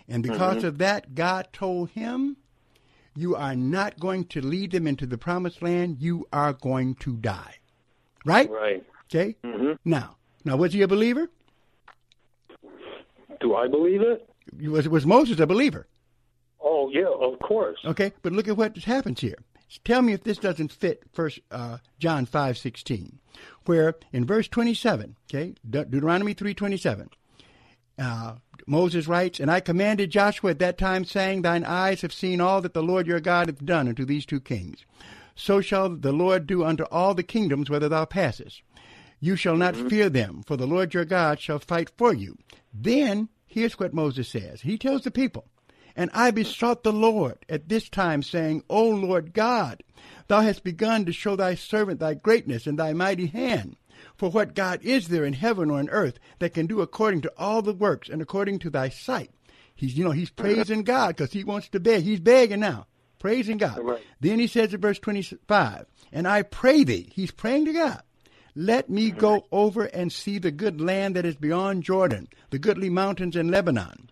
And 0.08 0.24
because 0.24 0.58
Mhm. 0.58 0.64
of 0.64 0.78
that, 0.80 1.14
God 1.16 1.50
told 1.54 1.92
him, 1.92 2.38
You 3.18 3.34
are 3.34 3.56
not 3.56 3.98
going 3.98 4.26
to 4.26 4.42
lead 4.42 4.72
them 4.72 4.86
into 4.86 5.06
the 5.06 5.18
promised 5.18 5.62
land. 5.62 6.02
You 6.02 6.28
are 6.34 6.52
going 6.52 6.96
to 6.96 7.16
die. 7.16 7.60
Right? 8.26 8.50
Right. 8.50 8.84
Okay? 9.06 9.38
hmm 9.42 9.74
Now, 9.86 10.18
now 10.44 10.58
was 10.58 10.74
he 10.74 10.82
a 10.82 10.88
believer? 10.88 11.30
Do 13.40 13.56
I 13.56 13.68
believe 13.68 14.02
it? 14.02 14.28
Was, 14.60 14.88
was 14.88 15.06
Moses 15.06 15.40
a 15.40 15.48
believer? 15.48 15.88
Oh 16.62 16.90
yeah, 16.92 17.08
of 17.08 17.40
course. 17.40 17.80
Okay, 17.86 18.12
but 18.22 18.34
look 18.34 18.48
at 18.48 18.58
what 18.58 18.76
happens 18.78 19.20
here. 19.20 19.38
Tell 19.84 20.02
me 20.02 20.14
if 20.14 20.24
this 20.24 20.38
doesn't 20.38 20.72
fit 20.72 21.04
First 21.12 21.40
uh, 21.52 21.80
John 22.00 22.26
five 22.26 22.58
sixteen, 22.58 23.20
where 23.66 23.96
in 24.14 24.26
verse 24.26 24.48
twenty 24.48 24.74
seven, 24.74 25.16
okay, 25.30 25.56
De- 25.68 25.86
Deuteronomy 25.86 26.34
three 26.34 26.54
twenty 26.54 26.78
seven, 26.78 27.10
uh, 28.00 28.36
Moses 28.68 29.08
writes, 29.08 29.40
"And 29.40 29.52
I 29.52 29.60
commanded 29.60 30.12
Joshua 30.12 30.52
at 30.52 30.60
that 30.60 30.78
time, 30.78 31.04
saying, 31.04 31.42
Thine 31.42 31.66
eyes 31.66 32.02
have 32.02 32.14
seen 32.14 32.40
all 32.40 32.62
that 32.62 32.74
the 32.74 32.84
Lord 32.84 33.08
your 33.08 33.20
God 33.20 33.48
hath 33.48 33.66
done 33.66 33.88
unto 33.88 34.06
these 34.06 34.26
two 34.26 34.40
kings. 34.40 34.86
So 35.36 35.62
shall 35.62 35.90
the 35.90 36.14
Lord 36.14 36.48
do 36.48 36.64
unto 36.64 36.84
all 36.86 37.14
the 37.14 37.24
kingdoms 37.24 37.70
whither 37.70 37.90
thou 37.90 38.06
passest. 38.06 38.62
You 39.20 39.36
shall 39.36 39.58
not 39.58 39.76
fear 39.76 40.10
them, 40.10 40.44
for 40.46 40.56
the 40.56 40.68
Lord 40.68 40.94
your 40.94 41.06
God 41.06 41.40
shall 41.40 41.60
fight 41.60 41.92
for 41.98 42.14
you." 42.14 42.38
Then 42.74 43.30
here's 43.56 43.80
what 43.80 43.94
Moses 43.94 44.28
says. 44.28 44.62
He 44.62 44.78
tells 44.78 45.04
the 45.04 45.12
people. 45.12 45.46
And 45.96 46.12
I 46.14 46.32
besought 46.32 46.84
the 46.84 46.92
Lord 46.92 47.38
at 47.48 47.70
this 47.70 47.88
time, 47.88 48.22
saying, 48.22 48.64
O 48.70 48.90
Lord 48.90 49.34
God, 49.34 49.82
thou 50.28 50.42
hast 50.42 50.64
begun 50.64 51.06
to 51.06 51.14
show 51.14 51.38
thy 51.38 51.56
servant 51.56 52.02
thy 52.02 52.16
greatness 52.16 52.68
and 52.68 52.78
thy 52.78 52.92
mighty 52.92 53.28
hand. 53.28 53.78
For 54.18 54.30
what 54.30 54.56
God 54.56 54.84
is 54.84 55.08
there 55.08 55.24
in 55.24 55.34
heaven 55.34 55.72
or 55.72 55.80
in 55.80 55.90
earth 55.90 56.20
that 56.40 56.54
can 56.54 56.68
do 56.68 56.82
according 56.82 57.22
to 57.22 57.34
all 57.38 57.62
the 57.62 57.74
works 57.74 58.10
and 58.10 58.22
according 58.22 58.60
to 58.60 58.70
thy 58.70 58.90
sight? 58.90 59.32
He's, 59.74 59.98
you 59.98 60.04
know, 60.04 60.12
he's 60.12 60.30
praising 60.30 60.84
God 60.84 61.16
because 61.16 61.32
he 61.32 61.46
wants 61.46 61.70
to 61.70 61.80
beg. 61.80 62.04
He's 62.04 62.20
begging 62.20 62.60
now, 62.60 62.88
praising 63.20 63.58
God. 63.58 63.78
Then 64.20 64.40
he 64.40 64.48
says 64.48 64.74
in 64.74 64.82
verse 64.82 65.00
25, 65.00 65.86
And 66.12 66.28
I 66.28 66.42
pray 66.42 66.84
thee, 66.84 67.10
he's 67.14 67.32
praying 67.32 67.66
to 67.66 67.74
God, 67.74 68.02
let 68.56 68.90
me 68.90 69.12
go 69.12 69.46
over 69.52 69.84
and 69.86 70.12
see 70.12 70.38
the 70.40 70.52
good 70.52 70.80
land 70.80 71.16
that 71.16 71.26
is 71.26 71.36
beyond 71.36 71.84
Jordan, 71.84 72.28
the 72.52 72.60
goodly 72.60 72.90
mountains 72.90 73.36
in 73.36 73.50
Lebanon. 73.50 74.10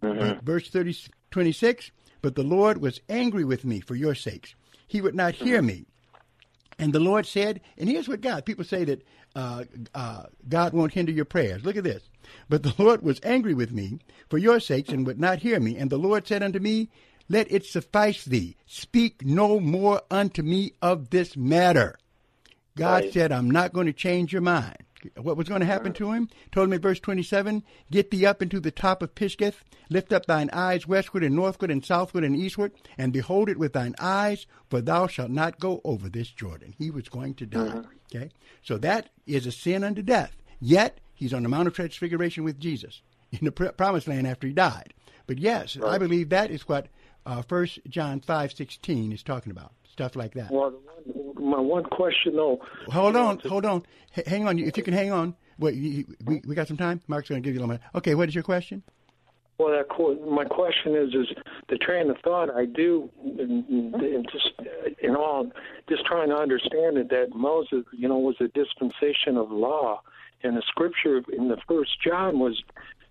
But 0.00 0.42
Verse 0.42 0.68
30, 0.68 0.96
26, 1.30 1.90
But 2.20 2.34
the 2.34 2.42
Lord 2.42 2.78
was 2.82 3.00
angry 3.08 3.44
with 3.44 3.64
me 3.64 3.80
for 3.80 3.94
your 3.94 4.14
sakes. 4.14 4.54
He 4.86 5.00
would 5.00 5.14
not 5.14 5.34
hear 5.34 5.62
me. 5.62 5.86
And 6.78 6.92
the 6.92 7.00
Lord 7.00 7.26
said, 7.26 7.60
and 7.78 7.88
here's 7.88 8.08
what 8.08 8.20
God, 8.20 8.44
people 8.44 8.64
say 8.64 8.84
that 8.84 9.06
uh, 9.34 9.64
uh, 9.94 10.24
God 10.48 10.72
won't 10.72 10.92
hinder 10.92 11.12
your 11.12 11.24
prayers. 11.24 11.64
Look 11.64 11.76
at 11.76 11.84
this. 11.84 12.02
But 12.48 12.62
the 12.62 12.74
Lord 12.78 13.02
was 13.02 13.20
angry 13.22 13.54
with 13.54 13.72
me 13.72 14.00
for 14.28 14.36
your 14.38 14.60
sakes 14.60 14.90
and 14.90 15.06
would 15.06 15.20
not 15.20 15.38
hear 15.38 15.60
me. 15.60 15.76
And 15.76 15.90
the 15.90 15.98
Lord 15.98 16.26
said 16.26 16.42
unto 16.42 16.58
me, 16.58 16.90
Let 17.28 17.50
it 17.50 17.64
suffice 17.64 18.24
thee. 18.24 18.56
Speak 18.66 19.24
no 19.24 19.60
more 19.60 20.02
unto 20.10 20.42
me 20.42 20.72
of 20.82 21.10
this 21.10 21.36
matter. 21.36 21.96
God 22.76 23.04
Right. 23.04 23.12
said, 23.12 23.32
I'm 23.32 23.50
not 23.50 23.72
going 23.72 23.86
to 23.86 23.92
change 23.92 24.32
your 24.32 24.42
mind. 24.42 24.76
What 25.20 25.36
was 25.36 25.48
going 25.48 25.60
to 25.60 25.66
happen 25.66 25.92
to 25.94 26.12
him? 26.12 26.28
Told 26.52 26.68
him 26.68 26.74
in 26.74 26.80
verse 26.80 27.00
27, 27.00 27.64
Get 27.90 28.12
thee 28.12 28.24
up 28.24 28.40
into 28.40 28.60
the 28.60 28.70
top 28.70 29.02
of 29.02 29.16
Pisgah, 29.16 29.52
lift 29.90 30.12
up 30.12 30.26
thine 30.26 30.48
eyes 30.52 30.86
westward 30.86 31.24
and 31.24 31.34
northward 31.34 31.72
and 31.72 31.84
southward 31.84 32.22
and 32.22 32.36
eastward, 32.36 32.70
and 32.96 33.12
behold 33.12 33.48
it 33.48 33.58
with 33.58 33.72
thine 33.72 33.96
eyes, 33.98 34.46
for 34.70 34.80
thou 34.80 35.08
shalt 35.08 35.30
not 35.32 35.58
go 35.58 35.80
over 35.84 36.08
this 36.08 36.30
Jordan. 36.30 36.74
He 36.78 36.88
was 36.92 37.08
going 37.08 37.34
to 37.34 37.46
die. 37.46 37.82
Okay? 38.14 38.30
So 38.62 38.78
that 38.78 39.08
is 39.26 39.44
a 39.44 39.50
sin 39.52 39.82
unto 39.82 40.02
death. 40.02 40.36
Yet, 40.60 41.00
he's 41.14 41.34
on 41.34 41.42
the 41.42 41.48
Mount 41.48 41.66
of 41.66 41.74
Transfiguration 41.74 42.44
with 42.44 42.60
Jesus 42.60 43.02
in 43.32 43.44
the 43.44 43.50
promised 43.50 44.06
land 44.06 44.28
after 44.28 44.46
he 44.46 44.52
died. 44.52 44.94
But 45.26 45.38
yes, 45.38 45.76
I 45.84 45.98
believe 45.98 46.28
that 46.28 46.52
is 46.52 46.68
what 46.68 46.86
uh, 47.26 47.42
1 47.48 47.66
John 47.88 48.20
5.16 48.20 49.12
is 49.12 49.22
talking 49.24 49.50
about. 49.50 49.72
Stuff 49.92 50.16
like 50.16 50.32
that. 50.34 50.50
Well, 50.50 50.72
my 51.34 51.60
one 51.60 51.84
question 51.84 52.34
though. 52.34 52.60
Hold 52.88 53.14
on, 53.14 53.38
hold 53.40 53.66
on. 53.66 53.82
H- 54.16 54.26
hang 54.26 54.48
on. 54.48 54.58
If 54.58 54.76
you 54.78 54.82
can 54.82 54.94
hang 54.94 55.12
on. 55.12 55.36
Wait, 55.58 55.74
you, 55.74 56.04
we, 56.24 56.40
we 56.46 56.54
got 56.54 56.66
some 56.66 56.78
time? 56.78 57.00
Mark's 57.08 57.28
going 57.28 57.42
to 57.42 57.46
give 57.46 57.54
you 57.54 57.60
a 57.60 57.62
little 57.62 57.68
minute. 57.68 57.82
Okay, 57.94 58.14
what 58.14 58.26
is 58.26 58.34
your 58.34 58.42
question? 58.42 58.82
Well, 59.58 59.70
that 59.76 59.90
qu- 59.90 60.18
my 60.28 60.44
question 60.44 60.96
is, 60.96 61.14
is 61.14 61.36
the 61.68 61.76
train 61.76 62.10
of 62.10 62.16
thought 62.24 62.48
I 62.50 62.64
do, 62.64 63.10
and, 63.22 63.68
and 63.68 64.28
just 64.32 64.50
in 65.02 65.14
all, 65.14 65.52
just 65.88 66.06
trying 66.06 66.30
to 66.30 66.36
understand 66.36 66.96
it 66.96 67.10
that 67.10 67.28
Moses, 67.34 67.84
you 67.92 68.08
know, 68.08 68.18
was 68.18 68.36
a 68.40 68.48
dispensation 68.48 69.36
of 69.36 69.52
law, 69.52 70.00
and 70.42 70.56
the 70.56 70.62
scripture 70.66 71.22
in 71.32 71.48
the 71.48 71.58
first 71.68 71.90
John 72.02 72.38
was 72.38 72.62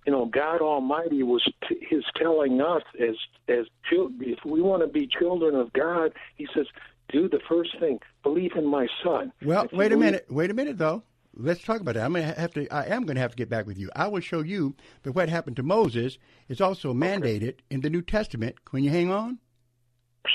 you 0.06 0.12
know, 0.12 0.26
God 0.26 0.62
Almighty 0.62 1.24
was 1.24 1.44
t- 1.68 1.86
is 1.92 2.04
telling 2.16 2.62
us 2.62 2.84
as 3.00 3.16
as 3.48 3.66
children, 3.90 4.30
if 4.30 4.40
we 4.46 4.62
want 4.62 4.82
to 4.82 4.88
be 4.88 5.08
children 5.08 5.56
of 5.56 5.72
God, 5.74 6.14
He 6.36 6.48
says, 6.54 6.66
do 7.12 7.28
the 7.30 7.40
first 7.48 7.78
thing, 7.80 8.00
believe 8.24 8.52
in 8.56 8.66
my 8.66 8.88
Son. 9.04 9.32
Well, 9.44 9.68
wait 9.72 9.92
a 9.92 9.98
minute. 9.98 10.26
Wait 10.30 10.50
a 10.50 10.54
minute, 10.54 10.78
though. 10.78 11.04
Let's 11.34 11.64
talk 11.64 11.80
about 11.80 11.96
that. 11.96 12.04
I'm 12.04 12.14
gonna 12.14 12.34
have 12.34 12.54
to. 12.54 12.68
I 12.74 12.88
am 12.88 13.06
going 13.06 13.16
to 13.16 13.22
have 13.22 13.32
to 13.32 13.38
get 13.38 13.50
back 13.50 13.66
with 13.66 13.78
you. 13.78 13.90
I 13.96 14.08
will 14.08 14.20
show 14.20 14.42
you 14.42 14.76
that 15.04 15.14
what 15.14 15.30
happened 15.30 15.56
to 15.58 15.64
Moses 15.64 16.18
is 16.50 16.60
also 16.60 16.94
mandated 16.94 17.56
in 17.70 17.82
the 17.82 17.90
New 17.90 18.02
Testament. 18.02 18.66
Can 18.66 18.84
you 18.84 18.90
hang 18.90 19.12
on? 19.12 19.40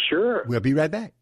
Sure. 0.09 0.45
We'll 0.47 0.61
be 0.61 0.75
right 0.75 0.91
back. 0.91 1.13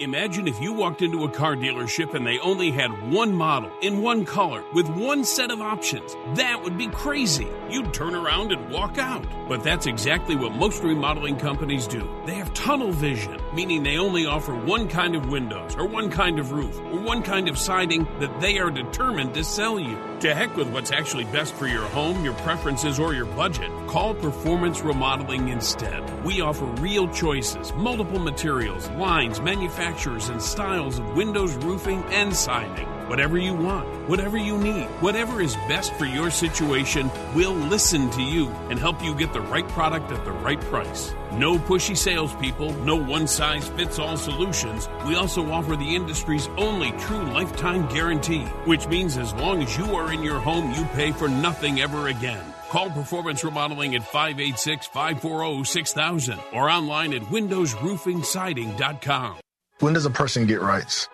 Imagine 0.00 0.46
if 0.46 0.60
you 0.60 0.72
walked 0.72 1.02
into 1.02 1.24
a 1.24 1.28
car 1.28 1.56
dealership 1.56 2.14
and 2.14 2.24
they 2.24 2.38
only 2.38 2.70
had 2.70 3.10
one 3.10 3.34
model 3.34 3.72
in 3.82 4.00
one 4.00 4.24
color 4.24 4.62
with 4.72 4.88
one 4.88 5.24
set 5.24 5.50
of 5.50 5.60
options. 5.60 6.14
That 6.34 6.62
would 6.62 6.78
be 6.78 6.86
crazy. 6.86 7.48
You'd 7.68 7.92
turn 7.92 8.14
around 8.14 8.52
and 8.52 8.70
walk 8.70 8.96
out. 8.96 9.26
But 9.48 9.64
that's 9.64 9.86
exactly 9.86 10.36
what 10.36 10.52
most 10.52 10.84
remodeling 10.84 11.36
companies 11.36 11.88
do. 11.88 12.08
They 12.26 12.34
have 12.34 12.54
tunnel 12.54 12.92
vision, 12.92 13.40
meaning 13.52 13.82
they 13.82 13.98
only 13.98 14.24
offer 14.24 14.54
one 14.54 14.86
kind 14.88 15.16
of 15.16 15.30
windows 15.30 15.74
or 15.74 15.84
one 15.84 16.10
kind 16.10 16.38
of 16.38 16.52
roof 16.52 16.78
or 16.78 17.00
one 17.00 17.24
kind 17.24 17.48
of 17.48 17.58
siding 17.58 18.06
that 18.20 18.40
they 18.40 18.58
are 18.58 18.70
determined 18.70 19.34
to 19.34 19.42
sell 19.42 19.80
you. 19.80 19.98
To 20.20 20.34
heck 20.34 20.56
with 20.56 20.68
what's 20.68 20.92
actually 20.92 21.24
best 21.24 21.54
for 21.54 21.66
your 21.66 21.86
home, 21.86 22.24
your 22.24 22.34
preferences, 22.34 22.98
or 22.98 23.14
your 23.14 23.26
budget. 23.26 23.70
Call 23.86 24.14
Performance 24.14 24.80
Remodeling 24.80 25.48
instead. 25.48 26.24
We 26.24 26.40
offer 26.40 26.66
real 26.66 27.08
choices, 27.08 27.72
multiple 27.74 28.18
materials, 28.18 28.88
lines, 28.90 29.40
manufacturers, 29.88 30.28
and 30.28 30.42
styles 30.42 30.98
of 30.98 31.16
windows, 31.16 31.54
roofing, 31.56 32.04
and 32.10 32.34
siding. 32.34 32.86
Whatever 33.08 33.38
you 33.38 33.54
want, 33.54 33.88
whatever 34.06 34.36
you 34.36 34.58
need, 34.58 34.84
whatever 35.00 35.40
is 35.40 35.54
best 35.66 35.94
for 35.94 36.04
your 36.04 36.30
situation, 36.30 37.10
we'll 37.34 37.54
listen 37.54 38.10
to 38.10 38.22
you 38.22 38.48
and 38.68 38.78
help 38.78 39.02
you 39.02 39.14
get 39.14 39.32
the 39.32 39.40
right 39.40 39.66
product 39.68 40.12
at 40.12 40.26
the 40.26 40.32
right 40.32 40.60
price. 40.60 41.14
No 41.32 41.56
pushy 41.56 41.96
salespeople, 41.96 42.74
no 42.84 42.96
one 42.96 43.26
size 43.26 43.66
fits 43.68 43.98
all 43.98 44.18
solutions. 44.18 44.90
We 45.06 45.14
also 45.14 45.50
offer 45.50 45.74
the 45.74 45.96
industry's 45.96 46.48
only 46.58 46.90
true 46.92 47.24
lifetime 47.32 47.88
guarantee, 47.88 48.44
which 48.66 48.86
means 48.88 49.16
as 49.16 49.32
long 49.34 49.62
as 49.62 49.78
you 49.78 49.96
are 49.96 50.12
in 50.12 50.22
your 50.22 50.40
home, 50.40 50.74
you 50.74 50.84
pay 50.94 51.12
for 51.12 51.28
nothing 51.28 51.80
ever 51.80 52.08
again. 52.08 52.44
Call 52.68 52.90
Performance 52.90 53.42
Remodeling 53.42 53.94
at 53.94 54.02
586 54.02 54.86
540 54.88 55.64
6000 55.64 56.38
or 56.52 56.68
online 56.68 57.14
at 57.14 57.22
windowsroofingsiding.com. 57.22 59.38
When 59.80 59.94
does 59.94 60.06
a 60.06 60.10
person 60.10 60.46
get 60.46 60.60
rights? 60.60 61.08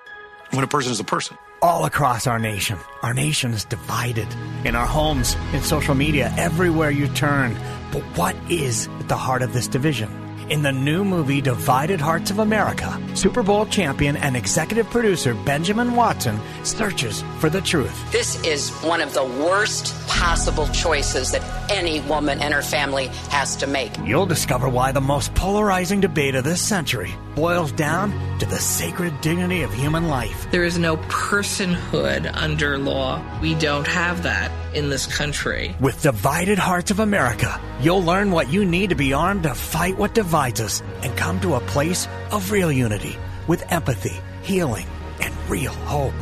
When 0.50 0.64
a 0.64 0.66
person 0.66 0.92
is 0.92 1.00
a 1.00 1.04
person. 1.04 1.36
all 1.60 1.84
across 1.86 2.26
our 2.26 2.38
nation. 2.38 2.78
Our 3.02 3.14
nation 3.14 3.52
is 3.54 3.64
divided. 3.64 4.28
In 4.64 4.76
our 4.76 4.86
homes, 4.86 5.34
in 5.54 5.62
social 5.62 5.94
media, 5.94 6.32
everywhere 6.36 6.90
you 6.90 7.08
turn. 7.08 7.56
But 7.90 8.02
what 8.18 8.36
is 8.50 8.86
at 9.00 9.08
the 9.08 9.16
heart 9.16 9.40
of 9.42 9.52
this 9.54 9.66
division? 9.68 10.10
In 10.50 10.60
the 10.60 10.72
new 10.72 11.06
movie 11.06 11.40
Divided 11.40 12.02
Hearts 12.02 12.30
of 12.30 12.38
America, 12.38 13.00
Super 13.14 13.42
Bowl 13.42 13.64
champion 13.64 14.14
and 14.14 14.36
executive 14.36 14.90
producer 14.90 15.32
Benjamin 15.32 15.96
Watson 15.96 16.38
searches 16.64 17.24
for 17.38 17.48
the 17.48 17.62
truth. 17.62 18.12
This 18.12 18.42
is 18.44 18.70
one 18.82 19.00
of 19.00 19.14
the 19.14 19.24
worst 19.24 19.94
possible 20.06 20.66
choices 20.68 21.32
that 21.32 21.42
any 21.70 22.00
woman 22.02 22.42
and 22.42 22.52
her 22.52 22.60
family 22.60 23.06
has 23.30 23.56
to 23.56 23.66
make. 23.66 23.90
You'll 24.04 24.26
discover 24.26 24.68
why 24.68 24.92
the 24.92 25.00
most 25.00 25.34
polarizing 25.34 26.02
debate 26.02 26.34
of 26.34 26.44
this 26.44 26.60
century 26.60 27.14
boils 27.34 27.72
down 27.72 28.12
to 28.38 28.46
the 28.46 28.58
sacred 28.58 29.18
dignity 29.22 29.62
of 29.62 29.72
human 29.72 30.08
life. 30.08 30.46
There 30.50 30.64
is 30.64 30.78
no 30.78 30.98
personhood 30.98 32.30
under 32.34 32.78
law. 32.78 33.22
We 33.40 33.54
don't 33.54 33.86
have 33.86 34.22
that 34.24 34.52
in 34.74 34.90
this 34.90 35.06
country. 35.06 35.74
With 35.80 36.02
Divided 36.02 36.58
Hearts 36.58 36.90
of 36.90 37.00
America, 37.00 37.60
you'll 37.80 38.02
learn 38.02 38.30
what 38.30 38.52
you 38.52 38.64
need 38.64 38.90
to 38.90 38.94
be 38.94 39.12
armed 39.12 39.44
to 39.44 39.54
fight 39.54 39.96
what 39.96 40.14
divides 40.14 40.33
us 40.34 40.82
and 41.02 41.16
come 41.16 41.40
to 41.40 41.54
a 41.54 41.60
place 41.60 42.08
of 42.32 42.50
real 42.50 42.72
unity 42.72 43.16
with 43.46 43.70
empathy, 43.70 44.20
healing, 44.42 44.86
and 45.20 45.32
real 45.48 45.72
hope. 45.72 46.14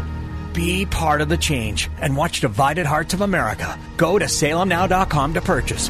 Be 0.53 0.85
part 0.85 1.23
of 1.23 1.31
the 1.31 1.39
change 1.39 1.89
and 2.01 2.15
watch 2.15 2.41
Divided 2.41 2.85
Hearts 2.85 3.15
of 3.15 3.23
America. 3.23 3.79
Go 3.97 4.19
to 4.19 4.27
salemnow.com 4.27 5.35
to 5.35 5.41
purchase. 5.41 5.89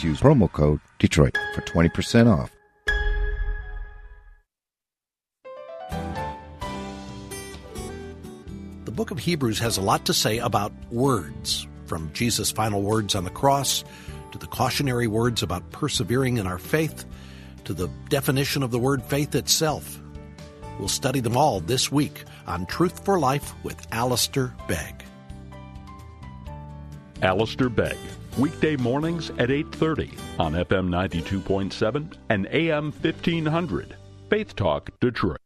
Use 0.00 0.20
promo 0.20 0.50
code 0.50 0.80
Detroit 0.98 1.36
for 1.54 1.60
20% 1.62 2.26
off. 2.26 2.50
The 8.84 8.92
book 8.92 9.10
of 9.10 9.18
Hebrews 9.18 9.58
has 9.58 9.76
a 9.76 9.82
lot 9.82 10.06
to 10.06 10.14
say 10.14 10.38
about 10.38 10.72
words, 10.90 11.66
from 11.84 12.10
Jesus' 12.14 12.50
final 12.50 12.82
words 12.82 13.14
on 13.14 13.24
the 13.24 13.30
cross 13.30 13.84
to 14.32 14.38
the 14.38 14.46
cautionary 14.46 15.06
words 15.06 15.42
about 15.42 15.70
persevering 15.70 16.38
in 16.38 16.46
our 16.46 16.58
faith 16.58 17.04
to 17.66 17.74
the 17.74 17.88
definition 18.08 18.62
of 18.62 18.70
the 18.70 18.78
word 18.78 19.02
faith 19.02 19.34
itself. 19.34 20.00
We'll 20.78 20.88
study 20.88 21.20
them 21.20 21.36
all 21.36 21.60
this 21.60 21.92
week 21.92 22.24
on 22.46 22.66
Truth 22.66 23.04
for 23.04 23.18
Life 23.18 23.54
with 23.62 23.86
Alistair 23.92 24.54
Begg. 24.68 25.04
Alistair 27.22 27.68
Begg, 27.68 27.96
weekday 28.38 28.76
mornings 28.76 29.30
at 29.38 29.50
8:30 29.50 30.16
on 30.38 30.52
FM 30.54 30.88
92.7 30.88 32.12
and 32.28 32.46
AM 32.50 32.92
1500. 32.92 33.96
Faith 34.28 34.54
Talk 34.56 34.90
Detroit. 35.00 35.45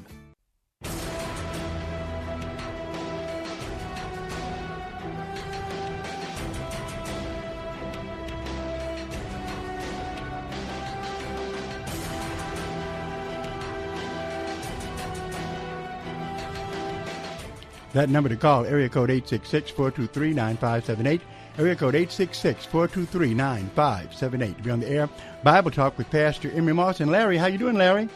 That 17.93 18.09
number 18.09 18.29
to 18.29 18.37
call, 18.37 18.65
area 18.65 18.87
code 18.87 19.09
866-423-9578, 19.09 21.19
area 21.57 21.75
code 21.75 21.95
866-423-9578. 21.95 24.55
To 24.55 24.63
be 24.63 24.71
on 24.71 24.79
the 24.79 24.89
air, 24.89 25.09
Bible 25.43 25.71
Talk 25.71 25.97
with 25.97 26.09
Pastor 26.09 26.49
Emery 26.51 26.71
Moss. 26.73 27.01
And 27.01 27.11
Larry, 27.11 27.35
how 27.37 27.47
you 27.47 27.57
doing, 27.57 27.75
Larry? 27.75 28.07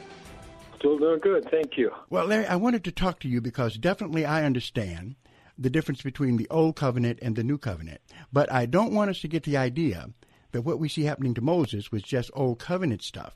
Still 0.77 0.97
doing 0.97 1.19
good, 1.19 1.45
thank 1.51 1.77
you. 1.77 1.91
Well, 2.09 2.25
Larry, 2.25 2.45
I 2.45 2.55
wanted 2.55 2.85
to 2.85 2.91
talk 2.91 3.19
to 3.19 3.27
you 3.27 3.41
because 3.41 3.75
definitely 3.75 4.25
I 4.25 4.45
understand 4.45 5.15
the 5.57 5.69
difference 5.69 6.01
between 6.01 6.37
the 6.37 6.47
old 6.49 6.77
covenant 6.77 7.19
and 7.21 7.35
the 7.35 7.43
new 7.43 7.57
covenant. 7.57 7.99
But 8.31 8.49
I 8.51 8.65
don't 8.65 8.93
want 8.93 9.09
us 9.09 9.19
to 9.21 9.27
get 9.27 9.43
the 9.43 9.57
idea 9.57 10.09
that 10.51 10.61
what 10.61 10.79
we 10.79 10.87
see 10.87 11.03
happening 11.03 11.33
to 11.33 11.41
Moses 11.41 11.91
was 11.91 12.01
just 12.01 12.31
old 12.33 12.59
covenant 12.59 13.03
stuff. 13.03 13.35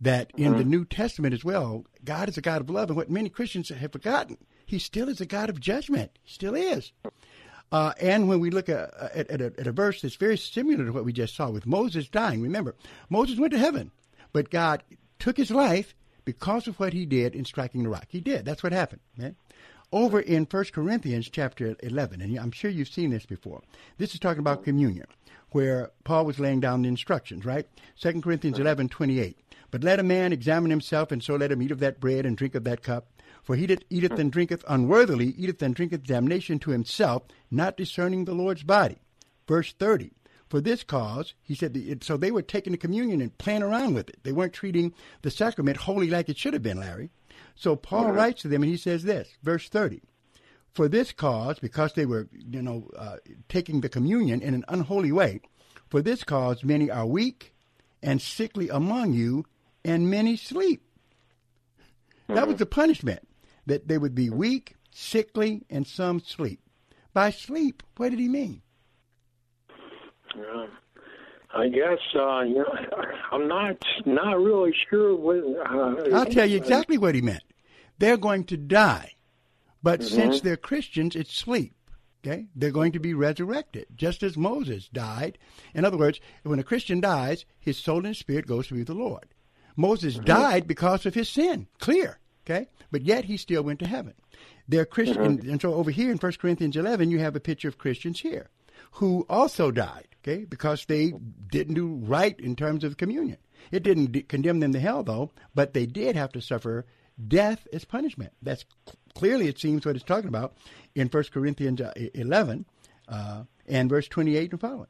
That 0.00 0.30
in 0.36 0.52
the 0.52 0.60
mm-hmm. 0.60 0.70
New 0.70 0.86
Testament 0.86 1.34
as 1.34 1.44
well, 1.44 1.84
God 2.04 2.28
is 2.28 2.38
a 2.38 2.42
God 2.42 2.62
of 2.62 2.70
love, 2.70 2.88
and 2.88 2.96
what 2.96 3.10
many 3.10 3.28
Christians 3.28 3.68
have 3.68 3.92
forgotten, 3.92 4.38
He 4.66 4.78
still 4.78 5.08
is 5.08 5.20
a 5.20 5.26
God 5.26 5.50
of 5.50 5.60
judgment. 5.60 6.12
He 6.22 6.32
still 6.32 6.54
is. 6.54 6.92
Uh, 7.72 7.92
and 8.00 8.28
when 8.28 8.40
we 8.40 8.50
look 8.50 8.68
at, 8.68 8.92
at, 9.14 9.30
at, 9.30 9.40
a, 9.40 9.52
at 9.58 9.66
a 9.66 9.72
verse 9.72 10.00
that's 10.00 10.16
very 10.16 10.38
similar 10.38 10.84
to 10.84 10.92
what 10.92 11.04
we 11.04 11.12
just 11.12 11.34
saw 11.34 11.50
with 11.50 11.66
Moses 11.66 12.08
dying, 12.08 12.40
remember, 12.40 12.74
Moses 13.08 13.38
went 13.38 13.52
to 13.52 13.58
heaven, 13.58 13.90
but 14.32 14.50
God 14.50 14.82
took 15.18 15.36
his 15.36 15.50
life 15.50 15.94
because 16.24 16.66
of 16.66 16.78
what 16.78 16.92
he 16.92 17.04
did 17.04 17.34
in 17.34 17.44
striking 17.44 17.82
the 17.82 17.88
rock. 17.88 18.06
He 18.08 18.20
did. 18.20 18.44
That's 18.44 18.62
what 18.62 18.72
happened. 18.72 19.00
Man. 19.16 19.36
Over 19.92 20.20
in 20.20 20.44
1 20.50 20.64
Corinthians 20.72 21.28
chapter 21.28 21.76
11, 21.82 22.20
and 22.20 22.38
I'm 22.38 22.50
sure 22.50 22.70
you've 22.70 22.88
seen 22.88 23.10
this 23.10 23.26
before, 23.26 23.62
this 23.98 24.12
is 24.12 24.20
talking 24.20 24.40
about 24.40 24.64
communion, 24.64 25.06
where 25.50 25.92
Paul 26.02 26.26
was 26.26 26.40
laying 26.40 26.60
down 26.60 26.82
the 26.82 26.88
instructions, 26.88 27.44
right? 27.44 27.66
2 28.00 28.20
Corinthians 28.20 28.58
11, 28.58 28.88
28. 28.88 29.38
But 29.70 29.84
let 29.84 30.00
a 30.00 30.04
man 30.04 30.32
examine 30.32 30.70
himself, 30.70 31.12
and 31.12 31.22
so 31.22 31.36
let 31.36 31.52
him 31.52 31.62
eat 31.62 31.70
of 31.70 31.80
that 31.80 32.00
bread 32.00 32.26
and 32.26 32.36
drink 32.36 32.54
of 32.54 32.64
that 32.64 32.82
cup. 32.82 33.06
For 33.44 33.56
he 33.56 33.66
that 33.66 33.84
eateth 33.90 34.18
and 34.18 34.32
drinketh 34.32 34.64
unworthily 34.66 35.28
eateth 35.36 35.62
and 35.62 35.74
drinketh 35.74 36.04
damnation 36.04 36.58
to 36.60 36.70
himself, 36.70 37.24
not 37.50 37.76
discerning 37.76 38.24
the 38.24 38.34
Lord's 38.34 38.62
body. 38.62 38.96
Verse 39.46 39.72
30. 39.72 40.12
For 40.48 40.60
this 40.60 40.82
cause, 40.82 41.34
he 41.42 41.54
said, 41.54 42.02
so 42.02 42.16
they 42.16 42.30
were 42.30 42.42
taking 42.42 42.72
the 42.72 42.78
communion 42.78 43.20
and 43.20 43.36
playing 43.38 43.62
around 43.62 43.94
with 43.94 44.08
it. 44.08 44.18
They 44.22 44.32
weren't 44.32 44.52
treating 44.52 44.94
the 45.22 45.30
sacrament 45.30 45.76
holy 45.76 46.08
like 46.08 46.28
it 46.28 46.38
should 46.38 46.54
have 46.54 46.62
been, 46.62 46.80
Larry. 46.80 47.10
So 47.54 47.76
Paul 47.76 48.12
writes 48.12 48.42
to 48.42 48.48
them 48.48 48.62
and 48.62 48.70
he 48.70 48.78
says 48.78 49.02
this, 49.04 49.28
verse 49.42 49.68
30. 49.68 50.00
For 50.72 50.88
this 50.88 51.12
cause, 51.12 51.58
because 51.58 51.92
they 51.92 52.06
were, 52.06 52.28
you 52.32 52.62
know, 52.62 52.90
uh, 52.96 53.16
taking 53.48 53.80
the 53.80 53.88
communion 53.88 54.40
in 54.42 54.54
an 54.54 54.64
unholy 54.68 55.12
way, 55.12 55.40
For 55.94 56.02
this 56.02 56.24
cause 56.24 56.64
many 56.64 56.90
are 56.90 57.06
weak 57.06 57.54
and 58.02 58.20
sickly 58.20 58.68
among 58.68 59.12
you, 59.12 59.44
and 59.84 60.10
many 60.10 60.36
sleep. 60.36 60.82
That 62.26 62.48
was 62.48 62.56
the 62.56 62.66
punishment, 62.66 63.23
that 63.66 63.88
they 63.88 63.98
would 63.98 64.14
be 64.14 64.30
weak, 64.30 64.76
sickly, 64.90 65.64
and 65.70 65.86
some 65.86 66.20
sleep. 66.20 66.60
By 67.12 67.30
sleep, 67.30 67.82
what 67.96 68.10
did 68.10 68.18
he 68.18 68.28
mean? 68.28 68.62
Uh, 70.36 70.66
I 71.54 71.68
guess 71.68 71.98
uh, 72.16 72.40
you 72.40 72.56
know, 72.56 72.74
I'm 73.30 73.46
not 73.46 73.76
not 74.04 74.38
really 74.40 74.74
sure 74.90 75.14
what. 75.14 75.36
Uh, 75.70 76.16
I'll 76.16 76.26
tell 76.26 76.48
you 76.48 76.56
exactly 76.56 76.98
what 76.98 77.14
he 77.14 77.22
meant. 77.22 77.44
They're 77.98 78.16
going 78.16 78.44
to 78.44 78.56
die, 78.56 79.12
but 79.82 80.00
Mhm. 80.00 80.04
since 80.04 80.40
they're 80.40 80.56
Christians, 80.56 81.14
it's 81.14 81.32
sleep. 81.32 81.74
Okay, 82.26 82.46
they're 82.56 82.70
going 82.72 82.92
to 82.92 82.98
be 82.98 83.12
resurrected, 83.14 83.86
just 83.94 84.22
as 84.22 84.36
Moses 84.36 84.88
died. 84.88 85.38
In 85.74 85.84
other 85.84 85.98
words, 85.98 86.20
when 86.42 86.58
a 86.58 86.64
Christian 86.64 87.00
dies, 87.00 87.44
his 87.60 87.76
soul 87.78 88.04
and 88.06 88.16
spirit 88.16 88.46
goes 88.46 88.66
to 88.68 88.74
be 88.74 88.82
the 88.82 88.94
Lord. 88.94 89.26
Moses 89.76 90.16
died 90.18 90.66
because 90.66 91.04
of 91.06 91.14
his 91.14 91.28
sin, 91.28 91.68
clear. 91.78 92.18
Okay, 92.46 92.68
but 92.90 93.02
yet 93.02 93.24
he 93.24 93.36
still 93.36 93.62
went 93.62 93.78
to 93.78 93.86
heaven. 93.86 94.14
They're 94.68 94.84
Christian, 94.84 95.22
and, 95.22 95.44
and 95.44 95.60
so 95.62 95.74
over 95.74 95.90
here 95.90 96.10
in 96.10 96.18
1 96.18 96.32
Corinthians 96.32 96.76
11, 96.76 97.10
you 97.10 97.18
have 97.18 97.36
a 97.36 97.40
picture 97.40 97.68
of 97.68 97.78
Christians 97.78 98.20
here 98.20 98.50
who 98.92 99.24
also 99.28 99.70
died. 99.70 100.08
Okay, 100.22 100.44
because 100.44 100.84
they 100.86 101.12
didn't 101.50 101.74
do 101.74 101.86
right 101.86 102.38
in 102.40 102.56
terms 102.56 102.82
of 102.84 102.96
communion. 102.96 103.38
It 103.70 103.82
didn't 103.82 104.12
de- 104.12 104.22
condemn 104.22 104.60
them 104.60 104.72
to 104.72 104.80
hell, 104.80 105.02
though, 105.02 105.32
but 105.54 105.74
they 105.74 105.86
did 105.86 106.16
have 106.16 106.32
to 106.32 106.40
suffer 106.40 106.86
death 107.28 107.66
as 107.72 107.84
punishment. 107.84 108.32
That's 108.42 108.64
cl- 108.86 108.96
clearly, 109.14 109.48
it 109.48 109.58
seems, 109.58 109.84
what 109.84 109.96
it's 109.96 110.04
talking 110.04 110.28
about 110.28 110.56
in 110.94 111.08
1 111.08 111.24
Corinthians 111.32 111.80
uh, 111.80 111.92
11 112.14 112.64
uh, 113.08 113.44
and 113.66 113.90
verse 113.90 114.08
28 114.08 114.52
and 114.52 114.60
following. 114.60 114.86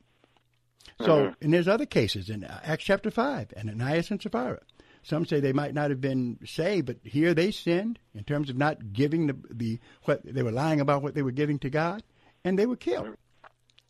So, 1.01 1.35
and 1.41 1.53
there's 1.53 1.67
other 1.67 1.87
cases 1.87 2.31
in 2.31 2.45
uh, 2.45 2.61
Acts 2.63 2.85
chapter 2.85 3.11
5, 3.11 3.53
and 3.57 3.69
Ananias 3.69 4.11
and 4.11 4.23
Sapphira. 4.23 4.61
Some 5.05 5.27
say 5.27 5.39
they 5.39 5.53
might 5.53 5.75
not 5.75 5.91
have 5.91 6.01
been 6.01 6.39
saved, 6.47 6.87
but 6.87 6.97
here 7.05 7.35
they 7.35 7.51
sinned 7.51 7.99
in 8.15 8.25
terms 8.25 8.49
of 8.49 8.57
not 8.57 8.93
giving 8.93 9.27
the, 9.27 9.37
the 9.51 9.79
what 10.05 10.23
they 10.25 10.43
were 10.43 10.51
lying 10.51 10.81
about 10.81 11.03
what 11.03 11.15
they 11.15 11.23
were 11.23 11.31
giving 11.31 11.59
to 11.61 11.71
God, 11.71 12.03
and 12.43 12.59
they 12.59 12.65
were 12.65 12.77
killed. 12.77 13.15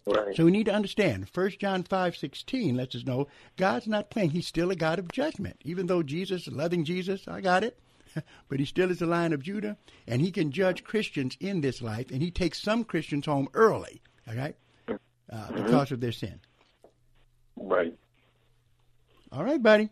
Right. 0.06 0.36
So 0.36 0.44
we 0.44 0.50
need 0.50 0.66
to 0.66 0.74
understand. 0.74 1.28
1 1.32 1.50
John 1.60 1.84
five 1.84 2.16
sixteen 2.16 2.76
lets 2.76 2.96
us 2.96 3.06
know 3.06 3.28
God's 3.56 3.86
not 3.86 4.10
playing. 4.10 4.30
He's 4.30 4.46
still 4.46 4.72
a 4.72 4.76
God 4.76 4.98
of 4.98 5.10
judgment. 5.12 5.56
Even 5.64 5.86
though 5.86 6.02
Jesus, 6.02 6.48
loving 6.48 6.84
Jesus, 6.84 7.28
I 7.28 7.40
got 7.40 7.62
it, 7.62 7.78
but 8.48 8.58
he 8.58 8.66
still 8.66 8.90
is 8.90 8.98
the 8.98 9.06
Lion 9.06 9.32
of 9.32 9.42
Judah, 9.42 9.76
and 10.08 10.20
he 10.20 10.32
can 10.32 10.50
judge 10.50 10.82
Christians 10.82 11.36
in 11.38 11.60
this 11.60 11.80
life, 11.80 12.10
and 12.10 12.20
he 12.20 12.32
takes 12.32 12.60
some 12.60 12.82
Christians 12.82 13.26
home 13.26 13.48
early, 13.54 14.02
all 14.28 14.34
right, 14.34 14.56
uh, 14.88 15.52
because 15.52 15.92
of 15.92 16.00
their 16.00 16.12
sin. 16.12 16.40
Right. 17.56 17.94
All 19.30 19.44
right, 19.44 19.62
buddy. 19.62 19.90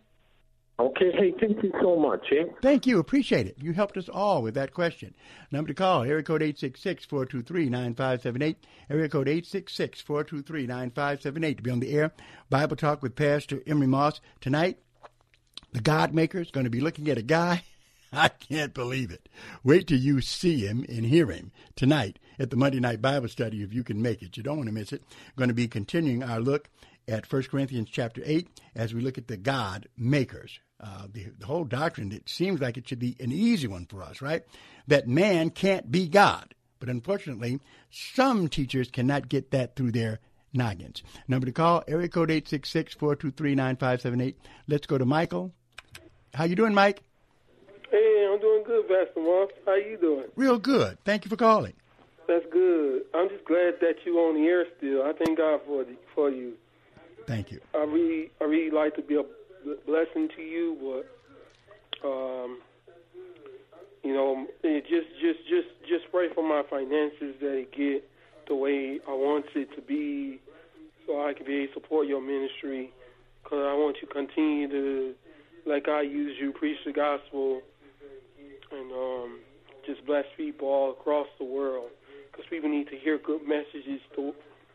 Okay. 0.82 1.12
Hey, 1.12 1.32
thank 1.38 1.62
you 1.62 1.70
so 1.80 1.96
much. 1.96 2.26
Eh? 2.32 2.46
Thank 2.60 2.88
you. 2.88 2.98
Appreciate 2.98 3.46
it. 3.46 3.56
You 3.60 3.72
helped 3.72 3.96
us 3.96 4.08
all 4.08 4.42
with 4.42 4.54
that 4.54 4.74
question. 4.74 5.14
Number 5.52 5.68
to 5.68 5.74
call, 5.74 6.02
area 6.02 6.24
code 6.24 6.40
866-423-9578. 6.40 8.56
Area 8.90 9.08
code 9.08 9.28
866-423-9578 9.28 11.56
to 11.56 11.62
be 11.62 11.70
on 11.70 11.78
the 11.78 11.92
air. 11.92 12.10
Bible 12.50 12.74
Talk 12.74 13.00
with 13.00 13.14
Pastor 13.14 13.62
Emery 13.64 13.86
Moss. 13.86 14.20
Tonight, 14.40 14.78
the 15.72 15.80
God 15.80 16.12
Maker 16.12 16.40
is 16.40 16.50
going 16.50 16.64
to 16.64 16.70
be 16.70 16.80
looking 16.80 17.08
at 17.08 17.16
a 17.16 17.22
guy. 17.22 17.62
I 18.12 18.26
can't 18.28 18.74
believe 18.74 19.12
it. 19.12 19.28
Wait 19.62 19.86
till 19.86 20.00
you 20.00 20.20
see 20.20 20.66
him 20.66 20.84
and 20.88 21.06
hear 21.06 21.30
him 21.30 21.52
tonight 21.76 22.18
at 22.40 22.50
the 22.50 22.56
Monday 22.56 22.80
Night 22.80 23.00
Bible 23.00 23.28
Study 23.28 23.62
if 23.62 23.72
you 23.72 23.84
can 23.84 24.02
make 24.02 24.20
it. 24.20 24.36
You 24.36 24.42
don't 24.42 24.56
want 24.56 24.68
to 24.68 24.74
miss 24.74 24.92
it. 24.92 25.04
going 25.36 25.46
to 25.48 25.54
be 25.54 25.68
continuing 25.68 26.24
our 26.24 26.40
look 26.40 26.68
at 27.08 27.30
1 27.30 27.42
Corinthians 27.44 27.88
chapter 27.90 28.22
8 28.24 28.48
as 28.74 28.94
we 28.94 29.00
look 29.00 29.18
at 29.18 29.28
the 29.28 29.36
God 29.36 29.88
makers. 29.96 30.60
Uh, 30.82 31.06
the, 31.12 31.26
the 31.38 31.46
whole 31.46 31.64
doctrine, 31.64 32.10
it 32.10 32.28
seems 32.28 32.60
like 32.60 32.76
it 32.76 32.88
should 32.88 32.98
be 32.98 33.14
an 33.20 33.30
easy 33.30 33.68
one 33.68 33.86
for 33.86 34.02
us, 34.02 34.20
right? 34.20 34.42
That 34.88 35.06
man 35.06 35.50
can't 35.50 35.92
be 35.92 36.08
God. 36.08 36.54
But 36.80 36.88
unfortunately, 36.88 37.60
some 37.90 38.48
teachers 38.48 38.90
cannot 38.90 39.28
get 39.28 39.52
that 39.52 39.76
through 39.76 39.92
their 39.92 40.18
noggins. 40.52 41.04
Number 41.28 41.46
to 41.46 41.52
call, 41.52 41.84
area 41.86 42.08
code 42.08 42.30
866-423-9578. 42.30 44.34
Let's 44.66 44.88
go 44.88 44.98
to 44.98 45.04
Michael. 45.04 45.52
How 46.34 46.42
you 46.44 46.56
doing, 46.56 46.74
Mike? 46.74 47.04
Hey, 47.90 48.28
I'm 48.28 48.40
doing 48.40 48.64
good, 48.66 48.88
Pastor 48.88 49.20
Moss. 49.20 49.50
How 49.64 49.76
you 49.76 49.96
doing? 49.98 50.26
Real 50.34 50.58
good. 50.58 50.98
Thank 51.04 51.24
you 51.24 51.28
for 51.28 51.36
calling. 51.36 51.74
That's 52.26 52.44
good. 52.50 53.02
I'm 53.14 53.28
just 53.28 53.44
glad 53.44 53.74
that 53.80 53.94
you're 54.04 54.18
on 54.18 54.34
the 54.34 54.48
air 54.48 54.66
still. 54.78 55.02
I 55.02 55.12
thank 55.12 55.38
God 55.38 55.60
for 55.66 55.84
the, 55.84 55.94
for 56.14 56.30
you. 56.30 56.54
Thank 57.26 57.52
you. 57.52 57.60
I 57.74 57.84
really, 57.84 58.30
I 58.40 58.44
really 58.44 58.70
like 58.70 58.96
to 58.96 59.02
be 59.02 59.16
a 59.16 59.22
blessing 59.86 60.28
to 60.36 60.42
you, 60.42 60.76
but 60.80 62.08
um, 62.08 62.58
you 64.02 64.12
know, 64.12 64.46
it 64.64 64.82
just, 64.82 65.08
just, 65.20 65.38
just, 65.48 65.68
just 65.88 66.12
pray 66.12 66.26
for 66.34 66.42
my 66.42 66.62
finances 66.68 67.36
that 67.40 67.54
it 67.54 67.72
get 67.72 68.08
the 68.48 68.54
way 68.54 68.98
I 69.06 69.12
want 69.12 69.46
it 69.54 69.68
to 69.76 69.82
be, 69.82 70.40
so 71.06 71.22
I 71.22 71.32
can 71.32 71.46
be 71.46 71.54
able 71.58 71.66
to 71.68 71.74
support 71.74 72.08
your 72.08 72.20
ministry. 72.20 72.90
Because 73.42 73.58
I 73.58 73.74
want 73.74 73.96
you 74.02 74.08
to 74.08 74.12
continue 74.14 74.68
to, 74.68 75.14
like 75.66 75.88
I 75.88 76.02
use 76.02 76.36
you, 76.40 76.52
preach 76.52 76.78
the 76.84 76.92
gospel, 76.92 77.60
and 78.72 78.92
um, 78.92 79.40
just 79.86 80.04
bless 80.06 80.24
people 80.36 80.68
all 80.68 80.90
across 80.90 81.28
the 81.38 81.44
world. 81.44 81.90
Because 82.30 82.46
people 82.50 82.70
need 82.70 82.88
to 82.88 82.96
hear 82.96 83.18
good 83.18 83.42
messages 83.46 84.00
to, 84.16 84.32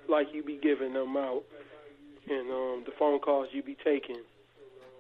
like 0.10 0.28
you 0.34 0.44
be 0.44 0.60
giving 0.62 0.94
them 0.94 1.18
out, 1.18 1.44
and 2.30 2.50
um, 2.52 2.84
the 2.86 2.92
phone 2.98 3.20
calls 3.20 3.48
you 3.52 3.64
be 3.64 3.76
taking. 3.84 4.22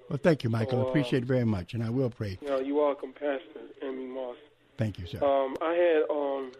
Well, 0.09 0.19
thank 0.21 0.43
you, 0.43 0.49
Michael. 0.49 0.81
So, 0.81 0.85
uh, 0.85 0.89
Appreciate 0.89 1.23
it 1.23 1.25
very 1.25 1.45
much, 1.45 1.73
and 1.73 1.83
I 1.83 1.89
will 1.89 2.09
pray. 2.09 2.37
You 2.41 2.47
know, 2.47 2.59
you 2.59 2.75
welcome, 2.75 3.13
Pastor 3.13 3.61
Emmy 3.81 4.05
Moss. 4.05 4.37
Thank 4.77 4.99
you, 4.99 5.07
sir. 5.07 5.17
Um, 5.23 5.57
I 5.61 5.73
had, 5.73 6.03
um, 6.09 6.51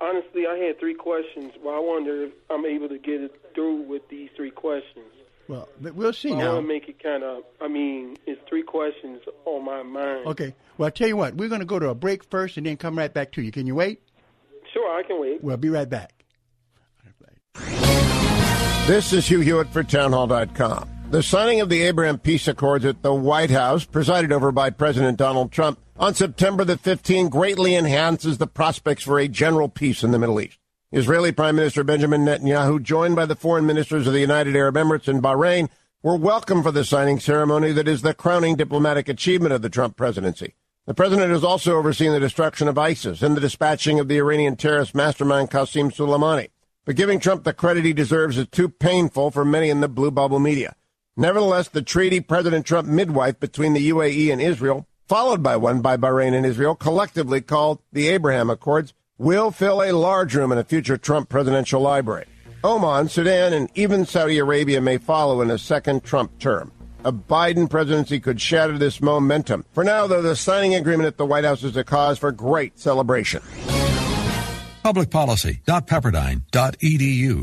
honestly, 0.00 0.46
I 0.46 0.56
had 0.56 0.78
three 0.78 0.94
questions, 0.94 1.52
but 1.62 1.70
I 1.70 1.78
wonder 1.78 2.24
if 2.24 2.32
I'm 2.50 2.64
able 2.66 2.88
to 2.88 2.98
get 2.98 3.20
it 3.20 3.40
through 3.54 3.82
with 3.82 4.08
these 4.08 4.30
three 4.36 4.50
questions. 4.50 5.06
Well, 5.48 5.68
we'll 5.80 6.12
see 6.12 6.32
I 6.32 6.38
now. 6.38 6.54
want 6.54 6.64
to 6.64 6.68
make 6.68 6.88
it 6.88 7.00
kind 7.00 7.22
of, 7.22 7.44
I 7.60 7.68
mean, 7.68 8.16
it's 8.26 8.40
three 8.48 8.64
questions 8.64 9.20
on 9.44 9.64
my 9.64 9.82
mind. 9.82 10.26
Okay. 10.26 10.54
Well, 10.76 10.88
I 10.88 10.90
tell 10.90 11.06
you 11.06 11.16
what, 11.16 11.34
we're 11.34 11.48
going 11.48 11.60
to 11.60 11.66
go 11.66 11.78
to 11.78 11.88
a 11.90 11.94
break 11.94 12.24
first 12.24 12.56
and 12.56 12.66
then 12.66 12.76
come 12.76 12.98
right 12.98 13.12
back 13.12 13.32
to 13.32 13.42
you. 13.42 13.52
Can 13.52 13.66
you 13.66 13.76
wait? 13.76 14.02
Sure, 14.72 14.90
I 14.98 15.04
can 15.06 15.20
wait. 15.20 15.44
We'll 15.44 15.56
be 15.56 15.68
right 15.68 15.88
back. 15.88 16.12
This 18.86 19.12
is 19.12 19.26
Hugh 19.26 19.40
Hewitt 19.40 19.68
for 19.68 19.82
Townhall.com. 19.82 20.95
The 21.08 21.22
signing 21.22 21.60
of 21.60 21.68
the 21.68 21.82
Abraham 21.82 22.18
Peace 22.18 22.48
Accords 22.48 22.84
at 22.84 23.02
the 23.02 23.14
White 23.14 23.50
House, 23.50 23.84
presided 23.84 24.32
over 24.32 24.50
by 24.50 24.70
President 24.70 25.16
Donald 25.16 25.52
Trump, 25.52 25.78
on 25.96 26.14
September 26.14 26.64
the 26.64 26.76
15th 26.76 27.30
greatly 27.30 27.76
enhances 27.76 28.38
the 28.38 28.48
prospects 28.48 29.04
for 29.04 29.20
a 29.20 29.28
general 29.28 29.68
peace 29.68 30.02
in 30.02 30.10
the 30.10 30.18
Middle 30.18 30.40
East. 30.40 30.58
Israeli 30.90 31.30
Prime 31.30 31.54
Minister 31.54 31.84
Benjamin 31.84 32.24
Netanyahu, 32.24 32.82
joined 32.82 33.14
by 33.14 33.24
the 33.24 33.36
foreign 33.36 33.64
ministers 33.64 34.08
of 34.08 34.14
the 34.14 34.20
United 34.20 34.56
Arab 34.56 34.74
Emirates 34.74 35.06
and 35.06 35.22
Bahrain, 35.22 35.68
were 36.02 36.16
welcome 36.16 36.60
for 36.60 36.72
the 36.72 36.84
signing 36.84 37.20
ceremony 37.20 37.70
that 37.70 37.86
is 37.86 38.02
the 38.02 38.12
crowning 38.12 38.56
diplomatic 38.56 39.08
achievement 39.08 39.54
of 39.54 39.62
the 39.62 39.70
Trump 39.70 39.96
presidency. 39.96 40.54
The 40.86 40.94
president 40.94 41.30
has 41.30 41.44
also 41.44 41.76
overseen 41.76 42.12
the 42.12 42.20
destruction 42.20 42.66
of 42.66 42.78
ISIS 42.78 43.22
and 43.22 43.36
the 43.36 43.40
dispatching 43.40 44.00
of 44.00 44.08
the 44.08 44.18
Iranian 44.18 44.56
terrorist 44.56 44.94
mastermind 44.94 45.52
Qasem 45.52 45.94
Soleimani. 45.94 46.48
But 46.84 46.96
giving 46.96 47.20
Trump 47.20 47.44
the 47.44 47.54
credit 47.54 47.84
he 47.84 47.92
deserves 47.92 48.36
is 48.38 48.48
too 48.48 48.68
painful 48.68 49.30
for 49.30 49.44
many 49.44 49.70
in 49.70 49.80
the 49.80 49.88
blue 49.88 50.10
bubble 50.10 50.40
media. 50.40 50.74
Nevertheless, 51.18 51.68
the 51.68 51.80
treaty 51.80 52.20
President 52.20 52.66
Trump 52.66 52.86
midwife 52.86 53.40
between 53.40 53.72
the 53.72 53.88
UAE 53.88 54.30
and 54.30 54.42
Israel, 54.42 54.86
followed 55.08 55.42
by 55.42 55.56
one 55.56 55.80
by 55.80 55.96
Bahrain 55.96 56.34
and 56.34 56.44
Israel, 56.44 56.74
collectively 56.74 57.40
called 57.40 57.78
the 57.90 58.08
Abraham 58.08 58.50
Accords, 58.50 58.92
will 59.16 59.50
fill 59.50 59.82
a 59.82 59.92
large 59.92 60.34
room 60.34 60.52
in 60.52 60.58
a 60.58 60.64
future 60.64 60.98
Trump 60.98 61.30
presidential 61.30 61.80
library. 61.80 62.26
Oman, 62.62 63.08
Sudan, 63.08 63.54
and 63.54 63.70
even 63.74 64.04
Saudi 64.04 64.36
Arabia 64.36 64.82
may 64.82 64.98
follow 64.98 65.40
in 65.40 65.50
a 65.50 65.56
second 65.56 66.04
Trump 66.04 66.38
term. 66.38 66.70
A 67.04 67.12
Biden 67.12 67.70
presidency 67.70 68.20
could 68.20 68.38
shatter 68.38 68.76
this 68.76 69.00
momentum. 69.00 69.64
For 69.72 69.84
now, 69.84 70.06
though, 70.06 70.20
the 70.20 70.36
signing 70.36 70.74
agreement 70.74 71.06
at 71.06 71.16
the 71.16 71.24
White 71.24 71.44
House 71.44 71.62
is 71.62 71.78
a 71.78 71.84
cause 71.84 72.18
for 72.18 72.30
great 72.30 72.78
celebration. 72.78 73.40
publicpolicy.pepperdine.edu. 74.84 77.42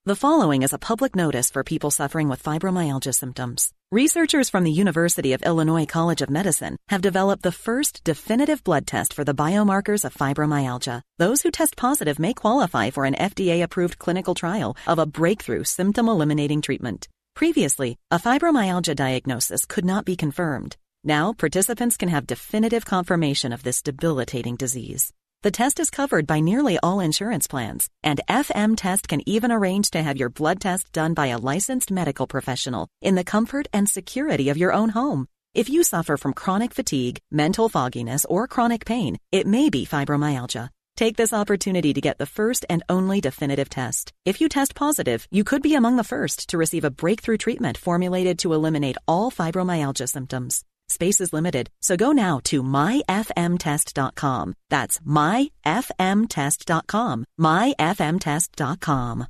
The 0.03 0.15
following 0.15 0.63
is 0.63 0.73
a 0.73 0.79
public 0.79 1.15
notice 1.15 1.51
for 1.51 1.63
people 1.63 1.91
suffering 1.91 2.27
with 2.27 2.41
fibromyalgia 2.41 3.13
symptoms. 3.13 3.71
Researchers 3.91 4.49
from 4.49 4.63
the 4.63 4.71
University 4.71 5.33
of 5.33 5.43
Illinois 5.43 5.85
College 5.85 6.23
of 6.23 6.29
Medicine 6.31 6.77
have 6.89 7.03
developed 7.03 7.43
the 7.43 7.51
first 7.51 8.03
definitive 8.03 8.63
blood 8.63 8.87
test 8.87 9.13
for 9.13 9.23
the 9.23 9.35
biomarkers 9.35 10.03
of 10.03 10.15
fibromyalgia. 10.15 11.03
Those 11.19 11.43
who 11.43 11.51
test 11.51 11.77
positive 11.77 12.17
may 12.17 12.33
qualify 12.33 12.89
for 12.89 13.05
an 13.05 13.13
FDA 13.13 13.61
approved 13.61 13.99
clinical 13.99 14.33
trial 14.33 14.75
of 14.87 14.97
a 14.97 15.05
breakthrough 15.05 15.65
symptom 15.65 16.09
eliminating 16.09 16.63
treatment. 16.63 17.07
Previously, 17.35 17.99
a 18.09 18.17
fibromyalgia 18.17 18.95
diagnosis 18.95 19.67
could 19.67 19.85
not 19.85 20.03
be 20.03 20.15
confirmed. 20.15 20.77
Now, 21.03 21.33
participants 21.33 21.97
can 21.97 22.09
have 22.09 22.25
definitive 22.25 22.85
confirmation 22.85 23.53
of 23.53 23.61
this 23.61 23.83
debilitating 23.83 24.55
disease. 24.55 25.13
The 25.43 25.49
test 25.49 25.79
is 25.79 25.89
covered 25.89 26.27
by 26.27 26.39
nearly 26.39 26.77
all 26.83 26.99
insurance 26.99 27.47
plans, 27.47 27.89
and 28.03 28.19
FM 28.29 28.77
Test 28.77 29.07
can 29.07 29.27
even 29.27 29.51
arrange 29.51 29.89
to 29.89 30.03
have 30.03 30.15
your 30.15 30.29
blood 30.29 30.61
test 30.61 30.91
done 30.91 31.15
by 31.15 31.27
a 31.27 31.39
licensed 31.39 31.89
medical 31.89 32.27
professional 32.27 32.87
in 33.01 33.15
the 33.15 33.23
comfort 33.23 33.67
and 33.73 33.89
security 33.89 34.49
of 34.49 34.57
your 34.57 34.71
own 34.71 34.89
home. 34.89 35.25
If 35.55 35.67
you 35.67 35.83
suffer 35.83 36.15
from 36.15 36.33
chronic 36.33 36.75
fatigue, 36.75 37.17
mental 37.31 37.69
fogginess, 37.69 38.23
or 38.25 38.47
chronic 38.47 38.85
pain, 38.85 39.17
it 39.31 39.47
may 39.47 39.71
be 39.71 39.83
fibromyalgia. 39.83 40.69
Take 40.95 41.17
this 41.17 41.33
opportunity 41.33 41.91
to 41.91 42.01
get 42.01 42.19
the 42.19 42.27
first 42.27 42.63
and 42.69 42.83
only 42.87 43.19
definitive 43.19 43.67
test. 43.67 44.13
If 44.25 44.41
you 44.41 44.47
test 44.47 44.75
positive, 44.75 45.27
you 45.31 45.43
could 45.43 45.63
be 45.63 45.73
among 45.73 45.95
the 45.97 46.03
first 46.13 46.49
to 46.49 46.57
receive 46.59 46.83
a 46.83 46.91
breakthrough 46.91 47.37
treatment 47.37 47.79
formulated 47.79 48.37
to 48.39 48.53
eliminate 48.53 48.97
all 49.07 49.31
fibromyalgia 49.31 50.07
symptoms. 50.07 50.63
Space 50.91 51.21
is 51.21 51.31
limited, 51.31 51.69
so 51.81 51.95
go 51.95 52.11
now 52.11 52.41
to 52.43 52.61
myfmtest.com. 52.61 54.55
That's 54.69 54.99
myfmtest.com. 54.99 57.25
myfmtest.com. 57.39 59.27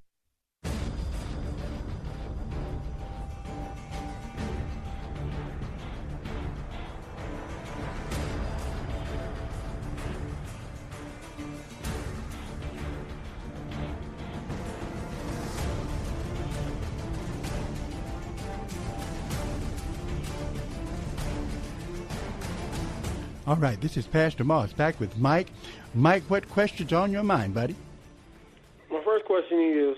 All 23.47 23.55
right, 23.55 23.81
this 23.81 23.97
is 23.97 24.05
Pastor 24.05 24.43
Moss 24.43 24.71
back 24.71 24.99
with 24.99 25.17
Mike. 25.17 25.47
Mike, 25.95 26.21
what 26.27 26.47
questions 26.47 26.93
on 26.93 27.11
your 27.11 27.23
mind, 27.23 27.55
buddy? 27.55 27.75
My 28.91 29.01
first 29.03 29.25
question 29.25 29.59
is, 29.59 29.97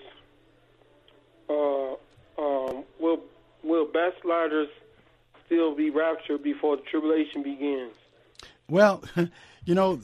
uh, 1.50 2.42
um, 2.42 2.86
will 3.02 3.20
will 3.62 3.86
backsliders 3.86 4.70
still 5.46 5.76
be 5.76 5.90
raptured 5.90 6.42
before 6.42 6.78
the 6.78 6.84
tribulation 6.84 7.44
begins? 7.44 7.94
Well, 8.70 9.04
you 9.66 9.76
know, 9.76 10.00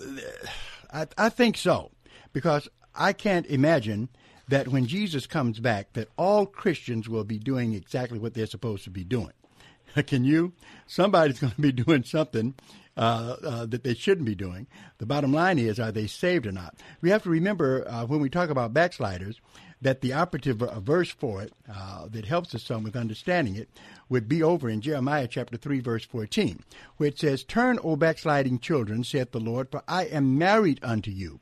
I, 0.92 1.08
I 1.18 1.30
think 1.30 1.56
so 1.56 1.92
because 2.34 2.68
I 2.94 3.14
can't 3.14 3.46
imagine 3.46 4.10
that 4.50 4.68
when 4.68 4.86
Jesus 4.86 5.28
comes 5.28 5.62
back, 5.62 5.94
that 5.94 6.10
all 6.18 6.46
Christians 6.46 7.08
will 7.08 7.24
be 7.24 7.40
doing 7.40 7.72
exactly 7.74 8.20
what 8.20 8.34
they're 8.34 8.48
supposed 8.48 8.84
to 8.84 8.90
be 8.90 9.06
doing. 9.06 9.32
Can 10.08 10.26
you? 10.26 10.52
Somebody's 10.88 11.40
going 11.40 11.54
to 11.54 11.62
be 11.62 11.72
doing 11.72 12.04
something 12.04 12.54
uh, 13.00 13.38
uh, 13.42 13.66
that 13.66 13.86
they 13.86 13.94
shouldn't 13.94 14.26
be 14.26 14.36
doing. 14.36 14.68
The 14.98 15.06
bottom 15.06 15.32
line 15.32 15.58
is, 15.58 15.80
are 15.80 15.92
they 15.92 16.06
saved 16.06 16.46
or 16.46 16.52
not? 16.52 16.76
We 17.00 17.10
have 17.12 17.24
to 17.24 17.30
remember 17.30 17.88
uh, 17.88 18.06
when 18.06 18.20
we 18.20 18.30
talk 18.30 18.50
about 18.50 18.74
backsliders 18.74 19.40
that 19.82 20.02
the 20.02 20.12
operative 20.12 20.58
verse 20.58 21.10
for 21.10 21.42
it 21.42 21.54
uh, 21.74 22.10
that 22.10 22.26
helps 22.26 22.54
us 22.54 22.64
some 22.64 22.84
with 22.84 22.98
understanding 22.98 23.56
it 23.56 23.70
would 24.10 24.28
be 24.28 24.44
over 24.44 24.70
in 24.70 24.82
Jeremiah 24.82 25.30
chapter 25.30 25.56
3, 25.56 25.80
verse 25.80 26.04
14, 26.04 26.62
where 26.98 27.08
it 27.08 27.18
says, 27.18 27.46
Turn, 27.46 27.80
O 27.86 27.96
backsliding 27.96 28.60
children, 28.60 29.06
saith 29.06 29.32
the 29.32 29.40
Lord, 29.40 29.70
for 29.72 29.82
I 29.88 30.04
am 30.04 30.38
married 30.38 30.82
unto 30.84 31.10
you. 31.10 31.40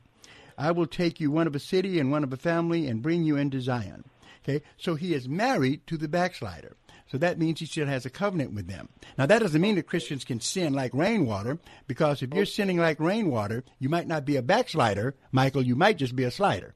I 0.60 0.72
will 0.72 0.86
take 0.86 1.20
you 1.20 1.32
one 1.32 1.48
of 1.48 1.56
a 1.56 1.60
city 1.60 2.00
and 2.00 2.12
one 2.12 2.24
of 2.24 2.32
a 2.32 2.38
family 2.38 2.86
and 2.86 3.02
bring 3.02 3.24
you 3.24 3.36
into 3.36 3.62
Zion. 3.62 4.04
Okay, 4.44 4.64
so 4.78 4.94
he 4.94 5.16
is 5.16 5.28
married 5.28 5.88
to 5.88 5.98
the 5.98 6.08
backslider. 6.08 6.78
So 7.08 7.18
that 7.18 7.40
means 7.40 7.60
he 7.60 7.66
still 7.66 7.88
has 7.88 8.06
a 8.06 8.10
covenant 8.10 8.54
with 8.54 8.68
them. 8.68 8.90
Now, 9.18 9.26
that 9.26 9.40
doesn't 9.40 9.62
mean 9.62 9.76
that 9.76 9.88
Christians 9.88 10.26
can 10.26 10.40
sin 10.40 10.74
like 10.74 10.94
rainwater, 10.94 11.58
because 11.88 12.22
if 12.22 12.34
you're 12.34 12.46
sinning 12.46 12.78
like 12.78 13.00
rainwater, 13.00 13.64
you 13.80 13.88
might 13.90 14.08
not 14.08 14.26
be 14.26 14.36
a 14.36 14.42
backslider, 14.42 15.16
Michael. 15.32 15.62
You 15.62 15.76
might 15.76 15.98
just 15.98 16.16
be 16.16 16.26
a 16.26 16.32
slider. 16.32 16.76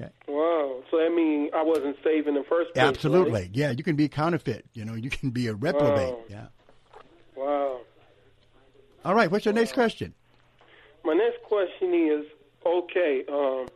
Okay. 0.00 0.12
Wow. 0.28 0.82
So 0.90 0.98
that 0.98 1.14
means 1.14 1.50
I 1.54 1.62
wasn't 1.62 1.96
saved 2.04 2.28
in 2.28 2.34
the 2.34 2.44
first 2.44 2.74
place. 2.74 2.84
Absolutely. 2.84 3.42
Right? 3.42 3.50
Yeah, 3.52 3.70
you 3.70 3.82
can 3.82 3.96
be 3.96 4.04
a 4.04 4.08
counterfeit. 4.08 4.66
You 4.74 4.84
know, 4.84 4.94
you 4.94 5.08
can 5.08 5.30
be 5.30 5.46
a 5.46 5.54
reprobate. 5.54 6.14
Wow. 6.14 6.24
Yeah. 6.28 6.46
Wow. 7.34 7.80
All 9.04 9.14
right. 9.14 9.30
What's 9.30 9.44
your 9.44 9.54
next 9.54 9.72
question? 9.72 10.12
My 11.04 11.14
next 11.14 11.42
question 11.44 11.94
is 11.94 12.26
okay. 12.66 13.24
Um, 13.28 13.68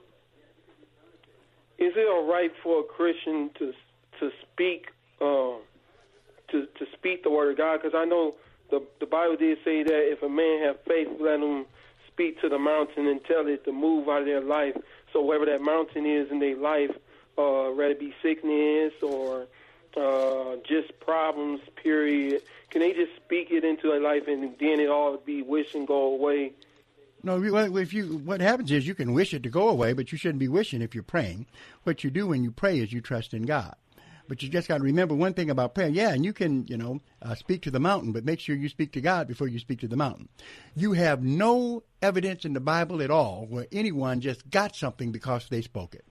is 1.78 1.92
it 1.96 2.08
all 2.08 2.30
right 2.30 2.52
for 2.62 2.80
a 2.80 2.84
Christian 2.84 3.50
to 3.58 3.72
to 4.20 4.30
speak 4.42 4.86
um, 5.20 5.60
to 6.50 6.66
to 6.66 6.86
speak 6.92 7.22
the 7.22 7.30
word 7.30 7.50
of 7.50 7.58
God 7.58 7.80
because 7.82 7.94
I 7.96 8.04
know 8.04 8.34
the 8.70 8.82
the 9.00 9.06
Bible 9.06 9.36
did 9.36 9.58
say 9.64 9.82
that 9.82 10.12
if 10.12 10.22
a 10.22 10.28
man 10.28 10.62
have 10.62 10.80
faith, 10.82 11.08
let 11.20 11.40
him 11.40 11.66
speak 12.08 12.40
to 12.40 12.48
the 12.48 12.58
mountain 12.58 13.06
and 13.06 13.22
tell 13.24 13.46
it 13.46 13.64
to 13.64 13.72
move 13.72 14.08
out 14.08 14.20
of 14.20 14.26
their 14.26 14.40
life. 14.40 14.76
So 15.12 15.22
wherever 15.22 15.46
that 15.46 15.60
mountain 15.60 16.06
is 16.06 16.30
in 16.30 16.38
their 16.38 16.56
life, 16.56 16.90
uh, 17.38 17.68
whether 17.70 17.90
it 17.90 18.00
be 18.00 18.14
sickness 18.22 18.92
or 19.02 19.46
uh, 19.96 20.56
just 20.66 20.98
problems, 21.00 21.60
period, 21.82 22.42
can 22.70 22.80
they 22.80 22.92
just 22.92 23.14
speak 23.16 23.50
it 23.50 23.64
into 23.64 23.88
their 23.88 24.00
life 24.00 24.28
and 24.28 24.42
then 24.58 24.80
it 24.80 24.88
all 24.88 25.16
be 25.16 25.42
wish 25.42 25.74
and 25.74 25.86
go 25.86 26.14
away? 26.14 26.52
No, 27.22 27.42
if 27.76 27.92
you 27.92 28.18
what 28.18 28.40
happens 28.40 28.70
is 28.70 28.86
you 28.86 28.94
can 28.94 29.12
wish 29.12 29.34
it 29.34 29.42
to 29.42 29.50
go 29.50 29.68
away, 29.68 29.92
but 29.92 30.12
you 30.12 30.18
shouldn't 30.18 30.38
be 30.38 30.48
wishing 30.48 30.80
if 30.80 30.94
you're 30.94 31.02
praying. 31.02 31.46
What 31.82 32.04
you 32.04 32.10
do 32.10 32.28
when 32.28 32.44
you 32.44 32.50
pray 32.50 32.78
is 32.78 32.92
you 32.92 33.00
trust 33.00 33.34
in 33.34 33.42
God. 33.42 33.74
But 34.28 34.42
you 34.42 34.48
just 34.48 34.68
got 34.68 34.78
to 34.78 34.82
remember 34.82 35.14
one 35.14 35.34
thing 35.34 35.50
about 35.50 35.74
prayer. 35.74 35.88
Yeah, 35.88 36.12
and 36.12 36.24
you 36.24 36.32
can, 36.32 36.66
you 36.66 36.76
know, 36.76 37.00
uh, 37.22 37.34
speak 37.34 37.62
to 37.62 37.70
the 37.70 37.80
mountain, 37.80 38.12
but 38.12 38.24
make 38.24 38.40
sure 38.40 38.56
you 38.56 38.68
speak 38.68 38.92
to 38.92 39.00
God 39.00 39.28
before 39.28 39.48
you 39.48 39.58
speak 39.58 39.80
to 39.80 39.88
the 39.88 39.96
mountain. 39.96 40.28
You 40.74 40.92
have 40.94 41.22
no 41.22 41.82
evidence 42.02 42.44
in 42.44 42.52
the 42.52 42.60
Bible 42.60 43.02
at 43.02 43.10
all 43.10 43.46
where 43.48 43.66
anyone 43.72 44.20
just 44.20 44.50
got 44.50 44.76
something 44.76 45.12
because 45.12 45.48
they 45.48 45.62
spoke 45.62 45.94
it. 45.94 46.04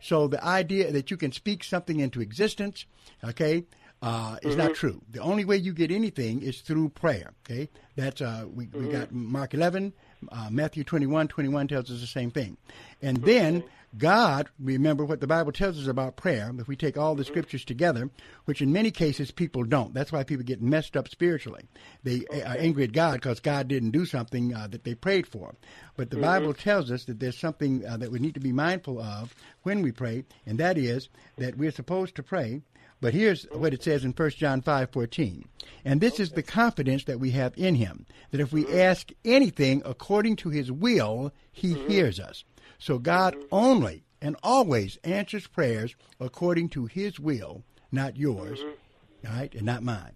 So 0.00 0.28
the 0.28 0.42
idea 0.44 0.92
that 0.92 1.10
you 1.10 1.16
can 1.16 1.32
speak 1.32 1.64
something 1.64 1.98
into 2.00 2.20
existence, 2.20 2.86
okay, 3.24 3.64
uh, 4.00 4.36
is 4.42 4.50
mm-hmm. 4.50 4.58
not 4.58 4.74
true. 4.74 5.02
The 5.10 5.20
only 5.20 5.44
way 5.44 5.56
you 5.56 5.72
get 5.72 5.90
anything 5.90 6.40
is 6.40 6.60
through 6.60 6.90
prayer. 6.90 7.32
Okay, 7.44 7.68
that's 7.96 8.20
uh, 8.20 8.44
we 8.48 8.66
mm-hmm. 8.66 8.86
we 8.86 8.92
got 8.92 9.12
Mark 9.12 9.54
11, 9.54 9.92
uh, 10.30 10.48
Matthew 10.50 10.84
21. 10.84 11.28
21 11.28 11.68
tells 11.68 11.90
us 11.90 12.00
the 12.00 12.06
same 12.06 12.30
thing, 12.30 12.56
and 13.02 13.18
then 13.18 13.64
God, 13.96 14.50
remember 14.60 15.04
what 15.04 15.20
the 15.20 15.26
Bible 15.26 15.50
tells 15.50 15.78
us 15.78 15.86
about 15.86 16.16
prayer, 16.16 16.52
if 16.58 16.68
we 16.68 16.76
take 16.76 16.98
all 16.98 17.14
the 17.14 17.24
scriptures 17.24 17.64
together, 17.64 18.10
which 18.44 18.60
in 18.60 18.70
many 18.70 18.90
cases 18.90 19.30
people 19.30 19.64
don't. 19.64 19.94
That's 19.94 20.12
why 20.12 20.24
people 20.24 20.44
get 20.44 20.60
messed 20.60 20.96
up 20.96 21.08
spiritually. 21.08 21.64
They 22.02 22.26
are 22.30 22.56
angry 22.58 22.84
at 22.84 22.92
God 22.92 23.14
because 23.14 23.40
God 23.40 23.66
didn't 23.66 23.92
do 23.92 24.04
something 24.04 24.54
uh, 24.54 24.66
that 24.68 24.84
they 24.84 24.94
prayed 24.94 25.26
for. 25.26 25.54
But 25.96 26.10
the 26.10 26.16
mm-hmm. 26.16 26.24
Bible 26.24 26.54
tells 26.54 26.90
us 26.90 27.04
that 27.06 27.18
there's 27.18 27.38
something 27.38 27.86
uh, 27.86 27.96
that 27.96 28.10
we 28.10 28.18
need 28.18 28.34
to 28.34 28.40
be 28.40 28.52
mindful 28.52 29.00
of 29.00 29.34
when 29.62 29.80
we 29.80 29.90
pray, 29.90 30.24
and 30.44 30.58
that 30.58 30.76
is 30.76 31.08
that 31.38 31.56
we're 31.56 31.72
supposed 31.72 32.14
to 32.16 32.22
pray. 32.22 32.60
But 33.00 33.14
here's 33.14 33.44
what 33.52 33.72
it 33.72 33.82
says 33.82 34.04
in 34.04 34.12
1 34.12 34.30
John 34.30 34.60
5:14. 34.62 35.44
And 35.84 36.00
this 36.00 36.18
is 36.18 36.30
the 36.30 36.42
confidence 36.42 37.04
that 37.04 37.20
we 37.20 37.30
have 37.30 37.54
in 37.56 37.76
him, 37.76 38.06
that 38.30 38.40
if 38.40 38.52
we 38.52 38.64
mm-hmm. 38.64 38.78
ask 38.78 39.10
anything 39.24 39.82
according 39.84 40.36
to 40.36 40.50
his 40.50 40.70
will, 40.72 41.32
he 41.52 41.74
mm-hmm. 41.74 41.88
hears 41.88 42.18
us. 42.18 42.44
So 42.78 42.98
God 42.98 43.36
only 43.50 44.04
and 44.20 44.36
always 44.42 44.98
answers 45.04 45.46
prayers 45.46 45.94
according 46.20 46.70
to 46.70 46.86
His 46.86 47.18
will, 47.18 47.62
not 47.92 48.16
yours, 48.16 48.60
mm-hmm. 48.60 49.26
all 49.26 49.40
right, 49.40 49.54
and 49.54 49.64
not 49.64 49.82
mine. 49.82 50.12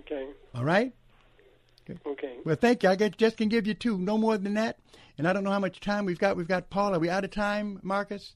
Okay. 0.00 0.28
All 0.54 0.64
right. 0.64 0.92
Okay. 1.88 1.98
okay. 2.06 2.36
Well, 2.44 2.56
thank 2.56 2.82
you. 2.82 2.88
I 2.88 2.96
just 2.96 3.36
can 3.36 3.48
give 3.48 3.66
you 3.66 3.74
two, 3.74 3.98
no 3.98 4.18
more 4.18 4.38
than 4.38 4.54
that. 4.54 4.78
And 5.18 5.28
I 5.28 5.32
don't 5.32 5.44
know 5.44 5.50
how 5.50 5.58
much 5.58 5.80
time 5.80 6.06
we've 6.06 6.18
got. 6.18 6.36
We've 6.36 6.48
got 6.48 6.70
Paul. 6.70 6.94
Are 6.94 6.98
we 6.98 7.10
out 7.10 7.24
of 7.24 7.30
time, 7.30 7.78
Marcus? 7.82 8.34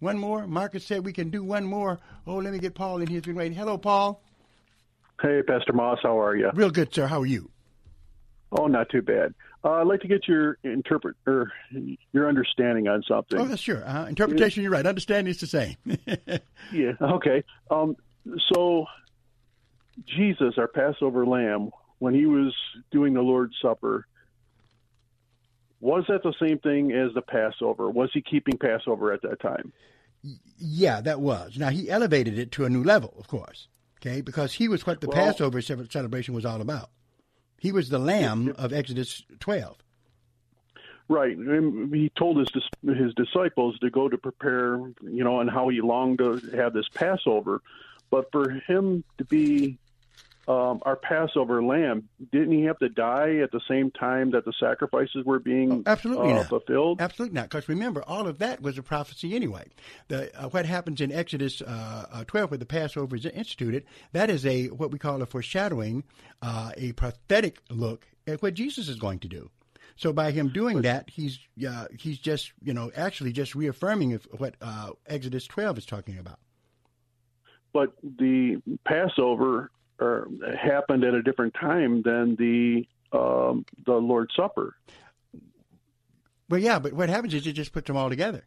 One 0.00 0.18
more. 0.18 0.46
Marcus 0.46 0.84
said 0.84 1.04
we 1.04 1.12
can 1.12 1.30
do 1.30 1.42
one 1.42 1.64
more. 1.64 1.98
Oh, 2.26 2.36
let 2.36 2.52
me 2.52 2.58
get 2.58 2.74
Paul 2.74 3.00
in 3.00 3.06
here. 3.06 3.16
He's 3.16 3.24
been 3.24 3.34
waiting. 3.34 3.56
Hello, 3.56 3.78
Paul. 3.78 4.20
Hey, 5.22 5.42
Pastor 5.42 5.72
Moss. 5.72 5.98
How 6.02 6.20
are 6.20 6.36
you? 6.36 6.50
Real 6.54 6.70
good, 6.70 6.94
sir. 6.94 7.06
How 7.06 7.22
are 7.22 7.26
you? 7.26 7.50
Oh, 8.52 8.66
not 8.66 8.90
too 8.90 9.02
bad. 9.02 9.34
Uh, 9.64 9.72
I'd 9.72 9.86
like 9.86 10.00
to 10.02 10.08
get 10.08 10.28
your 10.28 10.58
interpret 10.62 11.16
or 11.26 11.50
your 12.12 12.28
understanding 12.28 12.86
on 12.88 13.02
something. 13.08 13.38
Oh, 13.38 13.46
that's 13.46 13.60
sure. 13.60 13.86
Uh, 13.88 14.06
interpretation, 14.06 14.62
you're 14.62 14.72
right. 14.72 14.86
Understanding 14.86 15.30
is 15.30 15.40
the 15.40 15.46
same. 15.46 15.76
yeah. 16.72 16.92
Okay. 17.00 17.42
Um, 17.70 17.96
so, 18.52 18.86
Jesus, 20.04 20.54
our 20.58 20.68
Passover 20.68 21.26
lamb, 21.26 21.70
when 21.98 22.14
he 22.14 22.26
was 22.26 22.54
doing 22.92 23.14
the 23.14 23.22
Lord's 23.22 23.54
Supper, 23.60 24.06
was 25.80 26.04
that 26.08 26.22
the 26.22 26.34
same 26.40 26.58
thing 26.58 26.92
as 26.92 27.12
the 27.14 27.22
Passover? 27.22 27.90
Was 27.90 28.10
he 28.12 28.22
keeping 28.22 28.58
Passover 28.58 29.12
at 29.12 29.22
that 29.22 29.40
time? 29.40 29.72
Yeah, 30.58 31.00
that 31.02 31.20
was. 31.20 31.58
Now 31.58 31.68
he 31.68 31.90
elevated 31.90 32.38
it 32.38 32.52
to 32.52 32.64
a 32.64 32.70
new 32.70 32.82
level, 32.82 33.14
of 33.18 33.28
course. 33.28 33.68
Okay, 34.00 34.20
because 34.20 34.52
he 34.54 34.68
was 34.68 34.86
what 34.86 35.00
the 35.00 35.08
well, 35.08 35.16
Passover 35.16 35.60
celebration 35.60 36.34
was 36.34 36.44
all 36.44 36.60
about. 36.60 36.90
He 37.58 37.72
was 37.72 37.88
the 37.88 37.98
lamb 37.98 38.54
of 38.58 38.72
Exodus 38.72 39.24
12. 39.40 39.78
Right. 41.08 41.36
He 41.36 42.10
told 42.16 42.38
his 42.38 42.48
his 42.82 43.14
disciples 43.14 43.78
to 43.78 43.90
go 43.90 44.08
to 44.08 44.18
prepare, 44.18 44.76
you 45.02 45.24
know, 45.24 45.40
and 45.40 45.48
how 45.48 45.68
he 45.68 45.80
longed 45.80 46.18
to 46.18 46.40
have 46.54 46.72
this 46.72 46.88
Passover. 46.88 47.62
But 48.10 48.30
for 48.32 48.50
him 48.50 49.04
to 49.18 49.24
be 49.24 49.78
um, 50.48 50.80
our 50.82 50.94
Passover 50.94 51.62
lamb, 51.62 52.08
didn't 52.30 52.52
he 52.52 52.62
have 52.64 52.78
to 52.78 52.88
die 52.88 53.38
at 53.42 53.50
the 53.50 53.60
same 53.68 53.90
time 53.90 54.30
that 54.30 54.44
the 54.44 54.52
sacrifices 54.60 55.24
were 55.24 55.40
being 55.40 55.72
oh, 55.72 55.82
absolutely 55.86 56.34
uh, 56.34 56.44
fulfilled? 56.44 57.00
Absolutely 57.00 57.34
not. 57.34 57.50
Because 57.50 57.68
remember, 57.68 58.02
all 58.06 58.28
of 58.28 58.38
that 58.38 58.62
was 58.62 58.78
a 58.78 58.82
prophecy 58.82 59.34
anyway. 59.34 59.66
The 60.06 60.30
uh, 60.40 60.48
what 60.48 60.64
happens 60.64 61.00
in 61.00 61.10
Exodus 61.10 61.62
uh, 61.62 62.06
uh 62.12 62.24
12, 62.24 62.52
where 62.52 62.58
the 62.58 62.66
Passover 62.66 63.16
is 63.16 63.26
instituted, 63.26 63.84
that 64.12 64.30
is 64.30 64.46
a 64.46 64.66
what 64.68 64.92
we 64.92 64.98
call 64.98 65.20
a 65.20 65.26
foreshadowing, 65.26 66.04
uh, 66.42 66.70
a 66.76 66.92
prophetic 66.92 67.58
look 67.68 68.06
at 68.28 68.40
what 68.40 68.54
Jesus 68.54 68.88
is 68.88 68.96
going 68.96 69.18
to 69.20 69.28
do. 69.28 69.50
So 69.96 70.12
by 70.12 70.30
him 70.30 70.50
doing 70.50 70.82
that, 70.82 71.10
he's 71.10 71.40
uh, 71.68 71.86
he's 71.98 72.18
just 72.18 72.52
you 72.62 72.72
know 72.72 72.92
actually 72.94 73.32
just 73.32 73.56
reaffirming 73.56 74.12
what 74.36 74.54
Exodus 75.08 75.48
12 75.48 75.78
is 75.78 75.86
talking 75.86 76.18
about. 76.18 76.38
But 77.72 77.92
the 78.02 78.62
Passover 78.86 79.70
or 80.00 80.28
happened 80.60 81.04
at 81.04 81.14
a 81.14 81.22
different 81.22 81.54
time 81.54 82.02
than 82.02 82.36
the 82.36 82.86
um, 83.12 83.64
the 83.84 83.94
Lord's 83.94 84.34
Supper. 84.34 84.76
Well, 86.48 86.60
yeah, 86.60 86.78
but 86.78 86.92
what 86.92 87.08
happens 87.08 87.34
is 87.34 87.46
you 87.46 87.52
just 87.52 87.72
put 87.72 87.86
them 87.86 87.96
all 87.96 88.08
together. 88.08 88.44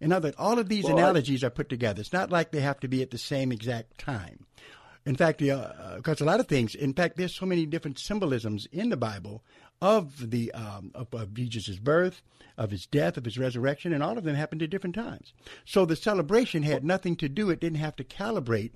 In 0.00 0.12
other, 0.12 0.32
all 0.38 0.58
of 0.58 0.68
these 0.68 0.84
well, 0.84 0.96
analogies 0.96 1.44
I, 1.44 1.48
are 1.48 1.50
put 1.50 1.68
together. 1.68 2.00
It's 2.00 2.12
not 2.12 2.30
like 2.30 2.50
they 2.50 2.60
have 2.60 2.80
to 2.80 2.88
be 2.88 3.02
at 3.02 3.10
the 3.10 3.18
same 3.18 3.52
exact 3.52 3.98
time. 3.98 4.46
In 5.06 5.16
fact, 5.16 5.38
because 5.38 6.20
uh, 6.20 6.24
a 6.24 6.26
lot 6.26 6.40
of 6.40 6.46
things. 6.46 6.74
In 6.74 6.92
fact, 6.92 7.16
there's 7.16 7.34
so 7.34 7.46
many 7.46 7.66
different 7.66 7.98
symbolisms 7.98 8.66
in 8.70 8.90
the 8.90 8.96
Bible 8.96 9.42
of 9.80 10.30
the 10.30 10.52
um, 10.52 10.90
of, 10.94 11.12
of 11.14 11.32
Jesus' 11.32 11.78
birth, 11.78 12.22
of 12.58 12.70
his 12.70 12.86
death, 12.86 13.16
of 13.16 13.24
his 13.24 13.38
resurrection, 13.38 13.92
and 13.92 14.02
all 14.02 14.18
of 14.18 14.24
them 14.24 14.36
happened 14.36 14.62
at 14.62 14.70
different 14.70 14.94
times. 14.94 15.32
So 15.64 15.84
the 15.84 15.96
celebration 15.96 16.62
had 16.62 16.84
nothing 16.84 17.16
to 17.16 17.28
do. 17.28 17.48
It 17.48 17.60
didn't 17.60 17.78
have 17.78 17.96
to 17.96 18.04
calibrate 18.04 18.72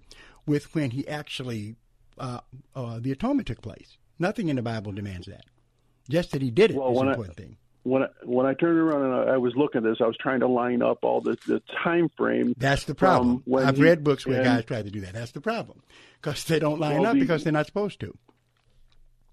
with 0.47 0.75
when 0.75 0.93
he 0.93 1.07
actually 1.07 1.77
uh, 2.19 2.41
uh, 2.75 2.99
the 3.01 3.12
atonement 3.12 3.49
took 3.49 3.62
place. 3.62 3.97
Nothing 4.19 4.49
in 4.49 4.57
the 4.57 4.62
Bible 4.62 4.93
demands 4.93 5.27
that. 5.27 5.45
Just 6.09 6.33
that 6.33 6.43
he 6.43 6.51
did 6.51 6.71
it 6.71 6.77
well, 6.77 6.93
is 6.93 7.01
an 7.01 7.09
important 7.09 7.39
I, 7.39 7.43
thing. 7.43 7.57
When 7.83 8.03
I, 8.03 8.07
when 8.25 8.47
I 8.47 8.55
turned 8.55 8.79
around 8.79 9.05
and 9.05 9.31
I, 9.31 9.35
I, 9.35 9.37
was 9.37 9.55
looking 9.57 9.79
at 9.79 9.85
this, 9.85 9.99
I 10.01 10.07
was 10.07 10.17
trying 10.17 10.41
to 10.41 10.49
line 10.49 10.81
up 10.81 10.99
all 11.03 11.21
the, 11.21 11.37
the 11.47 11.62
time 11.83 12.09
frame. 12.17 12.55
That's 12.57 12.85
the 12.85 12.95
problem. 12.95 13.43
I've 13.55 13.77
he, 13.77 13.83
read 13.83 14.03
books 14.03 14.27
where 14.27 14.37
and, 14.37 14.45
guys 14.45 14.65
try 14.65 14.83
to 14.83 14.91
do 14.91 15.01
that. 15.03 15.12
That's 15.12 15.33
the 15.33 15.41
problem 15.41 15.83
because 16.21 16.45
they 16.45 16.59
don't 16.59 16.81
line 16.81 17.01
well, 17.01 17.11
up 17.11 17.15
the, 17.15 17.21
because 17.21 17.45
they're 17.45 17.53
not 17.53 17.67
supposed 17.67 18.01
to. 18.01 18.17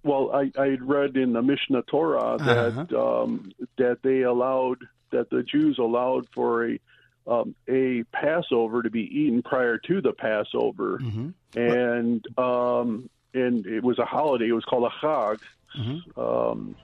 Well, 0.03 0.31
I, 0.33 0.51
I 0.59 0.77
read 0.81 1.15
in 1.15 1.33
the 1.33 1.41
Mishnah 1.41 1.83
Torah 1.83 2.37
that 2.39 2.57
uh-huh. 2.57 3.21
um, 3.23 3.51
that 3.77 3.99
they 4.03 4.21
allowed 4.21 4.79
that 5.11 5.29
the 5.29 5.43
Jews 5.43 5.77
allowed 5.77 6.27
for 6.33 6.67
a 6.67 6.79
um, 7.27 7.55
a 7.67 8.03
Passover 8.11 8.83
to 8.83 8.89
be 8.89 9.01
eaten 9.01 9.41
prior 9.41 9.77
to 9.77 10.01
the 10.01 10.13
Passover, 10.13 10.99
mm-hmm. 10.99 11.29
and 11.59 12.25
um, 12.37 13.09
and 13.33 13.65
it 13.65 13.83
was 13.83 13.99
a 13.99 14.05
holiday. 14.05 14.47
It 14.47 14.53
was 14.53 14.65
called 14.65 14.85
a 14.91 15.05
Chag. 15.05 15.39
Mm-hmm. 15.77 16.19
Um, 16.19 16.75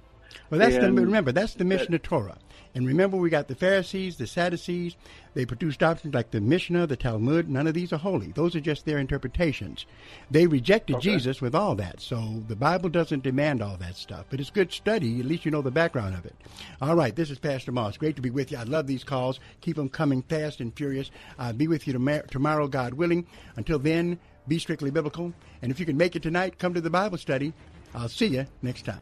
well, 0.49 0.59
that's 0.59 0.77
the, 0.77 0.91
remember 0.91 1.31
that's 1.31 1.55
the 1.55 1.65
Mishnah 1.65 1.97
that, 1.97 2.03
Torah. 2.03 2.37
And 2.77 2.85
remember, 2.85 3.17
we 3.17 3.31
got 3.31 3.47
the 3.47 3.55
Pharisees, 3.55 4.17
the 4.17 4.27
Sadducees. 4.27 4.97
They 5.33 5.47
produced 5.47 5.79
doctrines 5.79 6.13
like 6.13 6.29
the 6.29 6.39
Mishnah, 6.39 6.85
the 6.85 6.95
Talmud. 6.95 7.49
None 7.49 7.65
of 7.65 7.73
these 7.73 7.91
are 7.91 7.97
holy. 7.97 8.31
Those 8.33 8.55
are 8.55 8.59
just 8.59 8.85
their 8.85 8.99
interpretations. 8.99 9.87
They 10.29 10.45
rejected 10.45 10.97
okay. 10.97 11.09
Jesus 11.09 11.41
with 11.41 11.55
all 11.55 11.73
that. 11.73 11.99
So 11.99 12.43
the 12.47 12.55
Bible 12.55 12.89
doesn't 12.89 13.23
demand 13.23 13.63
all 13.63 13.77
that 13.77 13.95
stuff. 13.95 14.27
But 14.29 14.39
it's 14.39 14.51
good 14.51 14.71
study. 14.71 15.19
At 15.19 15.25
least 15.25 15.43
you 15.43 15.49
know 15.49 15.63
the 15.63 15.71
background 15.71 16.13
of 16.13 16.27
it. 16.27 16.35
All 16.79 16.95
right. 16.95 17.15
This 17.15 17.31
is 17.31 17.39
Pastor 17.39 17.71
Moss. 17.71 17.97
Great 17.97 18.15
to 18.15 18.21
be 18.21 18.29
with 18.29 18.51
you. 18.51 18.59
I 18.59 18.63
love 18.63 18.85
these 18.85 19.03
calls. 19.03 19.39
Keep 19.61 19.77
them 19.77 19.89
coming 19.89 20.21
fast 20.21 20.59
and 20.59 20.71
furious. 20.71 21.09
I'll 21.39 21.53
be 21.53 21.67
with 21.67 21.87
you 21.87 21.93
tomorrow, 22.29 22.67
God 22.67 22.93
willing. 22.93 23.25
Until 23.55 23.79
then, 23.79 24.19
be 24.47 24.59
strictly 24.59 24.91
biblical. 24.91 25.33
And 25.63 25.71
if 25.71 25.79
you 25.79 25.87
can 25.87 25.97
make 25.97 26.15
it 26.15 26.21
tonight, 26.21 26.59
come 26.59 26.75
to 26.75 26.81
the 26.81 26.91
Bible 26.91 27.17
study. 27.17 27.53
I'll 27.95 28.07
see 28.07 28.27
you 28.27 28.45
next 28.61 28.85
time. 28.85 29.01